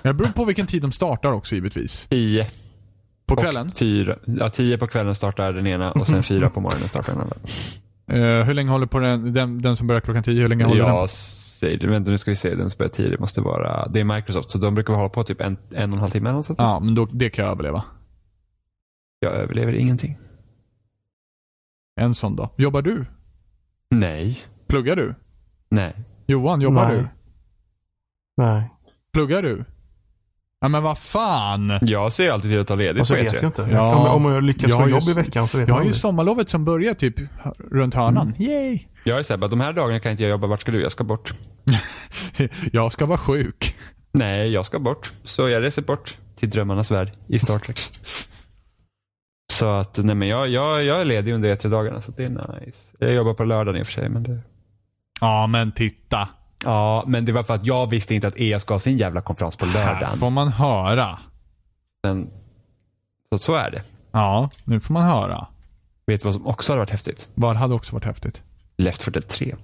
[0.01, 2.07] Det beror på vilken tid de startar också givetvis.
[2.09, 2.47] Tio.
[3.25, 3.71] På och kvällen.
[3.71, 4.15] Fyra.
[4.25, 7.35] Ja, tio på kvällen startar den ena och sen fyra på morgonen startar den andra.
[8.07, 10.41] Eh, hur länge håller på den, den, den som börjar klockan tio?
[10.41, 11.87] Hur länge håller Jag säger det.
[11.87, 12.55] Vänta nu ska vi se.
[12.55, 13.09] Den som börjar tio.
[13.09, 13.87] Det måste vara.
[13.87, 14.51] Det är Microsoft.
[14.51, 16.59] Så de brukar hålla på typ en, en och en halv timme eller något sånt.
[16.59, 16.67] den?
[16.67, 17.83] Ja, men då, det kan jag överleva.
[19.19, 20.17] Jag överlever ingenting.
[22.01, 22.49] En sån då.
[22.57, 23.05] Jobbar du?
[23.91, 24.39] Nej.
[24.67, 25.15] Pluggar du?
[25.69, 25.93] Nej.
[26.27, 26.97] Johan, jobbar Nej.
[26.97, 27.07] du?
[28.37, 28.69] Nej.
[29.13, 29.65] Pluggar du?
[30.63, 31.79] Ja men vad fan!
[31.81, 33.45] Jag ser alltid till att ta ledigt Och så på vet jag E3.
[33.45, 33.67] inte.
[33.71, 33.95] Ja.
[33.95, 35.93] Om, om jag lyckas Jag få jobb i veckan så vet Jag jag har ju
[35.93, 37.15] sommarlovet som börjar typ
[37.71, 38.33] runt hörnan.
[38.37, 38.79] Yay!
[39.03, 40.47] Jag är såhär, de här dagarna kan inte jag jobba.
[40.47, 40.81] Vart ska du?
[40.81, 41.33] Jag ska bort.
[42.71, 43.75] Jag ska vara sjuk.
[44.11, 45.11] Nej, jag ska bort.
[45.23, 47.79] Så jag reser bort till drömmarnas värld i Star Trek.
[49.53, 52.79] Så att, nej men jag, jag, jag är ledig under E3-dagarna så det är nice.
[52.99, 54.09] Jag jobbar på lördagen i och för sig.
[54.09, 54.41] Men det...
[55.21, 56.29] Ja men titta.
[56.63, 59.21] Ja, men det var för att jag visste inte att EA ska ha sin jävla
[59.21, 60.17] konferens på Här lördagen.
[60.17, 61.19] får man höra.
[62.03, 62.27] Men,
[63.31, 63.81] så, så är det.
[64.11, 65.47] Ja, nu får man höra.
[66.07, 67.27] Vet du vad som också hade varit häftigt?
[67.35, 68.41] Vad hade också varit häftigt?
[68.77, 69.55] Left 4 Dead 3.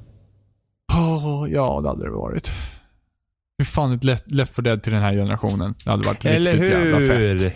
[0.94, 2.52] Åh, ja det hade det varit.
[3.62, 5.76] Fy fan ett Left Left 4 Dead till den här generationen.
[5.86, 7.10] Det hade varit Eller riktigt jävla fett.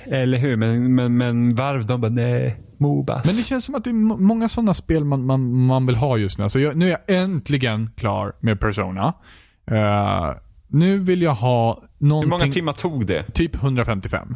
[0.08, 0.14] hur?
[0.14, 0.56] Eller hur?
[0.56, 3.26] Men, men, men Valve de bara, nej, Mobas.
[3.26, 5.96] Men det känns som att det är må- många sådana spel man, man, man vill
[5.96, 6.44] ha just nu.
[6.44, 9.14] Alltså jag, nu är jag äntligen klar med Persona.
[9.72, 10.36] Eh,
[10.68, 12.30] nu vill jag ha Hur någonting...
[12.30, 13.24] många timmar tog det?
[13.34, 14.36] Typ 155.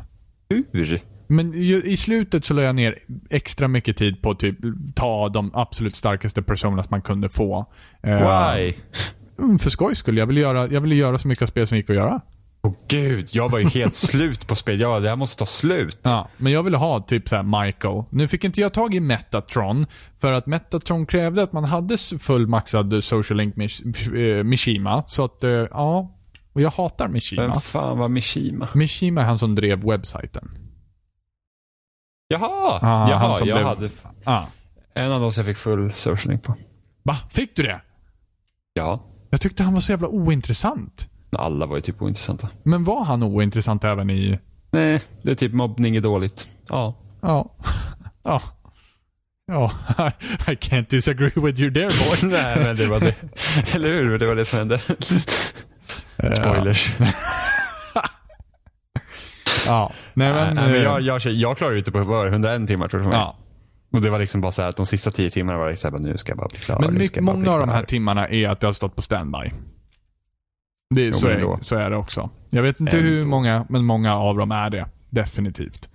[0.49, 0.99] Hur?
[1.27, 2.95] Men ju, i slutet så la jag ner
[3.29, 4.57] extra mycket tid på att typ
[4.95, 7.65] ta de absolut starkaste personas man kunde få.
[8.03, 8.73] Eh, Why?
[9.39, 10.17] mm, För skojs skull.
[10.17, 12.21] Jag ville göra, jag ville göra så mycket av spel som gick att göra.
[12.67, 14.79] Åh gud, jag var ju helt slut på spel.
[14.79, 15.99] Ja, det här måste ta slut.
[16.01, 18.03] Ja, men jag ville ha typ så här Michael.
[18.09, 19.85] Nu fick inte jag tag i Metatron,
[20.17, 25.03] för att Metatron krävde att man hade s- full maxad Social Link Mish- eh, Mishima.
[25.07, 26.13] Så att, eh, ja.
[26.53, 27.41] Och jag hatar Mishima.
[27.41, 28.69] Vem fan var Mishima?
[28.73, 30.49] Mishima är han som drev webbsajten.
[32.27, 32.79] Jaha!
[32.81, 33.89] Ah, han Jaha, som jag blev- hade
[34.23, 34.43] Ah.
[34.93, 36.55] en av dem som jag fick full socialing på.
[37.03, 37.17] Va?
[37.29, 37.81] Fick du det?
[38.73, 39.03] Ja.
[39.29, 41.09] Jag tyckte han var så jävla ointressant.
[41.37, 42.49] Alla var ju typ ointressanta.
[42.63, 44.39] Men var han ointressant även i...
[44.71, 46.47] Nej, det är typ mobbning är dåligt.
[46.69, 46.95] Ja.
[47.21, 47.55] Ja.
[48.23, 48.41] ja.
[49.47, 49.71] Ja,
[50.47, 52.29] I can't disagree with you there boy.
[52.31, 53.15] Nej, men det var det.
[53.75, 54.19] Eller hur?
[54.19, 54.79] Det var det som hände.
[56.35, 56.91] Spoilers.
[59.65, 59.91] Ja.
[60.13, 60.55] Nej men...
[60.55, 63.03] Nej, men eh, jag, jag, jag klarade ut det på var det, 101 timmar tror
[63.03, 63.13] jag.
[63.13, 63.35] ja.
[63.93, 66.17] Och det var liksom bara så här att de sista 10 timmarna var bara, nu
[66.17, 66.79] ska jag bara bli klar.
[66.79, 69.51] Men mycket, många av de här timmarna är att det har stått på standby.
[70.95, 72.29] Det, så, är, så är det också.
[72.49, 74.85] Jag vet inte hur många, men många av dem är det.
[75.09, 75.89] Definitivt.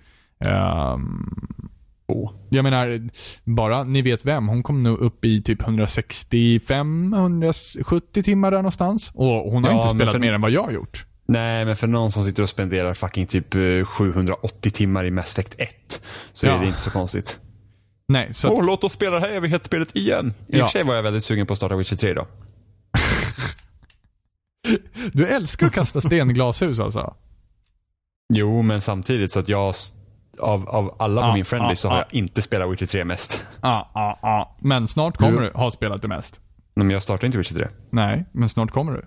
[2.09, 2.31] Två.
[2.51, 3.09] jag menar,
[3.45, 4.49] bara ni vet vem.
[4.49, 9.11] Hon kom nu upp i typ 165-170 timmar där någonstans.
[9.15, 11.07] Och hon har Ja, inte spelat för- mer än vad jag har gjort.
[11.27, 15.33] Nej, men för någon som sitter och spenderar fucking typ eh, 780 timmar i Mass
[15.33, 16.03] Effect 1
[16.33, 16.53] så Ja.
[16.53, 17.39] är det inte så konstigt.
[18.09, 20.35] Nej, så att, Åh, låt oss spela det här evighetsspelet igen.
[20.49, 20.65] I Ja.
[20.65, 22.27] och för sig var jag väldigt sugen på att starta Witcher 3 då.
[25.13, 27.15] Du älskar att kasta sten i glashus alltså?
[28.35, 29.75] Jo, men samtidigt så att jag,
[30.39, 32.05] av, av alla på Ja, min friendly ja, så har ja.
[32.11, 33.45] jag inte spelat Witcher 3 mest.
[33.63, 34.57] Ja, ja, ja.
[34.61, 36.41] Men snart kommer Du- du ha spelat det mest.
[36.75, 37.69] Men jag startar inte Witcher 3.
[37.91, 39.05] Nej, men snart kommer du.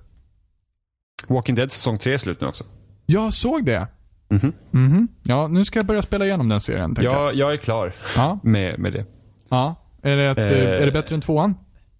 [1.27, 2.63] Walking Dead säsong 3 är slut nu också.
[3.05, 3.87] Jag såg det.
[4.29, 4.53] Mhm.
[4.71, 5.07] Mhm.
[5.23, 6.95] Ja, nu ska jag börja spela igenom den serien.
[6.95, 7.35] tänkte jag.
[7.35, 8.39] Jag, är klar Ja.
[8.43, 9.05] med, med det.
[9.49, 9.75] ja.
[10.01, 10.81] Är, det ett, Eh.
[10.81, 11.55] är det bättre än tvåan?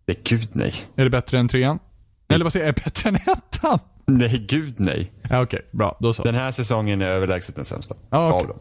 [0.08, 0.74] Nej, gud nej.
[0.96, 1.80] Är det bättre än trean?
[2.28, 2.80] Eller vad säger jag?
[2.80, 3.80] Är bättre än ettan?
[4.08, 5.12] Nej, gud nej.
[5.30, 5.98] Ja, Okej, bra.
[6.00, 6.24] Då så.
[6.24, 7.96] Den här säsongen är överlägset den sämsta.
[8.10, 8.42] Ja, okej.
[8.42, 8.60] av dem.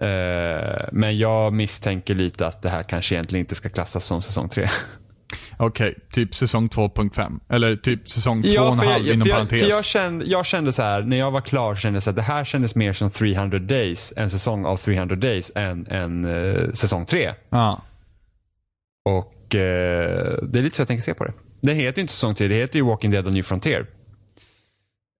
[0.00, 4.48] Eh, men jag misstänker lite att det här kanske egentligen inte ska klassas som säsong
[4.48, 4.68] 3.
[5.58, 7.40] Okej, typ säsong 2.5.
[7.48, 9.60] Eller typ säsong 2,5 Ja, för jag, inom för jag, parentes.
[9.60, 12.16] för jag, kände, jag kände så här, när jag var klar kände jag så här,
[12.16, 16.72] det här kändes mer som 300 days, en säsong av 300 days än en eh,
[16.72, 17.34] säsong 3.
[17.50, 17.82] Ja.
[19.04, 21.32] Och eh, det är lite så jag tänker se på det.
[21.60, 23.86] Det heter ju inte säsong 3, det heter ju Walking Dead och New Frontier.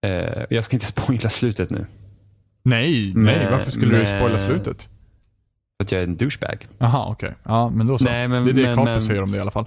[0.06, 1.86] Eh, jag ska inte spoila slutet nu.
[2.62, 3.14] Nej, nej.
[3.14, 4.82] Men- Varför skulle du men- spoila slutet?
[5.78, 6.66] För att jag är en douchebag.
[6.78, 7.34] Jaha, okej.
[7.42, 8.04] Ja, men då så.
[8.04, 9.66] Nej, men- det är det men- men- säger om det i alla fall.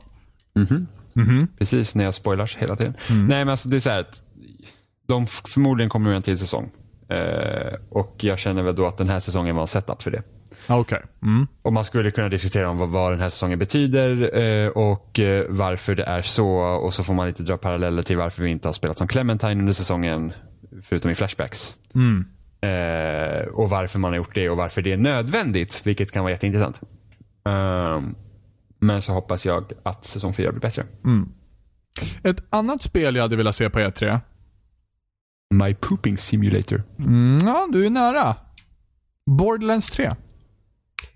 [0.56, 0.88] Mhm.
[1.14, 1.48] Mhm.
[1.60, 2.94] Precis, när jag spoilars hela tiden.
[3.10, 3.28] Mm.
[3.28, 4.24] Nej men alltså det är så här att
[5.08, 6.72] de förmodligen kommer med en till säsong.
[7.10, 10.24] Eh, och jag känner väl då att den här säsongen var en setup för det.
[10.70, 11.02] Ja, Okej.
[11.22, 11.48] Mm.
[11.62, 15.46] Och man skulle kunna diskutera om vad, vad den här säsongen betyder eh, och eh,
[15.50, 16.50] varför det är så.
[16.58, 19.60] Och så får man lite dra paralleller till varför vi inte har spelat som Clementine
[19.60, 20.34] under säsongen.
[20.82, 21.76] Förutom i flashbacks.
[21.96, 22.26] Mm.
[22.62, 25.82] Eh, och varför man har gjort det och varför det är nödvändigt.
[25.84, 26.82] Vilket kan vara jätteintressant.
[27.46, 28.16] Ehm,
[28.80, 30.84] men så hoppas jag att säsong 4 blir bättre.
[32.24, 34.20] Ett annat spel jag hade velat se på E3.
[35.54, 36.84] My pooping simulator.
[37.00, 38.36] Mm, ja, du är nära.
[39.26, 40.16] Borderlands 3.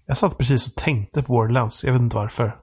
[0.05, 1.83] Jag satt precis och tänkte på Borderlands.
[1.83, 2.59] Jag vet inte varför.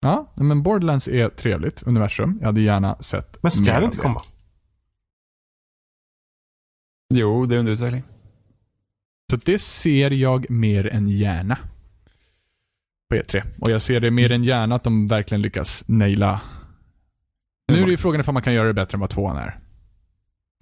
[0.00, 2.38] Ja, men Borderlands är trevligt universum.
[2.40, 4.20] Jag hade gärna sett Men ska det inte komma?
[7.14, 8.02] Jo, det är under utveckling.
[9.30, 11.58] Så det ser jag mer än gärna.
[13.10, 13.42] På E3.
[13.60, 16.40] Och jag ser det mer än gärna att de verkligen lyckas naila.
[17.72, 19.60] Nu är det ju frågan om man kan göra det bättre än vad tvåan är.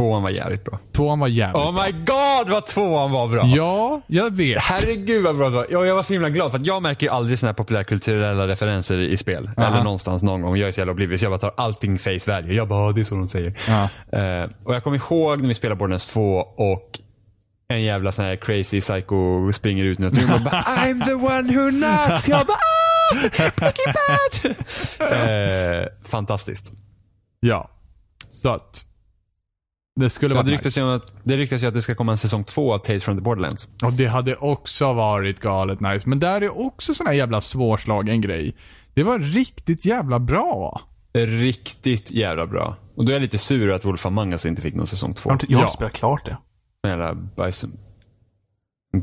[0.01, 0.79] Tvåan var jävligt bra.
[0.93, 1.85] Tvåan var jävligt Oh bra.
[1.87, 3.43] my god vad tvåan var bra!
[3.47, 4.63] Ja, jag vet.
[4.63, 5.67] Herregud vad bra det var.
[5.71, 8.49] Ja, jag var så himla glad för att jag märker ju aldrig såna här populärkulturella
[8.49, 9.51] referenser i spel.
[9.57, 9.67] Aha.
[9.69, 10.57] Eller någonstans någon gång.
[10.57, 11.23] Jag är så jävla oblivious.
[11.23, 12.55] Jag bara tar allting face value.
[12.55, 13.59] Jag bara, "Ja, det är så de säger.
[13.69, 14.19] Ja.
[14.19, 17.01] Eh, och jag kommer ihåg när vi spelade Borderlands 2 och
[17.69, 21.71] en jävla sån här crazy psycho springer ut nu och bara I'm the one who
[21.71, 22.29] knocks.
[22.29, 23.95] Jag bara ah, Breaking
[24.99, 25.13] Bad.
[25.83, 26.73] eh, fantastiskt.
[27.41, 27.71] Ja.
[28.33, 28.85] Så att.
[29.99, 30.65] Det skulle Ja, vara det, nice.
[30.65, 33.05] ryktas om att, det ryktas ju att det ska komma en säsong två av Tales
[33.05, 33.69] from the Borderlands.
[33.83, 36.09] Och det hade också varit galet nice.
[36.09, 38.57] Men där är också sån här jävla svårslagen grej.
[38.95, 40.81] Det var riktigt jävla bra.
[41.15, 42.77] Riktigt jävla bra.
[42.97, 45.31] Och då är jag lite sur att Wolf Among Us inte fick någon säsong två.
[45.31, 45.69] Jag har inte, Ja.
[45.69, 46.39] spelat klart det.
[46.89, 47.65] Jävla bajs.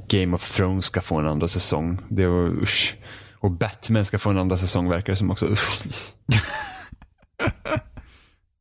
[0.07, 1.99] Game of Thrones ska få en andra säsong.
[2.09, 2.95] Det var usch.
[3.39, 5.47] Och Batman ska få en andra säsong verkar det som också.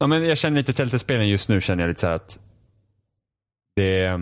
[0.04, 2.38] Ja, men jag känner lite Telltale-spelen just nu känner jag lite så här att
[3.76, 4.20] det,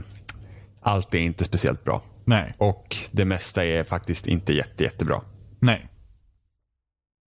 [0.80, 2.02] allt är inte speciellt bra.
[2.24, 2.54] Nej.
[2.58, 5.22] Och det mesta är faktiskt inte jätte, jättebra.
[5.58, 5.88] Nej.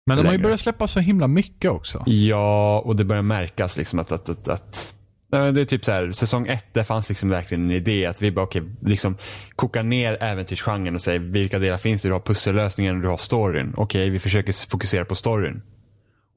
[0.06, 0.44] Men de har ju Längre.
[0.44, 2.04] börjat släppa så himla mycket också.
[2.06, 4.94] Ja, och det börjar märkas liksom att, att, att, att
[5.32, 8.06] Nej, men det är typ så här, säsong ett, där fanns liksom verkligen en idé
[8.06, 9.18] att vi bara, okej, liksom
[9.56, 12.08] kokar ner äventyrsgenren och säger vilka delar finns det?
[12.08, 13.74] Du har pussellösningen och du har storyn.
[13.78, 15.62] Okej, vi försöker fokusera på storyn.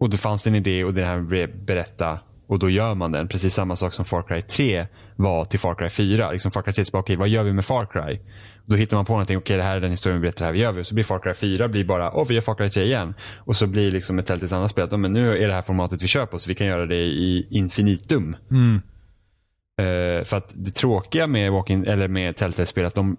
[0.02, 3.12] Och då fanns det en idé och det här med berätta och då gör man
[3.12, 3.28] den.
[3.28, 6.32] Precis samma sak som Far Cry 3 var till Far Cry 4.
[6.32, 8.20] Liksom Far Cry 3 bara, okej vad gör vi med Far Cry?
[8.66, 10.52] Då hittar man på någonting, okej det här är den historien vi berättar, det här
[10.52, 10.84] vi gör vi.
[10.84, 13.14] Så blir Far Cry 4 blir bara, åh vi gör Far Cry 3 igen.
[13.38, 16.02] Och så blir liksom ett Telltales annat spel, att, men nu är det här formatet
[16.02, 18.36] vi kör på så vi kan göra det i infinitum.
[18.50, 18.80] Mm.
[19.78, 23.16] Eh, för att det tråkiga med, walking, eller med Telltale-spel är att de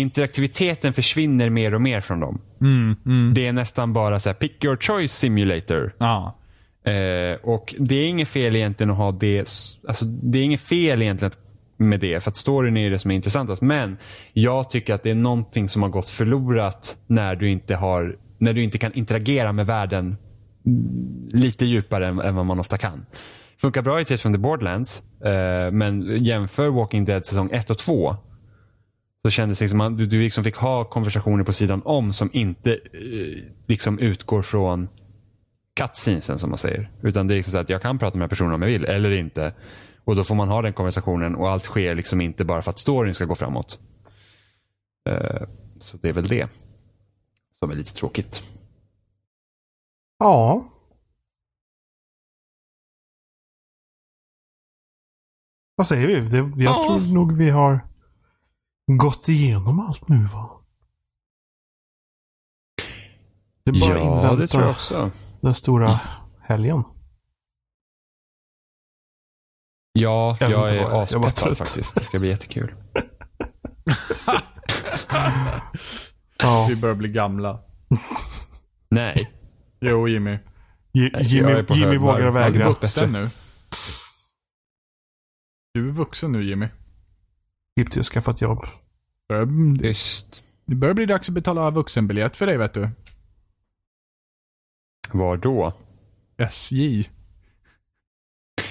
[0.00, 2.40] interaktiviteten försvinner mer och mer från dem.
[2.60, 3.34] Mm, mm.
[3.34, 5.94] Det är nästan bara så här, pick your choice simulator.
[5.98, 6.38] Ja.
[6.84, 9.38] Eh, och det är inget fel egentligen att ha det.
[9.88, 11.32] Alltså, det är inget fel egentligen
[11.76, 12.20] med det.
[12.20, 13.62] För att storyn är det som är intressantast.
[13.62, 13.96] Men
[14.32, 18.52] jag tycker att det är någonting som har gått förlorat när du inte, har, när
[18.52, 20.16] du inte kan interagera med världen
[21.32, 23.06] lite djupare än, än vad man ofta kan.
[23.60, 25.02] Funkar bra i Tales from the Borderlands.
[25.24, 28.16] Eh, men jämför Walking Dead säsong 1 och 2
[29.26, 32.30] så kändes det som att du, du liksom fick ha konversationer på sidan om som
[32.32, 34.88] inte eh, liksom utgår från
[35.76, 36.90] cutscenesen som man säger.
[37.02, 39.10] Utan det är liksom så att jag kan prata med personen om jag vill eller
[39.10, 39.54] inte.
[40.04, 42.78] Och då får man ha den konversationen och allt sker liksom inte bara för att
[42.78, 43.78] storyn ska gå framåt.
[45.08, 45.42] Eh,
[45.78, 46.48] så det är väl det.
[47.58, 48.42] Som är lite tråkigt.
[50.18, 50.66] Ja.
[55.76, 56.14] Vad säger vi?
[56.20, 56.72] Det, jag Ja.
[57.00, 57.80] tror nog vi har
[58.92, 60.50] gått igenom allt nu va?
[63.64, 65.10] Det är bara ja, det invänta tror jag också.
[65.40, 66.00] den stora
[66.40, 66.84] helgen.
[69.92, 71.02] Ja, Jag jag, är är.
[71.02, 71.94] Aspeppad faktiskt.
[71.94, 72.74] Det ska bli jättekul.
[76.38, 76.66] Ja.
[76.68, 77.60] Vi börjar bli gamla.
[78.90, 79.30] Nej.
[79.80, 80.38] Jo, Jimmy.
[80.92, 82.74] Ji- jag Jimmy, är Jimmy vågar vägra.
[82.80, 83.28] Bestäm nu.
[85.74, 86.68] Du är vuxen nu Jimmy.
[87.76, 88.66] Tipp till att skaffa ett jobb.
[89.80, 90.42] Tyst.
[90.66, 92.90] Det börjar bli dags att betala vuxenbiljett för dig vet du.
[95.12, 95.72] Var då?
[96.38, 97.10] SJ.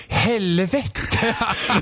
[0.07, 1.35] Helvete!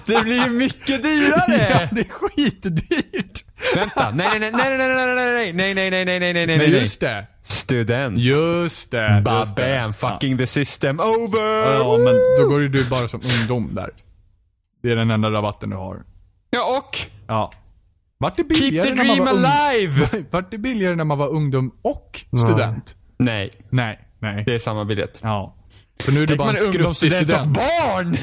[0.05, 1.69] Det blir ju mycket dyrare!
[1.69, 3.45] Ja, det är skitdyrt.
[3.75, 6.57] Vänta, nej, nej, nej, nej, nej, nej, nej, nej, nej, nej, nej, nej, nej, nej,
[6.57, 6.69] nej.
[6.69, 7.27] just det.
[7.43, 8.19] Student.
[8.19, 9.21] Just det.
[9.25, 9.81] Ba just det.
[9.81, 11.73] bam, fucking the system over!
[11.73, 13.89] Ja, men då går ju du bara som ungdom där.
[14.81, 16.03] Det är den enda rabatten du har.
[16.53, 16.97] Ja, och
[17.27, 17.51] Ja.
[18.17, 19.45] Vart det keep billigare the när man dream var ung...
[19.45, 20.25] alive!
[20.31, 22.95] Vart det billigare när man var ungdom och student?
[23.17, 24.43] Nej, Nej, nej.
[24.45, 25.19] det är samma biljett.
[25.23, 25.55] Ja.
[25.99, 27.57] För nu är du bara en man skruttig ungdomsstudent och student.
[27.57, 28.17] barn!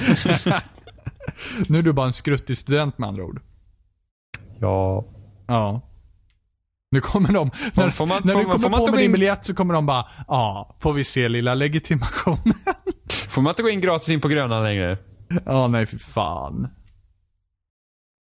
[1.68, 3.40] Nu är du bara en skruttig student med andra ord.
[4.58, 5.04] Ja.
[5.46, 5.80] Ja.
[6.90, 8.90] Nu kommer de, när, får man- när får du man- kommer får man på med
[8.92, 12.54] gå din in- biljett så kommer de bara, ja, får vi se lilla legitimationen?
[13.28, 14.98] Får man inte gå in gratis in på Grönan längre?
[15.46, 16.68] Ja, nej för fan.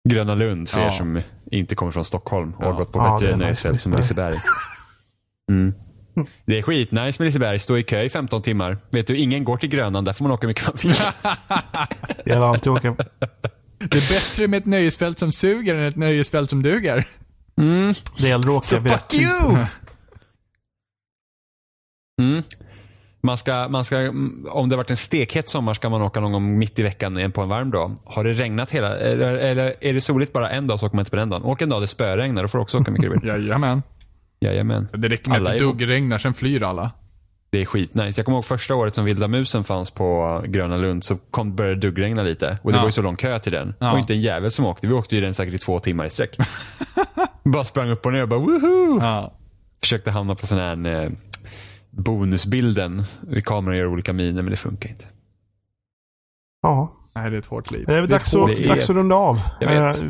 [0.08, 0.86] Gröna Lund för Ja.
[0.88, 2.66] er som inte kommer från Stockholm och Ja.
[2.70, 4.38] har gått på bättre nöjesfält som Liseberg.
[5.50, 5.74] Mm.
[6.46, 7.58] Det är skitnice med Liseberg.
[7.58, 8.78] Stå i kö i 15 timmar.
[8.90, 10.04] Vet du, ingen går till Grönan.
[10.04, 10.94] Där får man åka mycket man vill.
[12.24, 12.96] Jag vill alltid åka.
[13.78, 17.08] Det är bättre med ett nöjesfält som suger än ett nöjesfält som duger.
[17.60, 17.94] Mm.
[18.20, 19.56] Det gäller att åka Så fuck you!
[22.22, 22.42] Mm.
[23.24, 26.20] Man ska, man ska, mm, om det har varit en stekhet sommar ska man åka
[26.20, 27.96] någon gång mitt i veckan på en varm dag.
[28.04, 31.00] Har det regnat hela, eller, eller är det soligt bara en dag så åker man
[31.00, 31.42] inte på den dagen.
[31.44, 33.28] Åk en dag det spöregnar, då får du också åka mycket vill.
[33.28, 33.82] Jajamän.
[34.40, 34.88] Jajamän.
[34.92, 36.90] Det räcker med Alla att det duggregnar, sen flyr alla.
[37.50, 38.18] Det är skitnice.
[38.20, 41.74] Jag kommer ihåg första året som Vilda Musen fanns på Gröna Lund så kom, började
[41.74, 42.58] det duggregna lite.
[42.62, 42.82] Och det Ja.
[42.82, 43.74] var ju så lång kö till den.
[43.78, 43.92] Ja.
[43.92, 44.86] Och inte en jävel som åkte.
[44.86, 46.36] Vi åkte ju den säkert i två timmar i sträck.
[47.44, 48.98] bara sprang upp och ner och bara woohoo!
[49.00, 49.32] Ja.
[49.80, 51.10] Försökte hamna på sån här eh,
[51.92, 53.04] bonusbilden.
[53.44, 55.04] Kameran gör olika miner men det funkar inte.
[56.62, 56.92] Ja.
[57.14, 57.86] Nej, det är ett hårt liv.
[57.86, 59.38] Det är väl Det är dags, ett att, dags att runda av.
[59.60, 60.02] Jag vet.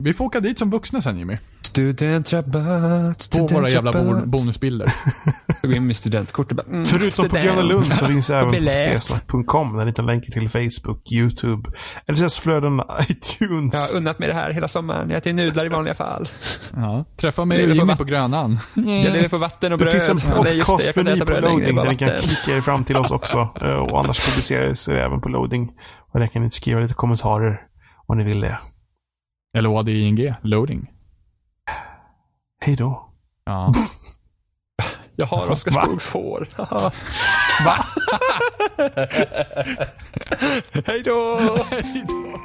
[0.00, 1.38] Vi får åka dit som vuxna sen Jimmy.
[1.62, 4.24] Studentrabatt, På våra jävla bo- studentrabatt.
[4.30, 4.92] bonusbilder.
[5.62, 7.44] Gå in med studentkort och bara, mm, Förutom på student.
[7.44, 11.70] Gröna Lund så finns även på spelsnack.com där ni hittar länkar till Facebook, YouTube,
[12.12, 13.74] LSS-flöden, iTunes.
[13.74, 15.10] Jag har unnat mig det här hela sommaren.
[15.10, 16.28] Jag äter nudlar i vanliga fall.
[16.74, 17.04] Ja.
[17.16, 18.58] Träffa mig och på Jimmy på Grönan.
[18.74, 20.02] Jag lever på vatten och Det bröd.
[20.02, 22.60] finns en Ja, det, kan inte podcastmeny äta på loading där ni kan klicka er
[22.60, 23.48] fram till oss också.
[23.62, 25.70] Eh, Och annars publiceras det även på loading.
[26.12, 27.60] Och där kan ni skriva lite kommentarer
[28.06, 28.58] om ni vill det.
[29.56, 30.90] Eller ADING, loading.
[32.60, 33.10] Hej då.
[33.44, 33.72] Ja.
[35.16, 35.82] Jag har Oskar?
[35.84, 36.48] Skogs hår.
[37.64, 37.84] Va?
[40.86, 41.38] Hej då!
[41.70, 42.40] Hej då.